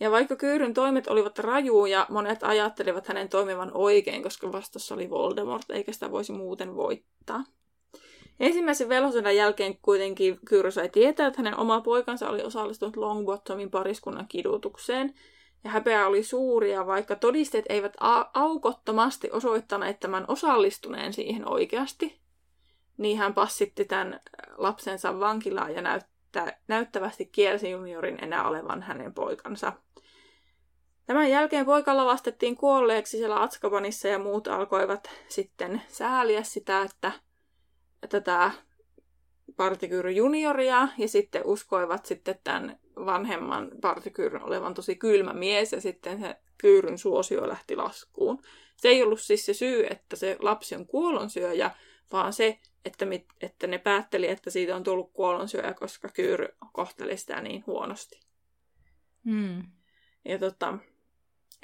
Ja 0.00 0.10
vaikka 0.10 0.36
Kyyryn 0.36 0.74
toimet 0.74 1.06
olivat 1.06 1.38
rajuja, 1.38 2.06
monet 2.10 2.42
ajattelivat 2.42 3.06
hänen 3.06 3.28
toimivan 3.28 3.70
oikein, 3.74 4.22
koska 4.22 4.52
vastassa 4.52 4.94
oli 4.94 5.10
Voldemort, 5.10 5.70
eikä 5.70 5.92
sitä 5.92 6.10
voisi 6.10 6.32
muuten 6.32 6.74
voittaa. 6.74 7.44
Ensimmäisen 8.40 8.88
velhosodan 8.88 9.36
jälkeen 9.36 9.78
kuitenkin 9.82 10.38
Kyyry 10.44 10.70
sai 10.70 10.88
tietää, 10.88 11.26
että 11.26 11.38
hänen 11.38 11.58
oma 11.58 11.80
poikansa 11.80 12.28
oli 12.28 12.42
osallistunut 12.42 12.96
Longbottomin 12.96 13.70
pariskunnan 13.70 14.28
kidutukseen. 14.28 15.14
Ja 15.64 15.70
häpeä 15.70 16.06
oli 16.06 16.22
suuria, 16.22 16.86
vaikka 16.86 17.16
todisteet 17.16 17.64
eivät 17.68 17.96
aukottomasti 18.34 19.30
osoittaneet 19.30 20.00
tämän 20.00 20.24
osallistuneen 20.28 21.12
siihen 21.12 21.48
oikeasti. 21.48 22.20
Niin 22.96 23.18
hän 23.18 23.34
passitti 23.34 23.84
tämän 23.84 24.20
lapsensa 24.56 25.20
vankilaan 25.20 25.74
ja 25.74 25.82
näyttä, 25.82 26.56
näyttävästi 26.68 27.26
kielsi 27.26 27.70
juniorin 27.70 28.24
enää 28.24 28.48
olevan 28.48 28.82
hänen 28.82 29.14
poikansa. 29.14 29.72
Tämän 31.06 31.30
jälkeen 31.30 31.66
poika 31.66 31.96
lavastettiin 31.96 32.56
kuolleeksi 32.56 33.18
siellä 33.18 33.42
Atskabanissa 33.42 34.08
ja 34.08 34.18
muut 34.18 34.48
alkoivat 34.48 35.10
sitten 35.28 35.82
sääliä 35.88 36.42
sitä, 36.42 36.82
että 36.82 37.12
tätä 38.08 38.50
Partikyry 39.56 40.10
junioria 40.10 40.88
ja 40.98 41.08
sitten 41.08 41.42
uskoivat 41.44 42.06
sitten 42.06 42.38
tämän 42.44 42.78
vanhemman 42.96 43.70
Partikyyryn 43.80 44.42
olevan 44.42 44.74
tosi 44.74 44.96
kylmä 44.96 45.32
mies 45.32 45.72
ja 45.72 45.80
sitten 45.80 46.20
se 46.20 46.36
kyyryn 46.58 46.98
suosio 46.98 47.48
lähti 47.48 47.76
laskuun. 47.76 48.42
Se 48.76 48.88
ei 48.88 49.02
ollut 49.02 49.20
siis 49.20 49.46
se 49.46 49.54
syy, 49.54 49.86
että 49.90 50.16
se 50.16 50.36
lapsi 50.40 50.74
on 50.74 50.86
kuolonsyöjä, 50.86 51.70
vaan 52.12 52.32
se, 52.32 52.58
että, 52.84 53.06
mit, 53.06 53.26
että 53.40 53.66
ne 53.66 53.78
päätteli, 53.78 54.28
että 54.28 54.50
siitä 54.50 54.76
on 54.76 54.82
tullut 54.82 55.12
kuolonsyöjä, 55.12 55.74
koska 55.74 56.08
kyyry 56.08 56.48
kohteli 56.72 57.16
sitä 57.16 57.40
niin 57.40 57.64
huonosti. 57.66 58.20
Hmm. 59.24 59.62
Ja 60.24 60.38
tota, 60.38 60.78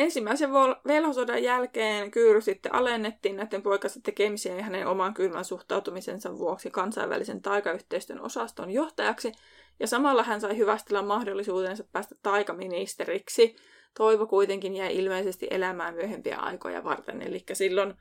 Ensimmäisen 0.01 0.51
velhosodan 0.87 1.43
jälkeen 1.43 2.11
Kyyry 2.11 2.41
sitten 2.41 2.75
alennettiin 2.75 3.37
näiden 3.37 3.63
poikansa 3.63 4.01
tekemiseen 4.03 4.57
ja 4.57 4.63
hänen 4.63 4.87
oman 4.87 5.15
kylmän 5.15 5.45
suhtautumisensa 5.45 6.39
vuoksi 6.39 6.71
kansainvälisen 6.71 7.43
taikayhteistyön 7.43 8.21
osaston 8.21 8.71
johtajaksi, 8.71 9.33
ja 9.81 9.87
samalla 9.87 10.23
hän 10.23 10.41
sai 10.41 10.57
hyvästellä 10.57 11.03
mahdollisuutensa 11.03 11.85
päästä 11.93 12.15
taikaministeriksi. 12.23 13.57
Toivo 13.97 14.27
kuitenkin 14.27 14.75
jäi 14.75 14.97
ilmeisesti 14.97 15.47
elämään 15.51 15.95
myöhempiä 15.95 16.37
aikoja 16.37 16.85
varten, 16.85 17.23
eli 17.23 17.45
silloin 17.53 17.95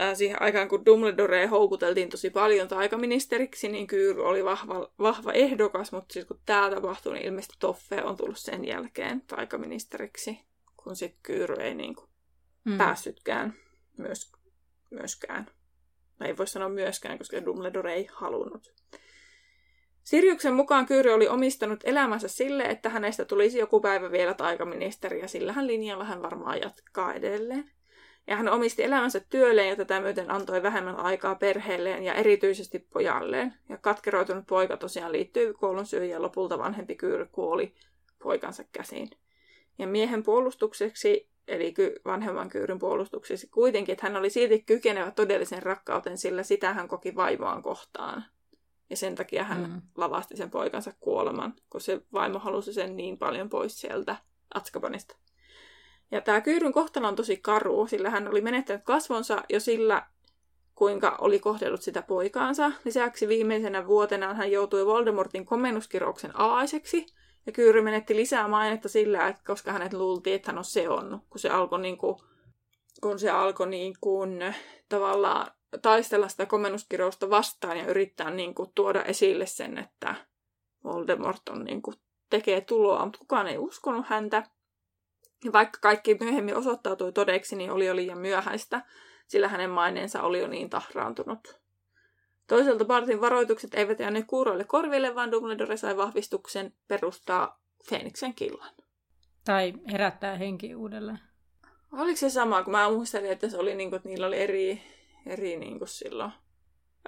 äh, 0.00 0.16
siihen 0.16 0.42
aikaan, 0.42 0.68
kun 0.68 0.86
Dumbledore 0.86 1.46
houkuteltiin 1.46 2.08
tosi 2.08 2.30
paljon 2.30 2.68
taikaministeriksi, 2.68 3.68
niin 3.68 3.86
Kyyry 3.86 4.24
oli 4.24 4.44
vahva, 4.44 4.90
vahva 4.98 5.32
ehdokas, 5.32 5.92
mutta 5.92 6.12
siis 6.12 6.26
kun 6.26 6.40
tämä 6.46 6.70
tapahtui, 6.70 7.14
niin 7.14 7.26
ilmeisesti 7.26 7.56
Toffe 7.58 8.02
on 8.02 8.16
tullut 8.16 8.38
sen 8.38 8.64
jälkeen 8.64 9.20
taikaministeriksi 9.20 10.49
kun 10.90 10.96
sitten 10.96 11.20
Kyyry 11.22 11.54
ei 11.54 11.74
niin 11.74 11.94
kuin 11.94 12.08
mm. 12.64 12.78
päässytkään 12.78 13.54
myös, 13.96 14.32
myöskään. 14.90 15.46
No 16.18 16.26
ei 16.26 16.36
voi 16.36 16.46
sanoa 16.46 16.68
myöskään, 16.68 17.18
koska 17.18 17.44
Dumbledore 17.44 17.94
ei 17.94 18.08
halunnut. 18.12 18.72
Sirjuksen 20.02 20.54
mukaan 20.54 20.86
Kyyry 20.86 21.10
oli 21.10 21.28
omistanut 21.28 21.80
elämänsä 21.84 22.28
sille, 22.28 22.62
että 22.62 22.88
hänestä 22.88 23.24
tulisi 23.24 23.58
joku 23.58 23.80
päivä 23.80 24.12
vielä 24.12 24.34
taikaministeri, 24.34 25.20
ja 25.20 25.28
sillä 25.28 25.52
hän 25.52 25.66
linjalla 25.66 26.04
hän 26.04 26.22
varmaan 26.22 26.60
jatkaa 26.60 27.14
edelleen. 27.14 27.70
Ja 28.26 28.36
hän 28.36 28.48
omisti 28.48 28.82
elämänsä 28.82 29.20
työlleen 29.20 29.68
ja 29.68 29.76
tätä 29.76 30.00
myöten 30.00 30.30
antoi 30.30 30.62
vähemmän 30.62 30.96
aikaa 30.96 31.34
perheelleen 31.34 32.02
ja 32.02 32.14
erityisesti 32.14 32.78
pojalleen. 32.78 33.54
Ja 33.68 33.78
katkeroitunut 33.78 34.46
poika 34.46 34.76
tosiaan 34.76 35.12
liittyi 35.12 35.52
kuollonsyöjiin 35.52 36.12
ja 36.12 36.22
lopulta 36.22 36.58
vanhempi 36.58 36.96
Kyyry 36.96 37.26
kuoli 37.32 37.74
poikansa 38.22 38.64
käsiin. 38.72 39.10
Ja 39.80 39.86
miehen 39.86 40.22
puolustukseksi, 40.22 41.28
eli 41.48 41.74
vanhemman 42.04 42.48
kyyryn 42.48 42.78
puolustukseksi 42.78 43.46
kuitenkin, 43.46 43.92
että 43.92 44.06
hän 44.06 44.16
oli 44.16 44.30
silti 44.30 44.62
kykenevä 44.62 45.10
todellisen 45.10 45.62
rakkauteen, 45.62 46.18
sillä 46.18 46.42
sitä 46.42 46.72
hän 46.74 46.88
koki 46.88 47.16
vaimoaan 47.16 47.62
kohtaan. 47.62 48.24
Ja 48.90 48.96
sen 48.96 49.14
takia 49.14 49.44
hän 49.44 49.60
mm. 49.60 49.82
lavasti 49.96 50.36
sen 50.36 50.50
poikansa 50.50 50.92
kuoleman, 51.00 51.54
kun 51.70 51.80
se 51.80 52.02
vaimo 52.12 52.38
halusi 52.38 52.72
sen 52.72 52.96
niin 52.96 53.18
paljon 53.18 53.48
pois 53.48 53.80
sieltä 53.80 54.16
Atskabanista. 54.54 55.16
Ja 56.10 56.20
tämä 56.20 56.40
Kyyryn 56.40 56.72
kohtalo 56.72 57.08
on 57.08 57.16
tosi 57.16 57.36
karu, 57.36 57.86
sillä 57.86 58.10
hän 58.10 58.28
oli 58.28 58.40
menettänyt 58.40 58.84
kasvonsa 58.84 59.42
jo 59.48 59.60
sillä, 59.60 60.06
kuinka 60.74 61.16
oli 61.20 61.38
kohdellut 61.38 61.82
sitä 61.82 62.02
poikaansa. 62.02 62.72
Lisäksi 62.84 63.28
viimeisenä 63.28 63.86
vuotena 63.86 64.34
hän 64.34 64.52
joutui 64.52 64.86
Voldemortin 64.86 65.46
komennuskirouksen 65.46 66.36
alaiseksi– 66.36 67.06
ja 67.46 67.52
Kyyry 67.52 67.82
menetti 67.82 68.16
lisää 68.16 68.48
mainetta 68.48 68.88
sillä, 68.88 69.28
että 69.28 69.42
koska 69.46 69.72
hänet 69.72 69.92
luultiin, 69.92 70.36
että 70.36 70.52
hän 70.52 70.58
on 70.58 70.64
seonnut, 70.64 71.20
kun 71.30 71.38
se 71.38 71.48
alkoi 71.48 71.80
niin 71.80 71.98
kuin, 71.98 72.16
kun 73.00 73.18
se 73.18 73.30
alkoi 73.30 73.66
niin 73.66 73.94
kuin, 74.00 74.54
tavallaan 74.88 75.50
taistella 75.82 76.28
sitä 76.28 76.46
komennuskirousta 76.46 77.30
vastaan 77.30 77.78
ja 77.78 77.86
yrittää 77.86 78.30
niin 78.30 78.54
kuin, 78.54 78.72
tuoda 78.74 79.02
esille 79.02 79.46
sen, 79.46 79.78
että 79.78 80.14
Voldemort 80.84 81.48
on, 81.48 81.64
niin 81.64 81.82
kuin, 81.82 81.96
tekee 82.30 82.60
tuloa, 82.60 83.04
mutta 83.04 83.18
kukaan 83.18 83.46
ei 83.46 83.58
uskonut 83.58 84.06
häntä. 84.08 84.42
Ja 85.44 85.52
vaikka 85.52 85.78
kaikki 85.82 86.16
myöhemmin 86.20 86.56
osoittautui 86.56 87.12
todeksi, 87.12 87.56
niin 87.56 87.70
oli 87.70 87.86
jo 87.86 87.96
liian 87.96 88.18
myöhäistä, 88.18 88.84
sillä 89.26 89.48
hänen 89.48 89.70
maineensa 89.70 90.22
oli 90.22 90.38
jo 90.38 90.46
niin 90.46 90.70
tahraantunut. 90.70 91.59
Toisaalta 92.50 92.84
Bartin 92.84 93.20
varoitukset 93.20 93.74
eivät 93.74 93.98
jääneet 93.98 94.26
kuuroille 94.26 94.64
korville, 94.64 95.14
vaan 95.14 95.30
Dumbledore 95.30 95.76
sai 95.76 95.96
vahvistuksen 95.96 96.72
perustaa 96.88 97.60
Feeniksen 97.88 98.34
killan. 98.34 98.74
Tai 99.44 99.72
herättää 99.92 100.36
henki 100.36 100.74
uudelleen. 100.74 101.18
Oliko 101.92 102.16
se 102.16 102.30
sama, 102.30 102.62
kun 102.62 102.72
mä 102.72 102.90
muistelin, 102.90 103.30
että 103.30 103.48
se 103.48 103.58
oli 103.58 103.74
niin 103.74 103.90
kuin, 103.90 103.96
että 103.96 104.08
niillä 104.08 104.26
oli 104.26 104.38
eri, 104.38 104.82
eri 105.26 105.56
niin 105.56 105.78
kuin 105.78 105.88
silloin. 105.88 106.32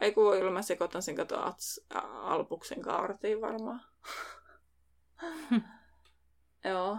Ei 0.01 0.13
kun 0.13 0.25
voi 0.25 0.41
olla, 0.41 0.51
mä 0.51 0.63
sekoitan 0.63 1.03
sen 1.03 1.17
kato 1.17 1.43
Ats, 1.43 1.81
Alpuksen 2.23 2.83
kaartiin 2.83 3.41
varmaan. 3.41 3.81
Joo, 6.71 6.99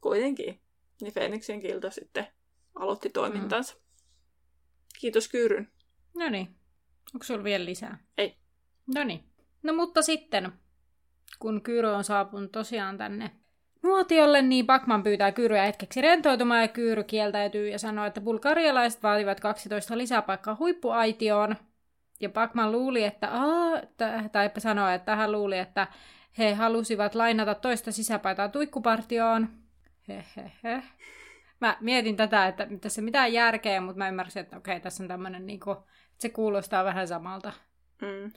kuitenkin. 0.00 0.60
Niin 1.00 1.12
Fenixin 1.12 1.60
kilto 1.60 1.90
sitten 1.90 2.26
aloitti 2.74 3.10
toimintansa. 3.10 3.74
Mm. 3.74 3.80
Kiitos 5.00 5.28
Kyyryn. 5.28 5.72
No 6.14 6.28
niin. 6.28 6.55
Onko 7.14 7.24
sulla 7.24 7.44
vielä 7.44 7.64
lisää? 7.64 7.98
Ei. 8.18 8.36
No 8.94 9.04
niin. 9.04 9.24
No 9.62 9.72
mutta 9.74 10.02
sitten, 10.02 10.52
kun 11.38 11.62
Kyyry 11.62 11.88
on 11.88 12.04
saapunut 12.04 12.52
tosiaan 12.52 12.98
tänne 12.98 13.30
nuotiolle, 13.82 14.42
niin 14.42 14.66
Bakman 14.66 15.02
pyytää 15.02 15.32
Kyyryä 15.32 15.66
hetkeksi 15.66 16.00
rentoitumaan 16.00 16.60
ja 16.60 16.68
Kyyry 16.68 17.04
kieltäytyy 17.04 17.68
ja 17.68 17.78
sanoo, 17.78 18.04
että 18.04 18.20
bulgarialaiset 18.20 19.02
vaativat 19.02 19.40
12 19.40 19.98
lisäpaikkaa 19.98 20.56
huippuaitioon. 20.58 21.56
Ja 22.20 22.28
Bakman 22.28 22.72
luuli, 22.72 23.04
että 23.04 23.28
aa, 23.32 23.80
tai 24.32 24.50
sanoi, 24.58 24.94
että 24.94 25.16
hän 25.16 25.32
luuli, 25.32 25.58
että 25.58 25.86
he 26.38 26.54
halusivat 26.54 27.14
lainata 27.14 27.54
toista 27.54 27.92
sisäpaitaa 27.92 28.48
tuikkupartioon. 28.48 29.48
Hehehe. 30.08 30.82
Mä 31.60 31.76
mietin 31.80 32.16
tätä, 32.16 32.46
että 32.46 32.68
tässä 32.80 33.00
ei 33.00 33.04
mitään 33.04 33.32
järkeä, 33.32 33.80
mutta 33.80 33.98
mä 33.98 34.08
ymmärsin, 34.08 34.40
että 34.40 34.56
okei, 34.56 34.80
tässä 34.80 35.04
on 35.04 35.08
tämmöinen, 35.08 35.46
niin 35.46 35.60
kuin, 35.60 35.76
se 36.18 36.28
kuulostaa 36.28 36.84
vähän 36.84 37.08
samalta. 37.08 37.52
Mm. 38.02 38.32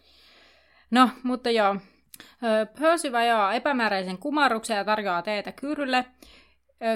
No, 0.91 1.09
mutta 1.23 1.49
joo. 1.49 1.75
Percy 2.79 3.11
vajaa 3.11 3.53
epämääräisen 3.53 4.17
kumarruksen 4.17 4.77
ja 4.77 4.83
tarjoaa 4.83 5.21
teetä 5.21 5.51
Kyyrylle. 5.51 6.05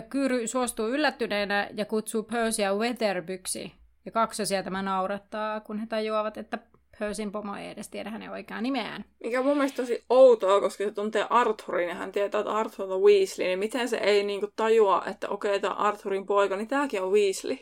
Kyyry 0.10 0.48
suostuu 0.48 0.88
yllättyneenä 0.88 1.70
ja 1.74 1.86
kutsuu 1.86 2.24
Percyä 2.24 2.74
Weatherbyksi. 2.74 3.74
Ja 4.06 4.12
kaksi 4.12 4.46
sieltä 4.46 4.64
tämä 4.64 4.82
naurattaa, 4.82 5.60
kun 5.60 5.80
he 5.80 5.86
tajuavat, 5.86 6.38
että 6.38 6.60
Percyn 7.00 7.32
pomo 7.32 7.56
ei 7.56 7.70
edes 7.70 7.90
tiedä 7.90 8.10
hänen 8.10 8.32
oikeaa 8.32 8.62
nimeään. 8.62 9.06
Mikä 9.24 9.40
on 9.40 9.46
mun 9.46 9.58
mielestä 9.58 9.82
tosi 9.82 10.06
outoa, 10.10 10.62
koska 10.62 10.84
se 10.84 10.92
tuntee 10.92 11.28
Arthurin 11.30 11.90
ja 11.90 11.96
hän 11.96 12.12
tietää, 12.12 12.40
että 12.40 12.52
Arthur 12.52 12.92
on 12.92 13.02
Weasley, 13.02 13.48
niin 13.48 13.60
miten 13.60 13.90
se 13.90 13.98
ei 13.98 14.24
niinku 14.24 14.48
tajua, 14.56 15.04
että 15.10 15.30
okei, 15.30 15.60
tämä 15.60 15.74
Arthurin 15.74 16.26
poika, 16.26 16.56
niin 16.56 16.68
tämäkin 16.68 17.02
on 17.02 17.12
Weasley. 17.12 17.58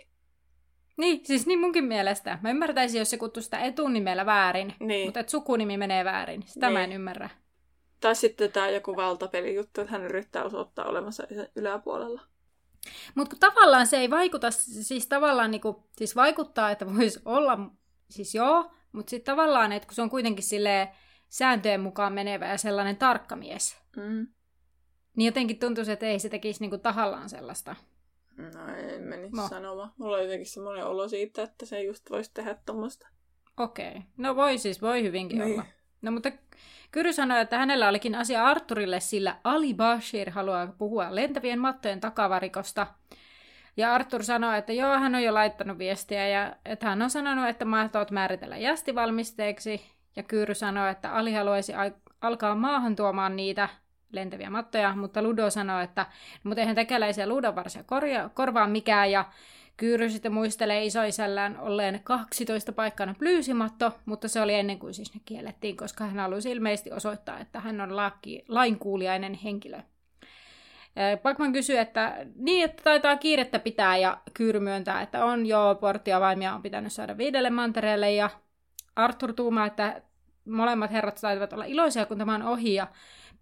Niin, 1.02 1.26
siis 1.26 1.48
niin 1.48 1.60
munkin 1.60 1.84
mielestä. 1.84 2.40
Mä 2.42 2.50
ymmärtäisin, 2.50 3.00
jos 3.00 3.10
se 3.10 3.18
kutsuu 3.18 3.44
sitä 3.44 3.60
etunimellä 3.60 4.26
väärin, 4.26 4.74
niin. 4.80 5.08
mutta 5.08 5.20
että 5.20 5.32
sukunimi 5.32 5.78
menee 5.78 6.06
väärin. 6.06 6.44
Sitä 6.46 6.66
niin. 6.66 6.74
mä 6.74 6.84
en 6.84 6.90
niin. 6.90 6.96
ymmärrä. 6.96 7.30
Tai 8.00 8.16
sitten 8.16 8.52
tämä 8.52 8.70
joku 8.70 8.96
valtapelijuttu, 8.96 9.82
että 9.82 9.92
hän 9.92 10.04
yrittää 10.06 10.44
osoittaa 10.44 10.86
olemassa 10.86 11.24
yläpuolella. 11.56 12.22
Mutta 13.16 13.36
tavallaan 13.40 13.88
se 13.88 13.98
ei 13.98 14.10
vaikuta, 14.10 14.52
siis 14.52 15.08
tavallaan 15.08 15.52
niinku, 15.52 15.90
siis 15.98 16.16
vaikuttaa, 16.16 16.72
että 16.72 16.96
voisi 16.96 17.22
olla, 17.26 17.60
siis 18.10 18.36
joo, 18.36 18.72
mutta 18.92 19.10
sitten 19.10 19.34
tavallaan, 19.34 19.72
että 19.72 19.88
kun 19.88 19.96
se 19.96 20.02
on 20.02 20.10
kuitenkin 20.10 20.44
sille 20.44 20.92
sääntöjen 21.30 21.82
mukaan 21.82 22.14
menevä 22.14 22.48
ja 22.48 22.58
sellainen 22.58 22.98
tarkka 22.98 23.36
mies, 23.36 23.78
mm. 23.96 24.28
niin 25.16 25.26
jotenkin 25.26 25.60
tuntuu, 25.60 25.84
että 25.88 26.06
ei 26.06 26.20
se 26.20 26.30
tekisi 26.30 26.62
niinku 26.62 26.78
tahallaan 26.78 27.30
sellaista. 27.30 27.76
No 28.38 28.76
en 28.76 29.02
menisi 29.02 29.36
no. 29.36 29.48
sanomaan. 29.48 29.92
Mulla 29.98 30.16
on 30.18 30.24
jotenkin 30.24 30.46
semmoinen 30.46 30.86
olo 30.86 31.08
siitä, 31.08 31.44
että 31.44 31.66
se 31.66 31.84
just 31.84 32.10
voisi 32.10 32.32
tehdä 32.34 32.56
tuommoista. 32.66 33.08
Okei. 33.58 33.90
Okay. 33.90 34.02
No 34.18 34.36
voi 34.36 34.58
siis, 34.58 34.82
voi 34.82 35.04
hyvinkin 35.04 35.40
niin. 35.40 35.54
olla. 35.54 35.66
No 36.02 36.12
mutta 36.12 36.32
Kyry 36.92 37.14
sanoi, 37.14 37.42
että 37.42 37.58
hänellä 37.58 37.90
olikin 37.90 38.16
asia 38.16 38.46
Arturille, 38.46 39.00
sillä 39.00 39.36
Ali 39.44 39.74
Bashir 39.74 40.30
haluaa 40.30 40.68
puhua 40.68 41.16
lentävien 41.16 41.60
mattojen 41.60 42.00
takavarikosta. 42.00 42.88
Ja 43.78 43.94
Arthur 43.94 44.24
sanoi, 44.24 44.58
että 44.58 44.74
joo, 44.74 44.98
hän 44.98 45.16
on 45.16 45.24
jo 45.24 45.34
laittanut 45.34 45.78
viestiä 45.78 46.28
ja 46.28 46.56
että 46.66 46.86
hän 46.86 47.02
on 47.02 47.10
sanonut, 47.10 47.50
että 47.50 47.66
matot 47.66 48.12
määritellä 48.12 48.58
jästivalmisteeksi. 48.58 49.82
Ja 50.16 50.24
Kyry 50.24 50.56
sanoi, 50.56 50.92
että 50.92 51.14
Ali 51.14 51.34
haluaisi 51.34 51.74
alkaa 52.22 52.56
maahan 52.56 52.96
tuomaan 52.96 53.36
niitä 53.36 53.70
lentäviä 54.12 54.50
mattoja, 54.50 54.96
mutta 54.96 55.22
Ludo 55.22 55.50
sanoi, 55.50 55.84
että 55.84 56.06
mutta 56.44 56.62
eihän 56.62 56.76
tekeläisiä 56.76 57.28
Ludon 57.28 57.56
varsia 57.56 57.84
korja- 57.84 58.30
korvaa 58.34 58.68
mikään 58.68 59.12
ja 59.12 59.26
Kyyry 59.78 60.10
sitten 60.10 60.34
muistelee 60.34 60.86
isoisällään 60.86 61.60
olleen 61.60 62.02
12 62.04 62.72
paikkana 62.72 63.16
plyysimatto, 63.20 63.92
mutta 64.06 64.28
se 64.28 64.42
oli 64.42 64.54
ennen 64.54 64.80
kuin 64.80 64.94
siis 64.94 65.14
ne 65.14 65.22
kiellettiin, 65.26 65.78
koska 65.78 66.04
hän 66.04 66.20
halusi 66.20 66.52
ilmeisesti 66.52 66.92
osoittaa, 66.92 67.40
että 67.40 67.60
hän 67.60 67.82
on 67.82 67.96
laki, 67.96 68.46
lainkuuliainen 68.48 69.34
henkilö. 69.34 69.82
Pakman 71.24 71.54
kysyy, 71.54 71.78
että 71.78 72.26
niin, 72.36 72.66
että 72.66 72.84
taitaa 72.84 73.18
kiirettä 73.18 73.60
pitää 73.60 73.98
ja 73.98 74.18
Kyyry 74.34 74.60
myöntää, 74.60 75.02
että 75.02 75.26
on 75.26 75.46
jo 75.46 75.78
porttia 75.82 76.20
vaimia 76.20 76.54
on 76.54 76.62
pitänyt 76.62 76.94
saada 76.94 77.18
viidelle 77.18 77.50
mantereelle 77.50 78.12
ja 78.12 78.30
Arthur 78.96 79.34
tuumaa, 79.34 79.66
että 79.66 80.02
molemmat 80.46 80.92
herrat 80.92 81.20
taitavat 81.22 81.54
olla 81.54 81.66
iloisia, 81.66 82.06
kun 82.06 82.18
tämä 82.18 82.36
on 82.36 82.44
ohi 82.44 82.74
ja 82.74 82.88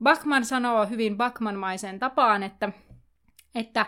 Bakman 0.03 0.45
sanoo 0.45 0.85
hyvin 0.85 1.17
Bakmanmaiseen 1.17 1.99
tapaan, 1.99 2.43
että, 2.43 2.71
että 3.55 3.85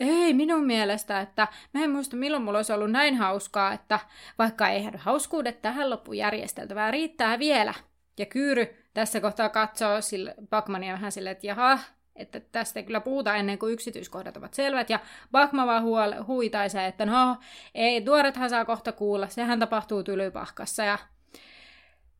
ei 0.00 0.34
minun 0.34 0.66
mielestä, 0.66 1.20
että 1.20 1.48
mä 1.74 1.84
en 1.84 1.90
muista 1.90 2.16
milloin 2.16 2.42
mulla 2.42 2.58
olisi 2.58 2.72
ollut 2.72 2.90
näin 2.90 3.16
hauskaa, 3.16 3.72
että 3.72 4.00
vaikka 4.38 4.68
eihän 4.68 4.96
hauskuudet 4.96 5.62
tähän 5.62 5.90
loppuun 5.90 6.16
järjesteltävää, 6.16 6.90
riittää 6.90 7.38
vielä. 7.38 7.74
Ja 8.18 8.26
Kyyry 8.26 8.76
tässä 8.94 9.20
kohtaa 9.20 9.48
katsoo 9.48 10.00
sille, 10.00 10.34
Bakmania 10.50 10.92
vähän 10.92 11.12
silleen, 11.12 11.32
että 11.32 11.46
jaha, 11.46 11.78
että 12.16 12.40
tästä 12.40 12.80
ei 12.80 12.84
kyllä 12.84 13.00
puhuta 13.00 13.34
ennen 13.34 13.58
kuin 13.58 13.72
yksityiskohdat 13.72 14.36
ovat 14.36 14.54
selvät. 14.54 14.90
Ja 14.90 15.00
Bakma 15.32 15.66
vaan 15.66 15.82
huol- 15.82 16.24
huitaisee, 16.26 16.86
että 16.86 17.06
no, 17.06 17.36
ei, 17.74 18.00
tuorethan 18.00 18.50
saa 18.50 18.64
kohta 18.64 18.92
kuulla, 18.92 19.28
sehän 19.28 19.58
tapahtuu 19.58 20.02
tylypahkassa. 20.02 20.84
Ja 20.84 20.98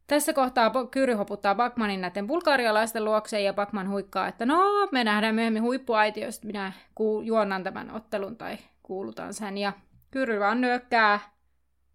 tässä 0.09 0.33
kohtaa 0.33 0.73
Kyry 0.91 1.15
hoputtaa 1.15 1.55
Bakmanin 1.55 2.01
näiden 2.01 2.27
bulgarialaisten 2.27 3.05
luokseen 3.05 3.45
ja 3.45 3.53
Bakman 3.53 3.91
huikkaa, 3.91 4.29
että 4.29 4.47
no, 4.47 4.89
me 4.93 5.05
nähdään 5.05 5.35
myöhemmin 5.35 5.63
huippuaitiosta, 5.63 6.47
minä 6.47 6.73
ku- 6.95 7.21
juonnan 7.21 7.65
tämän 7.65 7.91
ottelun 7.91 8.37
tai 8.37 8.59
kuulutan 8.83 9.35
sen. 9.35 9.59
Ja 9.59 9.73
Kyry 10.11 10.41
vaan 10.41 10.61
nyökkää 10.61 11.21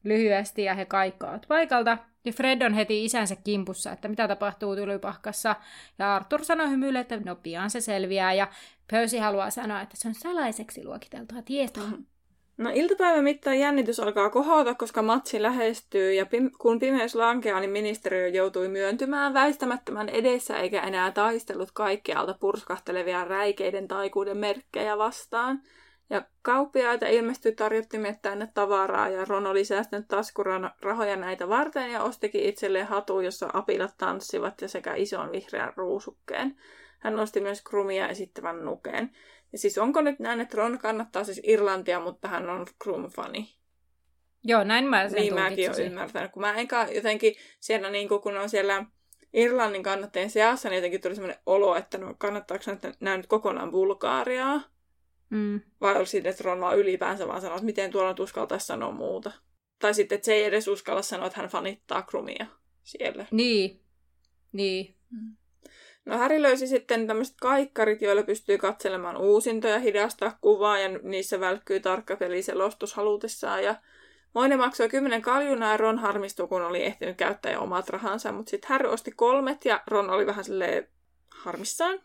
lyhyesti 0.03 0.63
ja 0.63 0.73
he 0.73 0.85
kaikkaavat 0.85 1.45
paikalta. 1.47 1.97
Ja 2.25 2.33
Fred 2.33 2.61
on 2.61 2.73
heti 2.73 3.05
isänsä 3.05 3.35
kimpussa, 3.35 3.91
että 3.91 4.07
mitä 4.07 4.27
tapahtuu 4.27 4.75
tylypahkassa. 4.75 5.55
Ja 5.99 6.15
Arthur 6.15 6.45
sanoi 6.45 6.69
hymyille, 6.69 6.99
että 6.99 7.19
no 7.25 7.35
pian 7.35 7.69
se 7.69 7.81
selviää. 7.81 8.33
Ja 8.33 8.47
Percy 8.91 9.17
haluaa 9.17 9.49
sanoa, 9.49 9.81
että 9.81 9.97
se 9.97 10.07
on 10.07 10.15
salaiseksi 10.15 10.85
luokiteltua 10.85 11.41
tietoa. 11.41 11.87
No 12.63 12.71
iltapäivän 12.73 13.23
mittaan 13.23 13.59
jännitys 13.59 13.99
alkaa 13.99 14.29
kohota, 14.29 14.75
koska 14.75 15.01
matsi 15.01 15.41
lähestyy 15.41 16.13
ja 16.13 16.23
pim- 16.23 16.51
kun 16.57 16.79
pimeys 16.79 17.15
lankeaa, 17.15 17.59
niin 17.59 17.69
ministeriö 17.69 18.27
joutui 18.27 18.67
myöntymään 18.67 19.33
väistämättömän 19.33 20.09
edessä 20.09 20.57
eikä 20.57 20.81
enää 20.81 21.11
taistellut 21.11 21.71
kaikkialta 21.71 22.35
purskahtelevia 22.39 23.25
räikeiden 23.25 23.87
taikuuden 23.87 24.37
merkkejä 24.37 24.97
vastaan. 24.97 25.61
Ja 26.09 26.25
kauppiaita 26.41 27.07
ilmestyi 27.07 27.51
tarjottimet 27.51 28.21
tänne 28.21 28.49
tavaraa 28.53 29.09
ja 29.09 29.25
Ron 29.25 29.47
oli 29.47 29.65
säästänyt 29.65 30.07
taskurahoja 30.07 31.15
näitä 31.15 31.49
varten 31.49 31.91
ja 31.91 32.03
ostikin 32.03 32.43
itselleen 32.43 32.87
hatu, 32.87 33.19
jossa 33.19 33.49
apilat 33.53 33.93
tanssivat 33.97 34.61
ja 34.61 34.67
sekä 34.67 34.95
ison 34.95 35.31
vihreän 35.31 35.73
ruusukkeen. 35.75 36.55
Hän 36.99 37.15
nosti 37.15 37.41
myös 37.41 37.61
krumia 37.61 38.07
esittävän 38.07 38.65
nukeen. 38.65 39.11
Ja 39.53 39.59
siis 39.59 39.77
onko 39.77 40.01
nyt 40.01 40.19
näin, 40.19 40.39
että 40.39 40.57
Ron 40.57 40.79
kannattaa 40.79 41.23
siis 41.23 41.41
Irlantia, 41.43 41.99
mutta 41.99 42.27
hän 42.27 42.49
on 42.49 42.67
Krum-fani? 42.83 43.49
Joo, 44.43 44.63
näin 44.63 44.85
mä 44.85 45.09
sen 45.09 45.21
Niin 45.21 45.33
mäkin 45.33 45.69
olen 45.71 45.85
ymmärtänyt. 45.85 46.31
Kun 46.31 46.41
mä 46.41 46.53
enkä 46.53 46.87
jotenkin 46.91 47.35
siellä, 47.59 47.89
niin 47.89 48.09
kun 48.09 48.37
on 48.37 48.49
siellä 48.49 48.85
Irlannin 49.33 49.83
kannattajien 49.83 50.29
seassa, 50.29 50.69
niin 50.69 50.75
jotenkin 50.75 51.01
tuli 51.01 51.15
sellainen 51.15 51.41
olo, 51.45 51.75
että 51.75 51.97
no, 51.97 52.15
kannattaako 52.17 52.63
nämä 52.99 53.17
nyt 53.17 53.27
kokonaan 53.27 53.71
Bulgaariaa? 53.71 54.61
Mm. 55.29 55.61
Vai 55.81 55.97
olisi 55.97 56.11
sitten, 56.11 56.29
että 56.29 56.43
Ron 56.43 56.59
vaan 56.59 56.77
ylipäänsä 56.77 57.27
vaan 57.27 57.41
sanoo, 57.41 57.55
että 57.55 57.65
miten 57.65 57.91
tuolla 57.91 58.09
nyt 58.09 58.19
uskaltaisi 58.19 58.65
sanoa 58.65 58.91
muuta. 58.91 59.31
Tai 59.79 59.93
sitten, 59.93 60.15
että 60.15 60.25
se 60.25 60.33
ei 60.33 60.43
edes 60.43 60.67
uskalla 60.67 61.01
sanoa, 61.01 61.27
että 61.27 61.39
hän 61.39 61.49
fanittaa 61.49 62.01
Krumia 62.01 62.45
siellä. 62.83 63.25
Niin. 63.31 63.81
Niin. 64.51 64.95
Mm. 65.09 65.35
No 66.05 66.17
Häri 66.17 66.41
löysi 66.41 66.67
sitten 66.67 67.07
tämmöiset 67.07 67.35
kaikkarit, 67.41 68.01
joilla 68.01 68.23
pystyy 68.23 68.57
katselemaan 68.57 69.17
uusintoja, 69.17 69.79
hidastaa 69.79 70.37
kuvaa 70.41 70.79
ja 70.79 70.89
niissä 71.03 71.39
välkkyy 71.39 71.79
tarkka 71.79 72.15
peliselostus 72.15 72.93
halutessaan. 72.93 73.63
Ja 73.63 73.75
Moine 74.33 74.57
maksoi 74.57 74.89
10 74.89 75.21
kaljunaa 75.21 75.71
ja 75.71 75.77
Ron 75.77 75.99
harmistui, 75.99 76.47
kun 76.47 76.61
oli 76.61 76.83
ehtinyt 76.83 77.17
käyttää 77.17 77.51
jo 77.51 77.61
omat 77.61 77.89
rahansa, 77.89 78.31
mutta 78.31 78.49
sitten 78.49 78.69
Harry 78.69 78.89
osti 78.89 79.11
kolmet 79.11 79.65
ja 79.65 79.81
Ron 79.87 80.09
oli 80.09 80.25
vähän 80.25 80.43
silleen 80.43 80.87
harmissaan. 81.29 81.99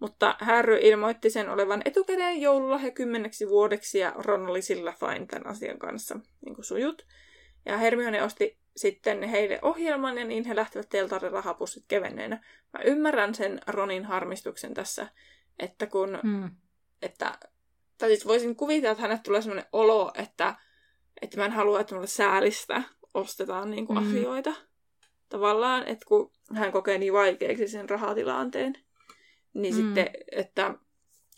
Mutta 0.00 0.36
Harry 0.40 0.78
ilmoitti 0.82 1.30
sen 1.30 1.48
olevan 1.48 1.82
etukäteen 1.84 2.40
joululahja 2.40 2.90
kymmeneksi 2.90 3.48
vuodeksi 3.48 3.98
ja 3.98 4.12
Ron 4.16 4.46
oli 4.46 4.62
sillä 4.62 4.92
fine 4.92 5.26
tämän 5.26 5.46
asian 5.46 5.78
kanssa, 5.78 6.20
niin 6.44 6.54
kuin 6.54 6.64
sujut. 6.64 7.06
Ja 7.66 7.76
Hermione 7.76 8.22
osti 8.22 8.58
sitten 8.76 9.22
heille 9.22 9.58
ohjelman 9.62 10.18
ja 10.18 10.24
niin 10.24 10.44
he 10.44 10.56
lähtevät 10.56 10.88
teltarin 10.88 11.32
rahapussit 11.32 11.84
kevenneenä. 11.88 12.44
Mä 12.72 12.80
ymmärrän 12.84 13.34
sen 13.34 13.60
Ronin 13.66 14.04
harmistuksen 14.04 14.74
tässä, 14.74 15.08
että 15.58 15.86
kun, 15.86 16.18
hmm. 16.22 16.50
että 17.02 17.38
tai 17.98 18.08
siis 18.08 18.26
voisin 18.26 18.56
kuvitella, 18.56 18.92
että 18.92 19.02
hänet 19.02 19.22
tulee 19.22 19.42
sellainen 19.42 19.70
olo, 19.72 20.12
että, 20.14 20.54
että 21.22 21.36
mä 21.36 21.44
en 21.44 21.52
halua, 21.52 21.80
että 21.80 21.94
mulle 21.94 22.06
säälistä 22.06 22.82
ostetaan 23.14 23.70
niin 23.70 23.86
kuin 23.86 23.98
mm. 23.98 24.08
asioita. 24.08 24.54
Tavallaan, 25.28 25.86
että 25.86 26.06
kun 26.06 26.32
hän 26.54 26.72
kokee 26.72 26.98
niin 26.98 27.12
vaikeaksi 27.12 27.68
sen 27.68 27.90
rahatilanteen, 27.90 28.74
niin 29.54 29.74
mm. 29.74 29.80
sitten, 29.80 30.10
että, 30.32 30.74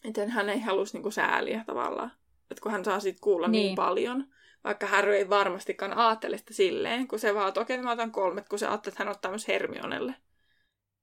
että 0.05 0.29
hän 0.29 0.49
ei 0.49 0.61
halus 0.61 0.93
niin 0.93 1.03
kuin 1.03 1.13
sääliä 1.13 1.65
tavallaan. 1.67 2.13
Että 2.51 2.63
kun 2.63 2.73
hän 2.73 2.85
saa 2.85 3.01
siitä 3.01 3.19
kuulla 3.23 3.49
niin, 3.49 3.67
niin 3.67 3.77
paljon, 3.77 4.27
vaikka 4.69 4.87
Harry 4.87 5.15
ei 5.15 5.29
varmastikaan 5.29 5.97
ajattele 5.97 6.39
sitä 6.39 6.55
silleen, 6.55 7.09
kun 7.09 7.19
se 7.19 7.35
vaan, 7.35 7.49
että 7.49 7.61
okei, 7.61 7.79
mä 7.79 7.93
otan 7.93 8.13
kolmet, 8.13 8.49
kun 8.49 8.59
se 8.59 8.67
ajattelee, 8.67 8.93
että 8.93 9.05
hän 9.05 9.13
ottaa 9.13 9.31
myös 9.31 9.49
Hermionelle. 9.49 10.15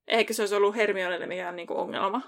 Eikä 0.07 0.33
se 0.33 0.41
olisi 0.41 0.55
ollut 0.55 0.75
Hermionelle 0.75 1.25
mikään 1.25 1.55
niin 1.55 1.67
kuin 1.67 1.79
ongelma. 1.79 2.21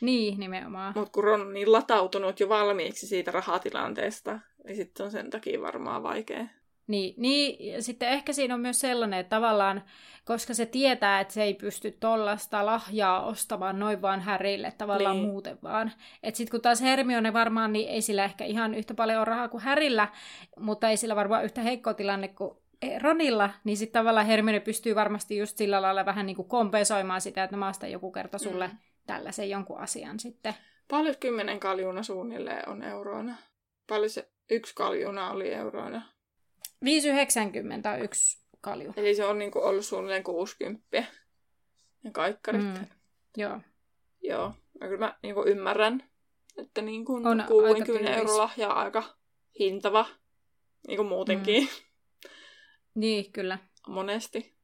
Niin, 0.00 0.40
nimenomaan. 0.40 0.92
Mutta 0.96 1.12
kun 1.12 1.24
Ron 1.24 1.40
on 1.40 1.52
niin 1.52 1.72
latautunut 1.72 2.40
jo 2.40 2.48
valmiiksi 2.48 3.06
siitä 3.06 3.30
rahatilanteesta, 3.30 4.38
niin 4.64 4.76
sitten 4.76 5.06
on 5.06 5.12
sen 5.12 5.30
takia 5.30 5.60
varmaan 5.60 6.02
vaikea. 6.02 6.46
Niin, 6.86 7.14
niin 7.16 7.82
sitten 7.82 8.08
ehkä 8.08 8.32
siinä 8.32 8.54
on 8.54 8.60
myös 8.60 8.80
sellainen, 8.80 9.20
että 9.20 9.36
tavallaan, 9.36 9.82
koska 10.24 10.54
se 10.54 10.66
tietää, 10.66 11.20
että 11.20 11.34
se 11.34 11.42
ei 11.42 11.54
pysty 11.54 11.90
tollasta 11.90 12.66
lahjaa 12.66 13.26
ostamaan 13.26 13.78
noin 13.78 14.02
vaan 14.02 14.20
Härille 14.20 14.72
tavallaan 14.78 15.16
niin. 15.16 15.28
muuten 15.28 15.58
vaan. 15.62 15.92
Että 16.22 16.38
sitten 16.38 16.50
kun 16.50 16.60
taas 16.60 16.82
Hermione 16.82 17.32
varmaan, 17.32 17.72
niin 17.72 17.88
ei 17.88 18.02
sillä 18.02 18.24
ehkä 18.24 18.44
ihan 18.44 18.74
yhtä 18.74 18.94
paljon 18.94 19.18
ole 19.18 19.24
rahaa 19.24 19.48
kuin 19.48 19.62
Härillä, 19.62 20.08
mutta 20.60 20.88
ei 20.88 20.96
sillä 20.96 21.16
varmaan 21.16 21.44
yhtä 21.44 21.60
heikko 21.60 21.94
tilanne 21.94 22.28
kuin 22.28 22.56
Ronilla, 23.02 23.50
niin 23.64 23.76
sitten 23.76 24.00
tavallaan 24.00 24.26
Hermione 24.26 24.60
pystyy 24.60 24.94
varmasti 24.94 25.36
just 25.36 25.56
sillä 25.56 25.82
lailla 25.82 26.06
vähän 26.06 26.26
niin 26.26 26.36
kuin 26.36 26.48
kompensoimaan 26.48 27.20
sitä, 27.20 27.44
että 27.44 27.56
mä 27.56 27.68
ostan 27.68 27.92
joku 27.92 28.12
kerta 28.12 28.38
sulle 28.38 28.66
mm. 28.66 28.78
tällaisen 29.06 29.50
jonkun 29.50 29.78
asian 29.78 30.20
sitten. 30.20 30.54
Paljon 30.90 31.14
kymmenen 31.20 31.60
kaljuna 31.60 32.02
suunnilleen 32.02 32.68
on 32.68 32.82
euroina? 32.82 33.34
Paljon 33.88 34.10
se 34.10 34.28
yksi 34.50 34.74
kaljuna 34.74 35.30
oli 35.30 35.52
euroina? 35.52 36.15
5,91 36.86 38.46
kalju. 38.60 38.92
Eli 38.96 39.14
se 39.14 39.24
on 39.24 39.38
niinku 39.38 39.58
ollut 39.58 39.84
suunnilleen 39.84 40.22
60. 40.22 41.04
Ja 42.04 42.10
kaikkarit. 42.12 42.62
Mm, 42.62 42.86
joo. 43.36 43.60
Joo. 44.22 44.52
Ja 44.80 44.88
kyllä 44.88 45.06
mä 45.06 45.18
niinku 45.22 45.44
ymmärrän, 45.46 46.04
että 46.56 46.82
niinku 46.82 47.14
on 47.14 47.44
60 47.48 48.14
euro 48.14 48.38
lahja 48.38 48.68
on 48.68 48.76
aika 48.76 49.16
hintava. 49.58 50.06
Niinku 50.88 51.04
muutenkin. 51.04 51.62
Mm. 51.62 51.68
Niin, 52.94 53.32
kyllä. 53.32 53.58
Monesti. 53.88 54.56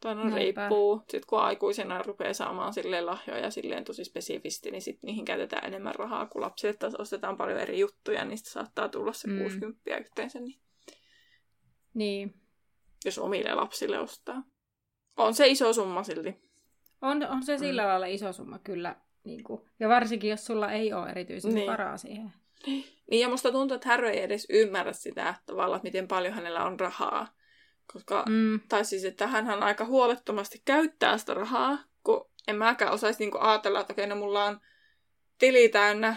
Tai 0.00 0.14
no 0.14 0.36
riippuu. 0.36 0.98
Sitten 0.98 1.26
kun 1.26 1.40
aikuisena 1.40 2.02
rupeaa 2.02 2.32
saamaan 2.32 2.74
silleen 2.74 3.06
lahjoja 3.06 3.50
silleen 3.50 3.84
tosi 3.84 4.04
spesifisti, 4.04 4.70
niin 4.70 4.82
sitten 4.82 5.08
niihin 5.08 5.24
käytetään 5.24 5.66
enemmän 5.66 5.94
rahaa 5.94 6.26
kuin 6.26 6.42
lapsille. 6.42 6.74
Taas 6.74 6.94
ostetaan 6.94 7.36
paljon 7.36 7.58
eri 7.58 7.78
juttuja, 7.78 8.24
niin 8.24 8.38
saattaa 8.38 8.88
tulla 8.88 9.12
se 9.12 9.28
mm. 9.28 9.38
60 9.38 9.96
yhteensä. 9.96 10.40
Niin 10.40 10.60
niin. 11.98 12.34
Jos 13.04 13.18
omille 13.18 13.54
lapsille 13.54 13.98
ostaa. 13.98 14.42
On 15.16 15.34
se 15.34 15.48
iso 15.48 15.72
summa 15.72 16.02
silti. 16.02 16.36
On, 17.02 17.26
on 17.26 17.42
se 17.42 17.58
sillä 17.58 17.82
mm. 17.82 17.88
lailla 17.88 18.06
iso 18.06 18.32
summa 18.32 18.58
kyllä. 18.58 18.96
Niin 19.24 19.44
kuin. 19.44 19.70
Ja 19.80 19.88
varsinkin, 19.88 20.30
jos 20.30 20.46
sulla 20.46 20.72
ei 20.72 20.92
ole 20.92 21.10
erityisesti 21.10 21.54
niin. 21.54 21.70
varaa 21.70 21.96
siihen. 21.96 22.32
Niin, 22.66 23.20
ja 23.20 23.28
musta 23.28 23.52
tuntuu, 23.52 23.74
että 23.74 23.88
Harry 23.88 24.08
ei 24.08 24.22
edes 24.22 24.46
ymmärrä 24.50 24.92
sitä 24.92 25.34
tavallaan, 25.46 25.76
että 25.76 25.86
miten 25.86 26.08
paljon 26.08 26.34
hänellä 26.34 26.64
on 26.64 26.80
rahaa. 26.80 27.28
Koska, 27.92 28.24
mm. 28.28 28.60
tai 28.68 28.84
siis, 28.84 29.04
että 29.04 29.26
hän 29.26 29.62
aika 29.62 29.84
huolettomasti 29.84 30.62
käyttää 30.64 31.18
sitä 31.18 31.34
rahaa, 31.34 31.78
kun 32.04 32.30
en 32.48 32.56
mäkään 32.56 32.92
osaisi 32.92 33.18
niinku 33.18 33.38
ajatella, 33.40 33.80
että 33.80 33.92
okei, 33.92 34.06
no 34.06 34.16
mulla 34.16 34.44
on 34.44 34.60
tili 35.38 35.68
täynnä 35.68 36.16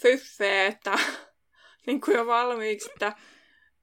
fyffeä, 0.00 0.66
että 0.66 0.98
niin 1.86 2.00
kuin 2.00 2.16
jo 2.16 2.26
valmiiksi, 2.26 2.90
että 2.92 3.12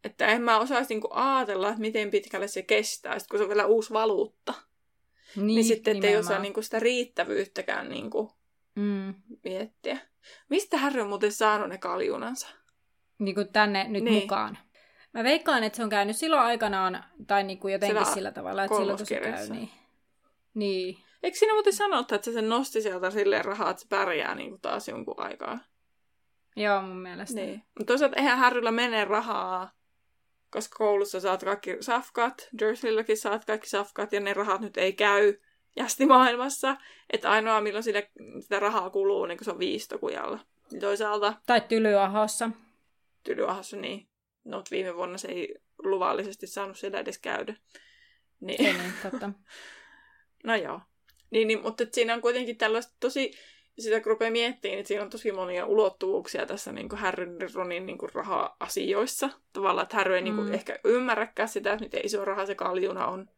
että 0.03 0.27
en 0.27 0.41
mä 0.41 0.59
osaisi 0.59 0.93
niinku 0.93 1.07
ajatella, 1.11 1.69
että 1.69 1.81
miten 1.81 2.11
pitkälle 2.11 2.47
se 2.47 2.61
kestää, 2.61 3.19
sit 3.19 3.27
kun 3.29 3.39
se 3.39 3.43
on 3.43 3.49
vielä 3.49 3.65
uusi 3.65 3.93
valuutta. 3.93 4.53
Niin, 5.35 5.45
niin 5.45 5.65
sitten 5.65 6.05
ei 6.05 6.17
osaa 6.17 6.39
niinku 6.39 6.61
sitä 6.61 6.79
riittävyyttäkään 6.79 7.89
niinku 7.89 8.31
mm. 8.75 9.13
miettiä. 9.43 9.97
Mistä 10.49 10.77
Harry 10.77 11.01
on 11.01 11.09
muuten 11.09 11.31
saanut 11.31 11.69
ne 11.69 11.77
kaljunansa? 11.77 12.47
Niin 13.19 13.35
kuin 13.35 13.53
tänne 13.53 13.87
nyt 13.87 14.03
niin. 14.03 14.21
mukaan. 14.21 14.57
Mä 15.13 15.23
veikkaan, 15.23 15.63
että 15.63 15.77
se 15.77 15.83
on 15.83 15.89
käynyt 15.89 16.15
silloin 16.15 16.41
aikanaan, 16.41 17.03
tai 17.27 17.43
niin 17.43 17.59
kuin 17.59 17.71
jotenkin 17.71 17.97
sillä, 17.97 18.13
sillä 18.13 18.31
tavalla, 18.31 18.63
että 18.63 18.77
silloin 18.77 18.97
kun 18.97 19.05
se 19.05 19.19
käy, 19.19 19.49
niin... 19.49 19.69
niin. 20.53 20.97
Eikö 21.23 21.37
siinä 21.37 21.53
muuten 21.53 21.73
sanottu, 21.73 22.15
että 22.15 22.25
se 22.25 22.31
sen 22.31 22.49
nosti 22.49 22.81
sieltä 22.81 23.09
silleen 23.09 23.45
rahaa, 23.45 23.69
että 23.69 23.81
se 23.81 23.87
pärjää 23.89 24.35
niin 24.35 24.49
kuin 24.49 24.61
taas 24.61 24.87
jonkun 24.87 25.19
aikaa? 25.19 25.59
Joo, 26.55 26.81
mun 26.81 27.01
mielestä. 27.01 27.35
Niin. 27.35 27.63
Mutta 27.77 27.85
toisaalta 27.85 28.15
eihän 28.15 28.37
Harrylla 28.37 28.71
mene 28.71 29.05
rahaa 29.05 29.71
koska 30.51 30.77
koulussa 30.77 31.19
saat 31.19 31.43
kaikki 31.43 31.77
safkat, 31.79 32.49
Dursleylläkin 32.59 33.17
saat 33.17 33.45
kaikki 33.45 33.69
safkat, 33.69 34.13
ja 34.13 34.19
ne 34.19 34.33
rahat 34.33 34.61
nyt 34.61 34.77
ei 34.77 34.93
käy 34.93 35.33
jästimaailmassa. 35.75 36.77
Että 37.13 37.29
ainoa, 37.29 37.61
milloin 37.61 37.83
sitä, 37.83 38.03
sitä 38.39 38.59
rahaa 38.59 38.89
kuluu, 38.89 39.25
niin 39.25 39.37
kun 39.37 39.45
se 39.45 39.51
on 39.51 39.59
viistokujalla. 39.59 40.39
Niin 40.71 40.81
toisaalta... 40.81 41.33
Tai 41.45 41.61
tylyahossa. 41.61 42.49
Tylyahossa, 43.23 43.77
niin. 43.77 44.07
No, 44.43 44.63
viime 44.71 44.95
vuonna 44.95 45.17
se 45.17 45.27
ei 45.27 45.55
luvallisesti 45.83 46.47
saanut 46.47 46.77
siellä 46.77 46.99
edes 46.99 47.19
käydä. 47.19 47.55
Niin. 48.39 48.65
Ei 48.65 48.73
niin, 48.73 48.93
totta. 49.03 49.29
no 50.45 50.55
joo. 50.55 50.81
Niin, 51.31 51.47
niin, 51.47 51.61
mutta 51.61 51.83
siinä 51.91 52.13
on 52.13 52.21
kuitenkin 52.21 52.57
tällaista 52.57 52.93
tosi 52.99 53.31
sitä 53.81 54.01
kun 54.01 54.09
rupeaa 54.09 54.31
miettimään, 54.31 54.75
niin 54.75 54.85
siinä 54.85 55.03
on 55.03 55.09
tosi 55.09 55.31
monia 55.31 55.65
ulottuvuuksia 55.65 56.45
tässä 56.45 56.71
niin 56.71 56.89
kuin 56.89 56.99
Harryn 56.99 57.37
Ronin 57.53 57.85
niin 57.85 57.97
kuin 57.97 58.09
raha-asioissa. 58.13 59.29
Tavallaan, 59.53 59.83
että 59.83 59.97
Harry 59.97 60.15
ei 60.15 60.21
niin 60.21 60.35
kuin 60.35 60.47
mm. 60.47 60.53
ehkä 60.53 60.79
ymmärräkään 60.83 61.49
sitä, 61.49 61.73
että 61.73 61.85
miten 61.85 62.05
iso 62.05 62.25
raha 62.25 62.45
se 62.45 62.55
kaljuna 62.55 63.07
on. 63.07 63.29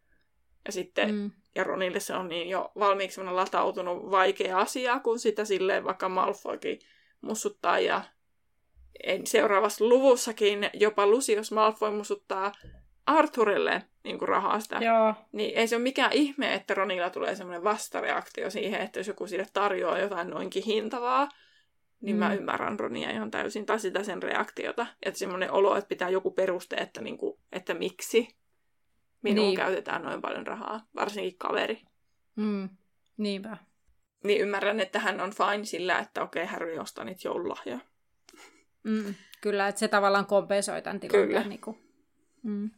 Ja 0.66 0.72
sitten, 0.72 1.16
mm. 1.16 1.32
ja 1.56 1.64
Ronille 1.64 2.00
se 2.00 2.14
on 2.14 2.30
niin 2.30 2.50
jo 2.50 2.72
valmiiksi 2.80 3.22
latautunut 3.22 4.12
vaikea 4.12 4.60
asia, 4.60 5.00
kun 5.00 5.20
sitä 5.20 5.46
silleen 5.46 5.84
vaikka 5.84 6.10
Malfoykin 6.10 6.80
mussuttaa 7.22 7.80
ja 7.80 8.02
seuraavassa 9.26 9.86
luvussakin 9.86 10.70
jopa 10.74 11.08
Lucius 11.08 11.52
Malfoy 11.52 11.92
mussuttaa 11.92 12.52
Arthurille 13.06 13.84
niin 14.04 14.20
kuin 14.20 14.30
rahasta. 14.30 14.78
Joo. 14.84 15.14
Niin 15.32 15.58
ei 15.58 15.68
se 15.68 15.76
ole 15.76 15.84
mikään 15.84 16.14
ihme, 16.14 16.54
että 16.54 16.74
Ronilla 16.74 17.10
tulee 17.10 17.36
semmoinen 17.36 17.64
vastareaktio 17.64 18.50
siihen, 18.50 18.82
että 18.82 19.00
jos 19.00 19.08
joku 19.08 19.28
sille 19.28 19.46
tarjoaa 19.54 20.00
jotain 20.00 20.30
noinkin 20.30 20.64
hintavaa, 20.64 21.30
niin 22.02 22.16
mm. 22.16 22.20
mä 22.20 22.34
ymmärrän 22.34 22.80
Ronia 22.80 23.12
ihan 23.12 23.32
täysin, 23.32 23.66
tai 23.66 23.80
sitä 23.80 24.04
sen 24.04 24.24
reaktiota. 24.24 24.88
Että 25.04 25.20
semmoinen 25.20 25.52
olo, 25.52 25.76
että 25.76 25.88
pitää 25.88 26.10
joku 26.10 26.32
peruste, 26.32 26.76
että, 26.76 27.02
niin 27.02 27.18
kuin, 27.18 27.40
että 27.52 27.74
miksi 27.74 28.28
minuun 29.22 29.48
niin. 29.48 29.58
käytetään 29.58 30.04
noin 30.04 30.22
paljon 30.22 30.48
rahaa, 30.48 30.82
varsinkin 30.96 31.38
kaveri. 31.38 31.82
Mm. 32.36 32.70
Niinpä. 33.18 33.58
Niin 34.24 34.42
ymmärrän, 34.42 34.80
että 34.80 35.00
hän 35.00 35.22
on 35.22 35.32
fine 35.32 35.66
sillä, 35.66 36.00
että 36.00 36.24
okei, 36.24 36.44
okay, 36.44 36.54
Harry 36.54 36.78
ostaa 36.78 37.06
niitä 37.06 37.22
joululahjoja. 37.28 37.80
Mm. 38.84 39.16
Kyllä, 39.42 39.68
että 39.68 39.80
se 39.80 39.88
tavallaan 39.88 40.26
kompensoi 40.26 40.82
tämän 40.82 41.00
tilanteen. 41.00 41.28
Kyllä. 41.28 41.44
Niin 41.44 41.62
kuin. 41.62 41.78
Mm. 42.44 42.72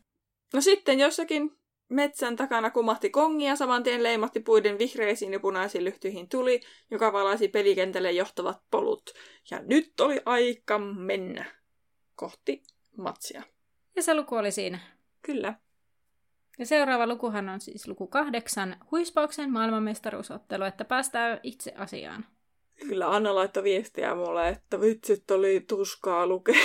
No 0.54 0.62
sitten 0.62 1.00
jossakin 1.00 1.58
metsän 1.90 2.36
takana 2.36 2.70
kumahti 2.70 3.10
kongi 3.10 3.46
ja 3.46 3.56
saman 3.56 3.84
tien 3.84 4.04
leimahti 4.04 4.40
puiden 4.40 4.80
vihreisiin 4.80 5.34
ja 5.34 5.40
punaisiin 5.40 5.84
lyhtyihin 5.84 6.30
tuli, 6.30 6.60
joka 6.92 7.14
valaisi 7.14 7.48
pelikentälle 7.48 8.12
johtavat 8.12 8.58
polut. 8.72 9.14
Ja 9.52 9.60
nyt 9.60 10.00
oli 10.00 10.22
aika 10.26 10.80
mennä 10.80 11.46
kohti 12.16 12.64
matsia. 12.98 13.44
Ja 13.96 14.04
se 14.04 14.14
luku 14.14 14.36
oli 14.36 14.52
siinä. 14.52 14.80
Kyllä. 15.22 15.54
Ja 16.60 16.66
seuraava 16.66 17.08
lukuhan 17.08 17.50
on 17.50 17.62
siis 17.62 17.88
luku 17.88 18.08
kahdeksan, 18.08 18.78
huispauksen 18.92 19.52
maailmanmestaruusottelu, 19.52 20.64
että 20.64 20.86
päästään 20.86 21.40
itse 21.44 21.74
asiaan. 21.78 22.26
Kyllä 22.88 23.12
Anna 23.12 23.36
laittoi 23.36 23.64
viestiä 23.64 24.16
mulle, 24.16 24.50
että 24.50 24.82
vitsit 24.82 25.32
oli 25.32 25.66
tuskaa 25.68 26.28
lukea. 26.28 26.56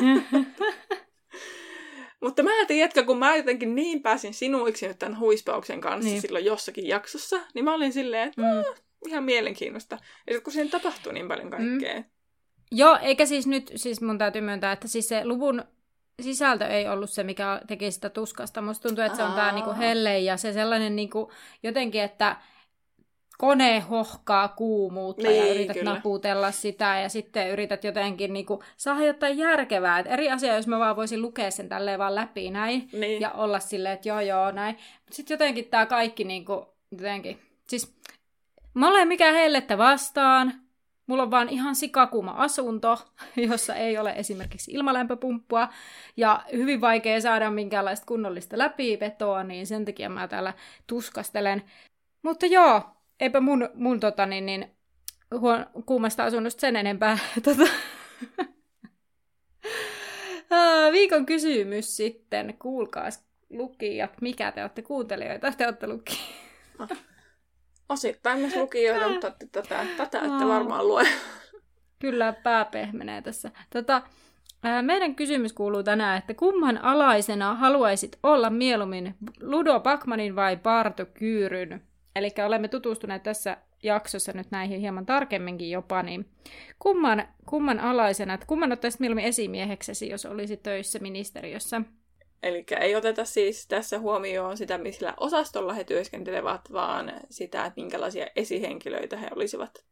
Mutta 2.20 2.42
mä 2.42 2.60
en 2.60 2.66
tiedä, 2.66 3.02
kun 3.06 3.18
mä 3.18 3.36
jotenkin 3.36 3.74
niin 3.74 4.02
pääsin 4.02 4.34
sinuiksi 4.34 4.88
nyt 4.88 4.98
tämän 4.98 5.18
huispauksen 5.18 5.80
kanssa 5.80 6.10
niin. 6.10 6.22
silloin 6.22 6.44
jossakin 6.44 6.86
jaksossa, 6.86 7.40
niin 7.54 7.64
mä 7.64 7.74
olin 7.74 7.92
silleen, 7.92 8.28
että 8.28 8.42
mm. 8.42 8.82
ihan 9.06 9.24
mielenkiinnosta. 9.24 9.94
Ja 9.94 10.32
sitten 10.32 10.42
kun 10.42 10.52
siinä 10.52 10.70
tapahtuu 10.70 11.12
niin 11.12 11.28
paljon 11.28 11.50
kaikkea. 11.50 11.94
Mm. 11.94 12.04
Joo, 12.72 12.98
eikä 13.02 13.26
siis 13.26 13.46
nyt, 13.46 13.72
siis 13.76 14.00
mun 14.00 14.18
täytyy 14.18 14.42
myöntää, 14.42 14.72
että 14.72 14.88
siis 14.88 15.08
se 15.08 15.24
luvun 15.24 15.64
sisältö 16.22 16.66
ei 16.66 16.88
ollut 16.88 17.10
se, 17.10 17.22
mikä 17.22 17.60
teki 17.66 17.90
sitä 17.90 18.10
tuskasta. 18.10 18.62
Musta 18.62 18.88
tuntuu, 18.88 19.04
että 19.04 19.16
se 19.16 19.22
on 19.22 19.30
Aa. 19.30 19.36
tää 19.36 19.52
niinku 19.52 19.74
helle 19.78 20.18
ja 20.18 20.36
se 20.36 20.52
sellainen 20.52 20.96
niinku, 20.96 21.32
jotenkin, 21.62 22.02
että 22.02 22.36
kone 23.38 23.80
hohkaa 23.80 24.48
kuumuutta 24.48 25.28
niin, 25.28 25.46
ja 25.46 25.54
yrität 25.54 25.76
kyllä. 25.76 25.94
naputella 25.94 26.50
sitä 26.50 26.98
ja 26.98 27.08
sitten 27.08 27.50
yrität 27.50 27.84
jotenkin 27.84 28.32
niin 28.32 28.46
kuin, 28.46 28.60
saada 28.76 29.04
jotain 29.04 29.38
järkevää. 29.38 29.98
Et 29.98 30.06
eri 30.06 30.30
asia, 30.30 30.56
jos 30.56 30.66
mä 30.66 30.78
vaan 30.78 30.96
voisin 30.96 31.22
lukea 31.22 31.50
sen 31.50 31.68
tälleen 31.68 31.98
vaan 31.98 32.14
läpi 32.14 32.50
näin 32.50 32.88
niin. 32.92 33.20
ja 33.20 33.30
olla 33.30 33.60
silleen, 33.60 33.94
että 33.94 34.08
joo 34.08 34.20
joo 34.20 34.50
näin. 34.50 34.74
Mutta 34.74 35.16
sitten 35.16 35.34
jotenkin 35.34 35.64
tämä 35.64 35.86
kaikki 35.86 36.24
niin 36.24 36.44
kuin, 36.44 36.66
jotenkin, 36.90 37.38
siis 37.68 37.94
mä 38.74 38.88
olen 38.88 39.08
mikään 39.08 39.34
hellettä 39.34 39.78
vastaan, 39.78 40.52
Mulla 41.06 41.22
on 41.22 41.30
vaan 41.30 41.48
ihan 41.48 41.76
sikakuma 41.76 42.30
asunto, 42.30 42.98
jossa 43.48 43.74
ei 43.74 43.98
ole 43.98 44.12
esimerkiksi 44.16 44.72
ilmalämpöpumppua, 44.72 45.68
ja 46.16 46.44
hyvin 46.52 46.80
vaikea 46.80 47.20
saada 47.20 47.50
minkäänlaista 47.50 48.06
kunnollista 48.06 48.58
läpivetoa, 48.58 49.44
niin 49.44 49.66
sen 49.66 49.84
takia 49.84 50.08
mä 50.08 50.28
täällä 50.28 50.54
tuskastelen. 50.86 51.62
Mutta 52.22 52.46
joo, 52.46 52.82
eipä 53.20 53.40
mun, 53.40 53.68
mun 53.74 54.00
tota, 54.00 54.26
niin, 54.26 54.46
niin, 54.46 54.76
huon, 55.40 55.66
kuumasta 55.86 56.24
asunnosta 56.24 56.60
sen 56.60 56.76
enempää. 56.76 57.18
Tota. 57.44 57.66
Viikon 60.92 61.26
kysymys 61.26 61.96
sitten, 61.96 62.54
kuulkaas 62.58 63.26
lukijat, 63.50 64.20
mikä 64.20 64.52
te 64.52 64.62
olette 64.62 64.82
kuuntelijoita, 64.82 65.52
te 65.52 65.66
olette 65.66 65.86
lukijat. 65.86 66.98
Osittain 67.88 68.38
myös 68.38 68.56
lukijoita, 68.56 69.08
mutta 69.08 69.32
tätä, 69.52 69.86
tätä 69.96 70.18
ette 70.18 70.46
varmaan 70.46 70.88
lue. 70.88 71.06
Kyllä, 71.98 72.32
pää 72.32 72.64
pehmenee 72.64 73.22
tässä. 73.22 73.50
Tota, 73.70 74.02
meidän 74.82 75.14
kysymys 75.14 75.52
kuuluu 75.52 75.82
tänään, 75.82 76.18
että 76.18 76.34
kumman 76.34 76.78
alaisena 76.78 77.54
haluaisit 77.54 78.18
olla 78.22 78.50
mieluummin 78.50 79.14
Ludo 79.40 79.80
Bakmanin 79.80 80.36
vai 80.36 80.56
Barto 80.56 81.06
Kyyryn? 81.06 81.82
Eli 82.16 82.34
olemme 82.46 82.68
tutustuneet 82.68 83.22
tässä 83.22 83.56
jaksossa 83.82 84.32
nyt 84.32 84.50
näihin 84.50 84.80
hieman 84.80 85.06
tarkemminkin 85.06 85.70
jopa, 85.70 86.02
niin 86.02 86.28
kumman, 86.78 87.28
kumman 87.46 87.80
alaisena, 87.80 88.34
että 88.34 88.46
kumman 88.46 88.72
ottaisit 88.72 89.00
mieluummin 89.00 89.24
esimieheksesi, 89.24 90.08
jos 90.08 90.26
olisi 90.26 90.56
töissä 90.56 90.98
ministeriössä? 90.98 91.82
Eli 92.42 92.64
ei 92.80 92.96
oteta 92.96 93.24
siis 93.24 93.66
tässä 93.66 93.98
huomioon 93.98 94.56
sitä, 94.56 94.78
millä 94.78 95.14
osastolla 95.20 95.72
he 95.72 95.84
työskentelevät, 95.84 96.60
vaan 96.72 97.12
sitä, 97.30 97.64
että 97.64 97.80
minkälaisia 97.80 98.26
esihenkilöitä 98.36 99.16
he 99.16 99.28
olisivat 99.36 99.84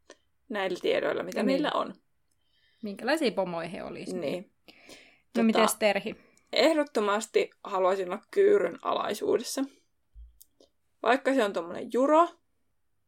näillä 0.49 0.79
tiedoilla, 0.83 1.23
mitä 1.23 1.43
niin. 1.43 1.47
meillä 1.47 1.71
on. 1.75 1.95
Minkälaisia 2.83 3.33
pomoja 3.33 3.69
he 3.69 3.83
olisivat. 3.83 4.21
Niin. 4.21 4.51
No 4.67 4.73
tota, 5.33 5.45
miten 5.45 5.69
Terhi? 5.79 6.17
Ehdottomasti 6.53 7.51
haluaisin 7.65 8.09
olla 8.09 8.23
kyyryn 8.31 8.79
alaisuudessa. 8.83 9.65
Vaikka 11.05 11.35
se 11.35 11.45
on 11.45 11.53
tuommoinen 11.53 11.91
juro, 11.93 12.29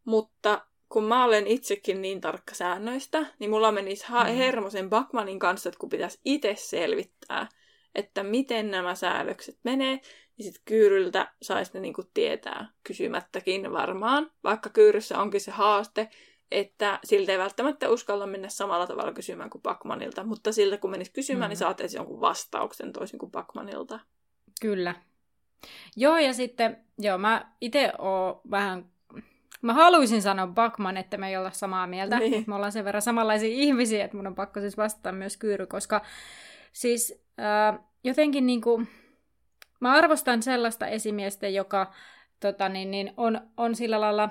mutta 0.05 0.67
kun 0.89 1.05
mä 1.05 1.25
olen 1.25 1.47
itsekin 1.47 2.03
niin 2.03 2.21
tarkka 2.21 2.55
säännöistä, 2.55 3.27
niin 3.39 3.51
mulla 3.51 3.73
menisi 3.73 4.07
ha- 4.09 4.25
mm. 4.25 4.35
hermosen 4.35 4.91
Bakmanin 4.91 5.39
kanssa, 5.39 5.69
että 5.69 5.79
kun 5.79 5.89
pitäisi 5.89 6.21
itse 6.25 6.55
selvittää, 6.59 7.49
että 7.95 8.23
miten 8.23 8.71
nämä 8.71 8.95
säädökset 8.95 9.59
menee, 9.63 10.01
niin 10.37 10.45
sitten 10.45 10.63
kyyryltä 10.65 11.33
saisi 11.43 11.71
ne 11.75 11.81
niinku 11.81 12.03
tietää 12.15 12.71
kysymättäkin 12.85 13.73
varmaan, 13.73 14.31
vaikka 14.45 14.71
kyyryssä 14.71 15.19
onkin 15.19 15.41
se 15.41 15.51
haaste, 15.51 16.09
että 16.51 16.99
siltä 17.05 17.33
ei 17.33 17.39
välttämättä 17.39 17.91
uskalla 17.91 18.27
mennä 18.27 18.49
samalla 18.49 18.87
tavalla 18.87 19.13
kysymään 19.13 19.51
kuin 19.51 19.63
Bakmanilta, 19.63 20.25
mutta 20.25 20.53
siltä 20.53 20.79
kun 20.79 20.91
menisi 20.91 21.13
kysymään, 21.13 21.51
niin 21.51 21.59
mm. 21.59 21.67
niin 21.67 21.77
saat 21.79 21.93
jonkun 21.93 22.21
vastauksen 22.21 22.93
toisin 22.93 23.19
kuin 23.19 23.33
Bakmanilta. 23.33 24.01
Kyllä. 24.61 24.95
Joo, 25.97 26.19
ja 26.19 26.35
sitten, 26.35 26.77
joo, 26.99 27.19
mä 27.19 27.53
itse 27.61 27.93
oon 27.99 28.41
vähän 28.51 28.85
Mä 29.63 29.75
haluaisin 29.75 30.23
sanoa 30.23 30.47
Bakman, 30.47 30.97
että 30.97 31.17
me 31.17 31.29
ei 31.29 31.37
olla 31.37 31.51
samaa 31.51 31.87
mieltä, 31.87 32.19
niin. 32.19 32.33
mutta 32.33 32.49
me 32.51 32.55
ollaan 32.55 32.73
sen 32.73 32.85
verran 32.85 33.03
samanlaisia 33.03 33.49
ihmisiä, 33.49 34.05
että 34.05 34.17
mun 34.17 34.27
on 34.27 34.35
pakko 34.35 34.61
siis 34.61 34.77
vastata 34.77 35.13
myös 35.13 35.37
Kyyry, 35.37 35.67
koska 35.67 36.03
siis 36.73 37.25
äh, 37.41 37.79
jotenkin 38.05 38.47
niin 38.47 38.61
kuin, 38.61 38.89
mä 39.81 39.93
arvostan 39.93 40.43
sellaista 40.43 40.87
esimiestä, 40.87 41.49
joka 41.49 41.93
tota, 42.41 42.69
niin, 42.69 42.91
niin 42.91 43.13
on, 43.17 43.41
on 43.57 43.75
sillä 43.75 44.01
lailla 44.01 44.29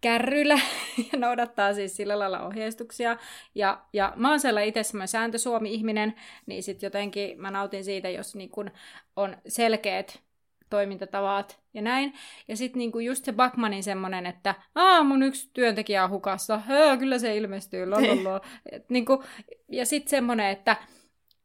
kärryillä 0.00 0.54
ja 1.12 1.18
noudattaa 1.18 1.74
siis 1.74 1.96
sillä 1.96 2.18
lailla 2.18 2.46
ohjeistuksia. 2.46 3.16
Ja, 3.54 3.84
ja 3.92 4.12
mä 4.16 4.30
oon 4.30 4.40
sellainen 4.40 4.68
itse 4.68 4.82
semmoinen 4.82 5.08
sääntösuomi-ihminen, 5.08 6.14
niin 6.46 6.62
sitten 6.62 6.86
jotenkin 6.86 7.40
mä 7.40 7.50
nautin 7.50 7.84
siitä, 7.84 8.08
jos 8.08 8.34
niin 8.34 8.50
kun 8.50 8.70
on 9.16 9.36
selkeät 9.48 10.22
toimintatavat 10.70 11.60
ja 11.74 11.82
näin. 11.82 12.14
Ja 12.48 12.56
sitten 12.56 12.78
niinku 12.78 12.98
just 12.98 13.24
se 13.24 13.32
Backmanin 13.32 13.82
semmonen, 13.82 14.26
että 14.26 14.54
aa, 14.74 15.04
mun 15.04 15.22
yksi 15.22 15.50
työntekijä 15.52 16.04
on 16.04 16.10
hukassa, 16.10 16.58
Hää, 16.58 16.96
kyllä 16.96 17.18
se 17.18 17.36
ilmestyy, 17.36 17.86
lololo. 17.86 18.40
niinku, 18.88 19.24
ja 19.68 19.86
sitten 19.86 20.10
semmonen, 20.10 20.46
että 20.50 20.76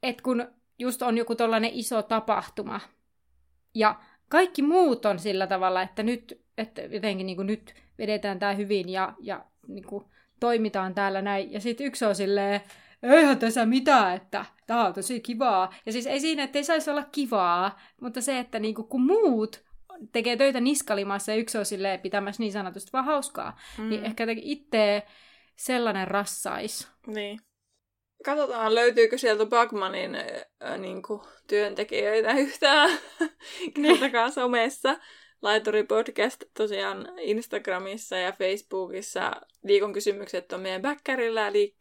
et 0.03 0.21
kun 0.21 0.47
just 0.79 1.01
on 1.01 1.17
joku 1.17 1.35
tollainen 1.35 1.71
iso 1.73 2.01
tapahtuma, 2.01 2.79
ja 3.75 3.95
kaikki 4.33 4.61
muut 4.61 5.05
on 5.05 5.19
sillä 5.19 5.47
tavalla, 5.47 5.81
että 5.81 6.03
nyt, 6.03 6.41
että 6.57 6.81
jotenkin 6.81 7.25
niinku 7.25 7.43
nyt 7.43 7.73
vedetään 7.97 8.39
tämä 8.39 8.53
hyvin 8.53 8.89
ja, 8.89 9.13
ja 9.19 9.45
niinku 9.67 10.09
toimitaan 10.39 10.95
täällä 10.95 11.21
näin. 11.21 11.51
Ja 11.51 11.59
sitten 11.59 11.87
yksi 11.87 12.05
on 12.05 12.15
silleen, 12.15 12.61
eihän 13.03 13.39
tässä 13.39 13.65
mitään, 13.65 14.15
että 14.15 14.45
tämä 14.67 14.87
on 14.87 14.93
tosi 14.93 15.19
kivaa. 15.19 15.73
Ja 15.85 15.91
siis 15.91 16.07
ei 16.07 16.19
siinä, 16.19 16.43
että 16.43 16.59
ei 16.59 16.63
saisi 16.63 16.89
olla 16.89 17.03
kivaa, 17.11 17.79
mutta 18.01 18.21
se, 18.21 18.39
että 18.39 18.59
niinku, 18.59 18.83
kun 18.83 19.05
muut 19.05 19.63
tekee 20.11 20.37
töitä 20.37 20.61
niskalimassa 20.61 21.31
ja 21.31 21.37
yksi 21.37 21.57
on 21.57 21.65
silleen 21.65 21.99
pitämässä 21.99 22.43
niin 22.43 22.51
sanotusti 22.51 22.89
vaan 22.93 23.05
hauskaa, 23.05 23.59
niin 23.77 23.85
mm. 23.85 23.89
niin 23.89 24.05
ehkä 24.05 24.25
itse 24.41 25.03
sellainen 25.55 26.07
rassais. 26.07 26.87
Niin. 27.07 27.39
Katsotaan, 28.23 28.75
löytyykö 28.75 29.17
sieltä 29.17 29.45
Bagmanin 29.45 30.15
äh, 30.15 30.77
niin 30.77 31.01
kuin, 31.01 31.21
työntekijöitä 31.47 32.31
yhtään. 32.31 32.99
Kertokaa 33.81 34.31
somessa. 34.31 34.97
Laituri 35.41 35.83
Podcast 35.83 36.43
tosiaan 36.57 37.09
Instagramissa 37.19 38.17
ja 38.17 38.31
Facebookissa. 38.31 39.31
Viikon 39.67 39.93
kysymykset 39.93 40.53
on 40.53 40.61
meidän 40.61 40.81
backerillä, 40.81 41.47
eli 41.47 41.75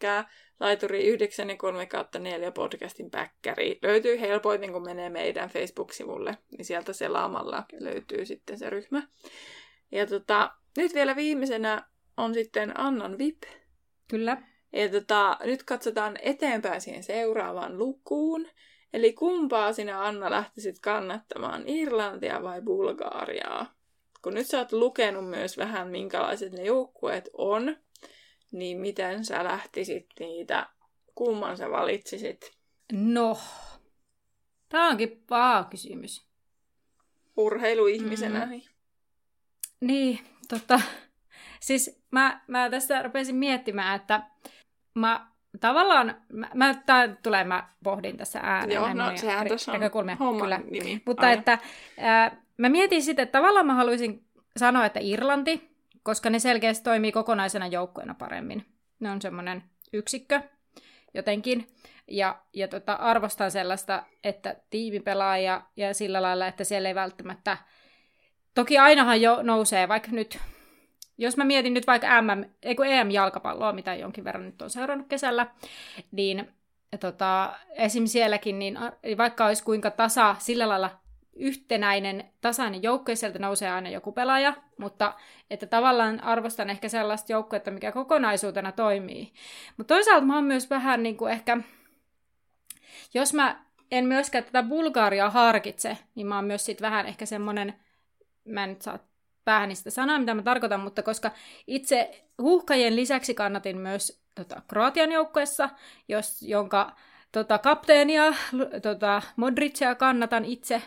Laituri 0.60 1.06
9 1.06 1.50
ja 1.50 1.56
3 1.56 1.86
kautta 1.86 2.18
4 2.18 2.50
podcastin 2.50 3.10
backkeri. 3.10 3.78
Löytyy 3.82 4.20
helpoiten, 4.20 4.72
kun 4.72 4.84
menee 4.84 5.10
meidän 5.10 5.48
Facebook-sivulle, 5.48 6.38
niin 6.50 6.64
sieltä 6.64 6.92
selaamalla 6.92 7.64
löytyy 7.80 8.24
sitten 8.26 8.58
se 8.58 8.70
ryhmä. 8.70 9.02
Ja 9.92 10.06
tota, 10.06 10.50
nyt 10.76 10.94
vielä 10.94 11.16
viimeisenä 11.16 11.86
on 12.16 12.34
sitten 12.34 12.80
Annan 12.80 13.18
VIP. 13.18 13.42
Kyllä. 14.08 14.51
Ja 14.72 14.88
tota, 14.88 15.36
nyt 15.44 15.62
katsotaan 15.62 16.16
eteenpäin 16.22 16.80
siihen 16.80 17.02
seuraavaan 17.02 17.78
lukuun. 17.78 18.48
Eli 18.92 19.12
kumpaa 19.12 19.72
sinä 19.72 20.04
Anna 20.04 20.30
lähtisit 20.30 20.78
kannattamaan, 20.78 21.68
Irlantia 21.68 22.42
vai 22.42 22.62
Bulgaariaa? 22.62 23.74
Kun 24.22 24.34
nyt 24.34 24.46
sä 24.46 24.58
oot 24.58 24.72
lukenut 24.72 25.30
myös 25.30 25.58
vähän, 25.58 25.88
minkälaiset 25.88 26.52
ne 26.52 26.62
joukkueet 26.62 27.28
on, 27.32 27.76
niin 28.50 28.78
miten 28.78 29.24
sä 29.24 29.44
lähtisit 29.44 30.06
niitä, 30.20 30.68
kumman 31.14 31.56
sä 31.56 31.70
valitsisit? 31.70 32.52
No, 32.92 33.38
tämä 34.68 34.88
onkin 34.88 35.24
paha 35.28 35.64
kysymys. 35.64 36.26
Urheiluihmisenä. 37.36 38.46
Mm. 38.46 38.60
Niin, 39.80 40.18
tota, 40.48 40.80
siis 41.60 42.02
mä, 42.10 42.40
mä 42.46 42.70
tässä 42.70 43.02
rupesin 43.02 43.36
miettimään, 43.36 44.00
että 44.00 44.22
mä 44.94 45.26
tavallaan, 45.60 46.16
mä, 46.32 46.50
mä 46.54 46.74
tää 46.74 47.16
tulee, 47.22 47.44
mä 47.44 47.68
pohdin 47.84 48.16
tässä 48.16 48.40
ääneen. 48.42 48.74
Joo, 48.74 48.94
no 48.94 49.16
sehän 49.16 49.48
tässä 49.48 49.72
on 49.72 50.18
homman 50.18 50.42
kyllä. 50.42 50.60
nimi. 50.70 51.02
Mutta 51.06 51.26
Aina. 51.26 51.38
että 51.38 51.58
ää, 51.98 52.36
mä 52.56 52.68
mietin 52.68 53.02
sitten, 53.02 53.22
että 53.22 53.38
tavallaan 53.38 53.66
mä 53.66 53.74
haluaisin 53.74 54.24
sanoa, 54.56 54.86
että 54.86 55.00
Irlanti, 55.02 55.76
koska 56.02 56.30
ne 56.30 56.38
selkeästi 56.38 56.84
toimii 56.84 57.12
kokonaisena 57.12 57.66
joukkueena 57.66 58.14
paremmin. 58.14 58.66
Ne 59.00 59.10
on 59.10 59.22
semmoinen 59.22 59.62
yksikkö 59.92 60.40
jotenkin. 61.14 61.68
Ja, 62.08 62.38
ja 62.52 62.68
tota, 62.68 62.92
arvostan 62.92 63.50
sellaista, 63.50 64.02
että 64.24 64.56
tiimi 64.70 65.00
pelaa 65.00 65.38
ja, 65.38 65.62
ja 65.76 65.94
sillä 65.94 66.22
lailla, 66.22 66.46
että 66.46 66.64
siellä 66.64 66.88
ei 66.88 66.94
välttämättä... 66.94 67.56
Toki 68.54 68.78
ainahan 68.78 69.20
jo 69.20 69.42
nousee, 69.42 69.88
vaikka 69.88 70.10
nyt 70.10 70.38
jos 71.18 71.36
mä 71.36 71.44
mietin 71.44 71.74
nyt 71.74 71.86
vaikka 71.86 72.22
MM, 72.22 72.44
EM-jalkapalloa, 72.64 73.72
mitä 73.72 73.94
jonkin 73.94 74.24
verran 74.24 74.46
nyt 74.46 74.62
on 74.62 74.70
seurannut 74.70 75.08
kesällä, 75.08 75.46
niin 76.12 76.48
tota, 77.00 77.52
esim. 77.74 78.06
sielläkin, 78.06 78.58
niin 78.58 78.78
vaikka 79.18 79.46
olisi 79.46 79.64
kuinka 79.64 79.90
tasa 79.90 80.36
sillä 80.38 80.68
lailla 80.68 80.90
yhtenäinen, 81.36 82.24
tasainen 82.40 82.82
joukkue, 82.82 83.14
sieltä 83.14 83.38
nousee 83.38 83.70
aina 83.70 83.90
joku 83.90 84.12
pelaaja, 84.12 84.54
mutta 84.78 85.14
että 85.50 85.66
tavallaan 85.66 86.24
arvostan 86.24 86.70
ehkä 86.70 86.88
sellaista 86.88 87.32
joukkuetta, 87.32 87.70
mikä 87.70 87.92
kokonaisuutena 87.92 88.72
toimii. 88.72 89.32
Mutta 89.76 89.94
toisaalta 89.94 90.26
mä 90.26 90.34
oon 90.34 90.44
myös 90.44 90.70
vähän 90.70 91.02
niin 91.02 91.16
kuin 91.16 91.32
ehkä, 91.32 91.58
jos 93.14 93.34
mä 93.34 93.64
en 93.90 94.04
myöskään 94.04 94.44
tätä 94.44 94.62
Bulgariaa 94.62 95.30
harkitse, 95.30 95.98
niin 96.14 96.26
mä 96.26 96.36
oon 96.36 96.44
myös 96.44 96.64
sit 96.64 96.82
vähän 96.82 97.06
ehkä 97.06 97.26
semmonen, 97.26 97.74
mä 98.44 98.64
en 98.64 98.70
nyt 98.70 98.82
saa 98.82 98.98
päähän 99.44 99.76
sitä 99.76 99.90
sanaa, 99.90 100.18
mitä 100.18 100.34
mä 100.34 100.42
tarkoitan, 100.42 100.80
mutta 100.80 101.02
koska 101.02 101.30
itse 101.66 102.24
huuhkajien 102.42 102.96
lisäksi 102.96 103.34
kannatin 103.34 103.78
myös 103.78 104.22
tota, 104.34 104.62
Kroatian 104.68 105.12
joukkueessa, 105.12 105.70
jos, 106.08 106.42
jonka 106.42 106.96
tota, 107.32 107.58
kapteenia 107.58 108.34
tota, 108.82 109.22
Modricia 109.36 109.94
kannatan 109.94 110.44
itse, 110.44 110.82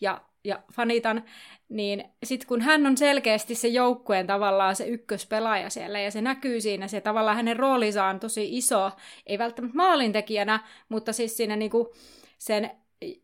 ja, 0.00 0.20
ja 0.44 0.62
fanitan, 0.72 1.24
niin 1.68 2.04
sitten 2.24 2.48
kun 2.48 2.60
hän 2.60 2.86
on 2.86 2.96
selkeästi 2.96 3.54
se 3.54 3.68
joukkueen 3.68 4.26
tavallaan 4.26 4.76
se 4.76 4.86
ykköspelaaja 4.86 5.70
siellä, 5.70 6.00
ja 6.00 6.10
se 6.10 6.20
näkyy 6.20 6.60
siinä, 6.60 6.88
se 6.88 7.00
tavallaan 7.00 7.36
hänen 7.36 7.56
roolinsa 7.56 8.04
on 8.04 8.20
tosi 8.20 8.56
iso, 8.56 8.90
ei 9.26 9.38
välttämättä 9.38 9.76
maalintekijänä, 9.76 10.60
mutta 10.88 11.12
siis 11.12 11.36
siinä 11.36 11.56
niinku 11.56 11.94
sen 12.38 12.70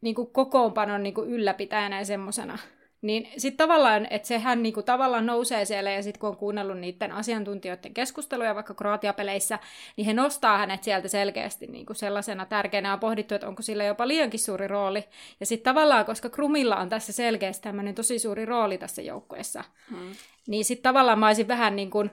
niinku 0.00 0.26
kokoonpanon 0.26 1.02
niinku 1.02 1.22
ylläpitäjänä 1.22 1.98
ja 1.98 2.04
semmosena. 2.04 2.58
Niin 3.04 3.28
sitten 3.36 3.68
tavallaan, 3.68 4.06
että 4.10 4.28
sehän 4.28 4.62
niinku 4.62 4.82
tavallaan 4.82 5.26
nousee 5.26 5.64
siellä 5.64 5.90
ja 5.90 6.02
sitten 6.02 6.20
kun 6.20 6.28
on 6.28 6.36
kuunnellut 6.36 6.78
niiden 6.78 7.12
asiantuntijoiden 7.12 7.94
keskusteluja 7.94 8.54
vaikka 8.54 8.74
Kroatia-peleissä, 8.74 9.58
niin 9.96 10.06
he 10.06 10.12
nostaa 10.12 10.58
hänet 10.58 10.84
sieltä 10.84 11.08
selkeästi 11.08 11.66
niinku 11.66 11.94
sellaisena 11.94 12.46
tärkeänä 12.46 12.88
ja 12.88 12.96
pohdittu, 12.96 13.34
että 13.34 13.48
onko 13.48 13.62
sillä 13.62 13.84
jopa 13.84 14.08
liiankin 14.08 14.40
suuri 14.40 14.68
rooli. 14.68 15.04
Ja 15.40 15.46
sitten 15.46 15.74
tavallaan, 15.74 16.04
koska 16.04 16.30
Krumilla 16.30 16.76
on 16.76 16.88
tässä 16.88 17.12
selkeästi 17.12 17.62
tämmöinen 17.62 17.94
tosi 17.94 18.18
suuri 18.18 18.44
rooli 18.44 18.78
tässä 18.78 19.02
joukkueessa, 19.02 19.64
hmm. 19.90 20.12
niin 20.46 20.64
sitten 20.64 20.82
tavallaan 20.82 21.18
mä 21.18 21.26
olisin 21.26 21.48
vähän 21.48 21.76
niin 21.76 21.90
kuin, 21.90 22.10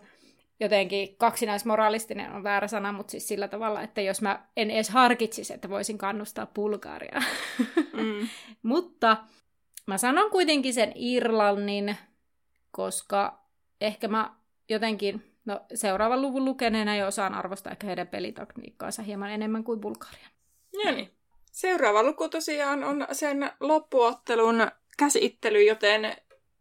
jotenkin 0.59 1.15
kaksinaismoralistinen 1.17 2.31
on 2.31 2.43
väärä 2.43 2.67
sana, 2.67 2.91
mutta 2.91 3.11
siis 3.11 3.27
sillä 3.27 3.47
tavalla, 3.47 3.81
että 3.81 4.01
jos 4.01 4.21
mä 4.21 4.45
en 4.57 4.71
edes 4.71 4.89
harkitsisi, 4.89 5.53
että 5.53 5.69
voisin 5.69 5.97
kannustaa 5.97 6.45
Bulgariaa. 6.45 7.23
Mm. 7.93 8.27
mutta 8.63 9.17
Mä 9.91 9.97
sanon 9.97 10.31
kuitenkin 10.31 10.73
sen 10.73 10.91
Irlannin, 10.95 11.97
koska 12.71 13.45
ehkä 13.81 14.07
mä 14.07 14.35
jotenkin, 14.69 15.37
no 15.45 15.61
seuraavan 15.73 16.21
luvun 16.21 16.45
lukeneena 16.45 16.95
jo 16.95 17.07
osaan 17.07 17.33
arvostaa 17.33 17.71
ehkä 17.71 17.87
heidän 17.87 18.07
pelitakniikkaansa 18.07 19.01
hieman 19.01 19.31
enemmän 19.31 19.63
kuin 19.63 19.79
Bulgaria. 19.79 20.27
No 20.85 20.91
niin. 20.91 21.11
Seuraava 21.51 22.03
luku 22.03 22.29
tosiaan 22.29 22.83
on 22.83 23.07
sen 23.11 23.51
loppuottelun 23.59 24.67
käsittely, 24.97 25.63
joten 25.63 26.15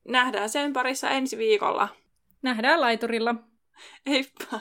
nähdään 0.08 0.48
sen 0.48 0.72
parissa 0.72 1.10
ensi 1.10 1.38
viikolla. 1.38 1.88
Nähdään 2.42 2.80
laiturilla. 2.80 3.34
Heippa! 4.06 4.60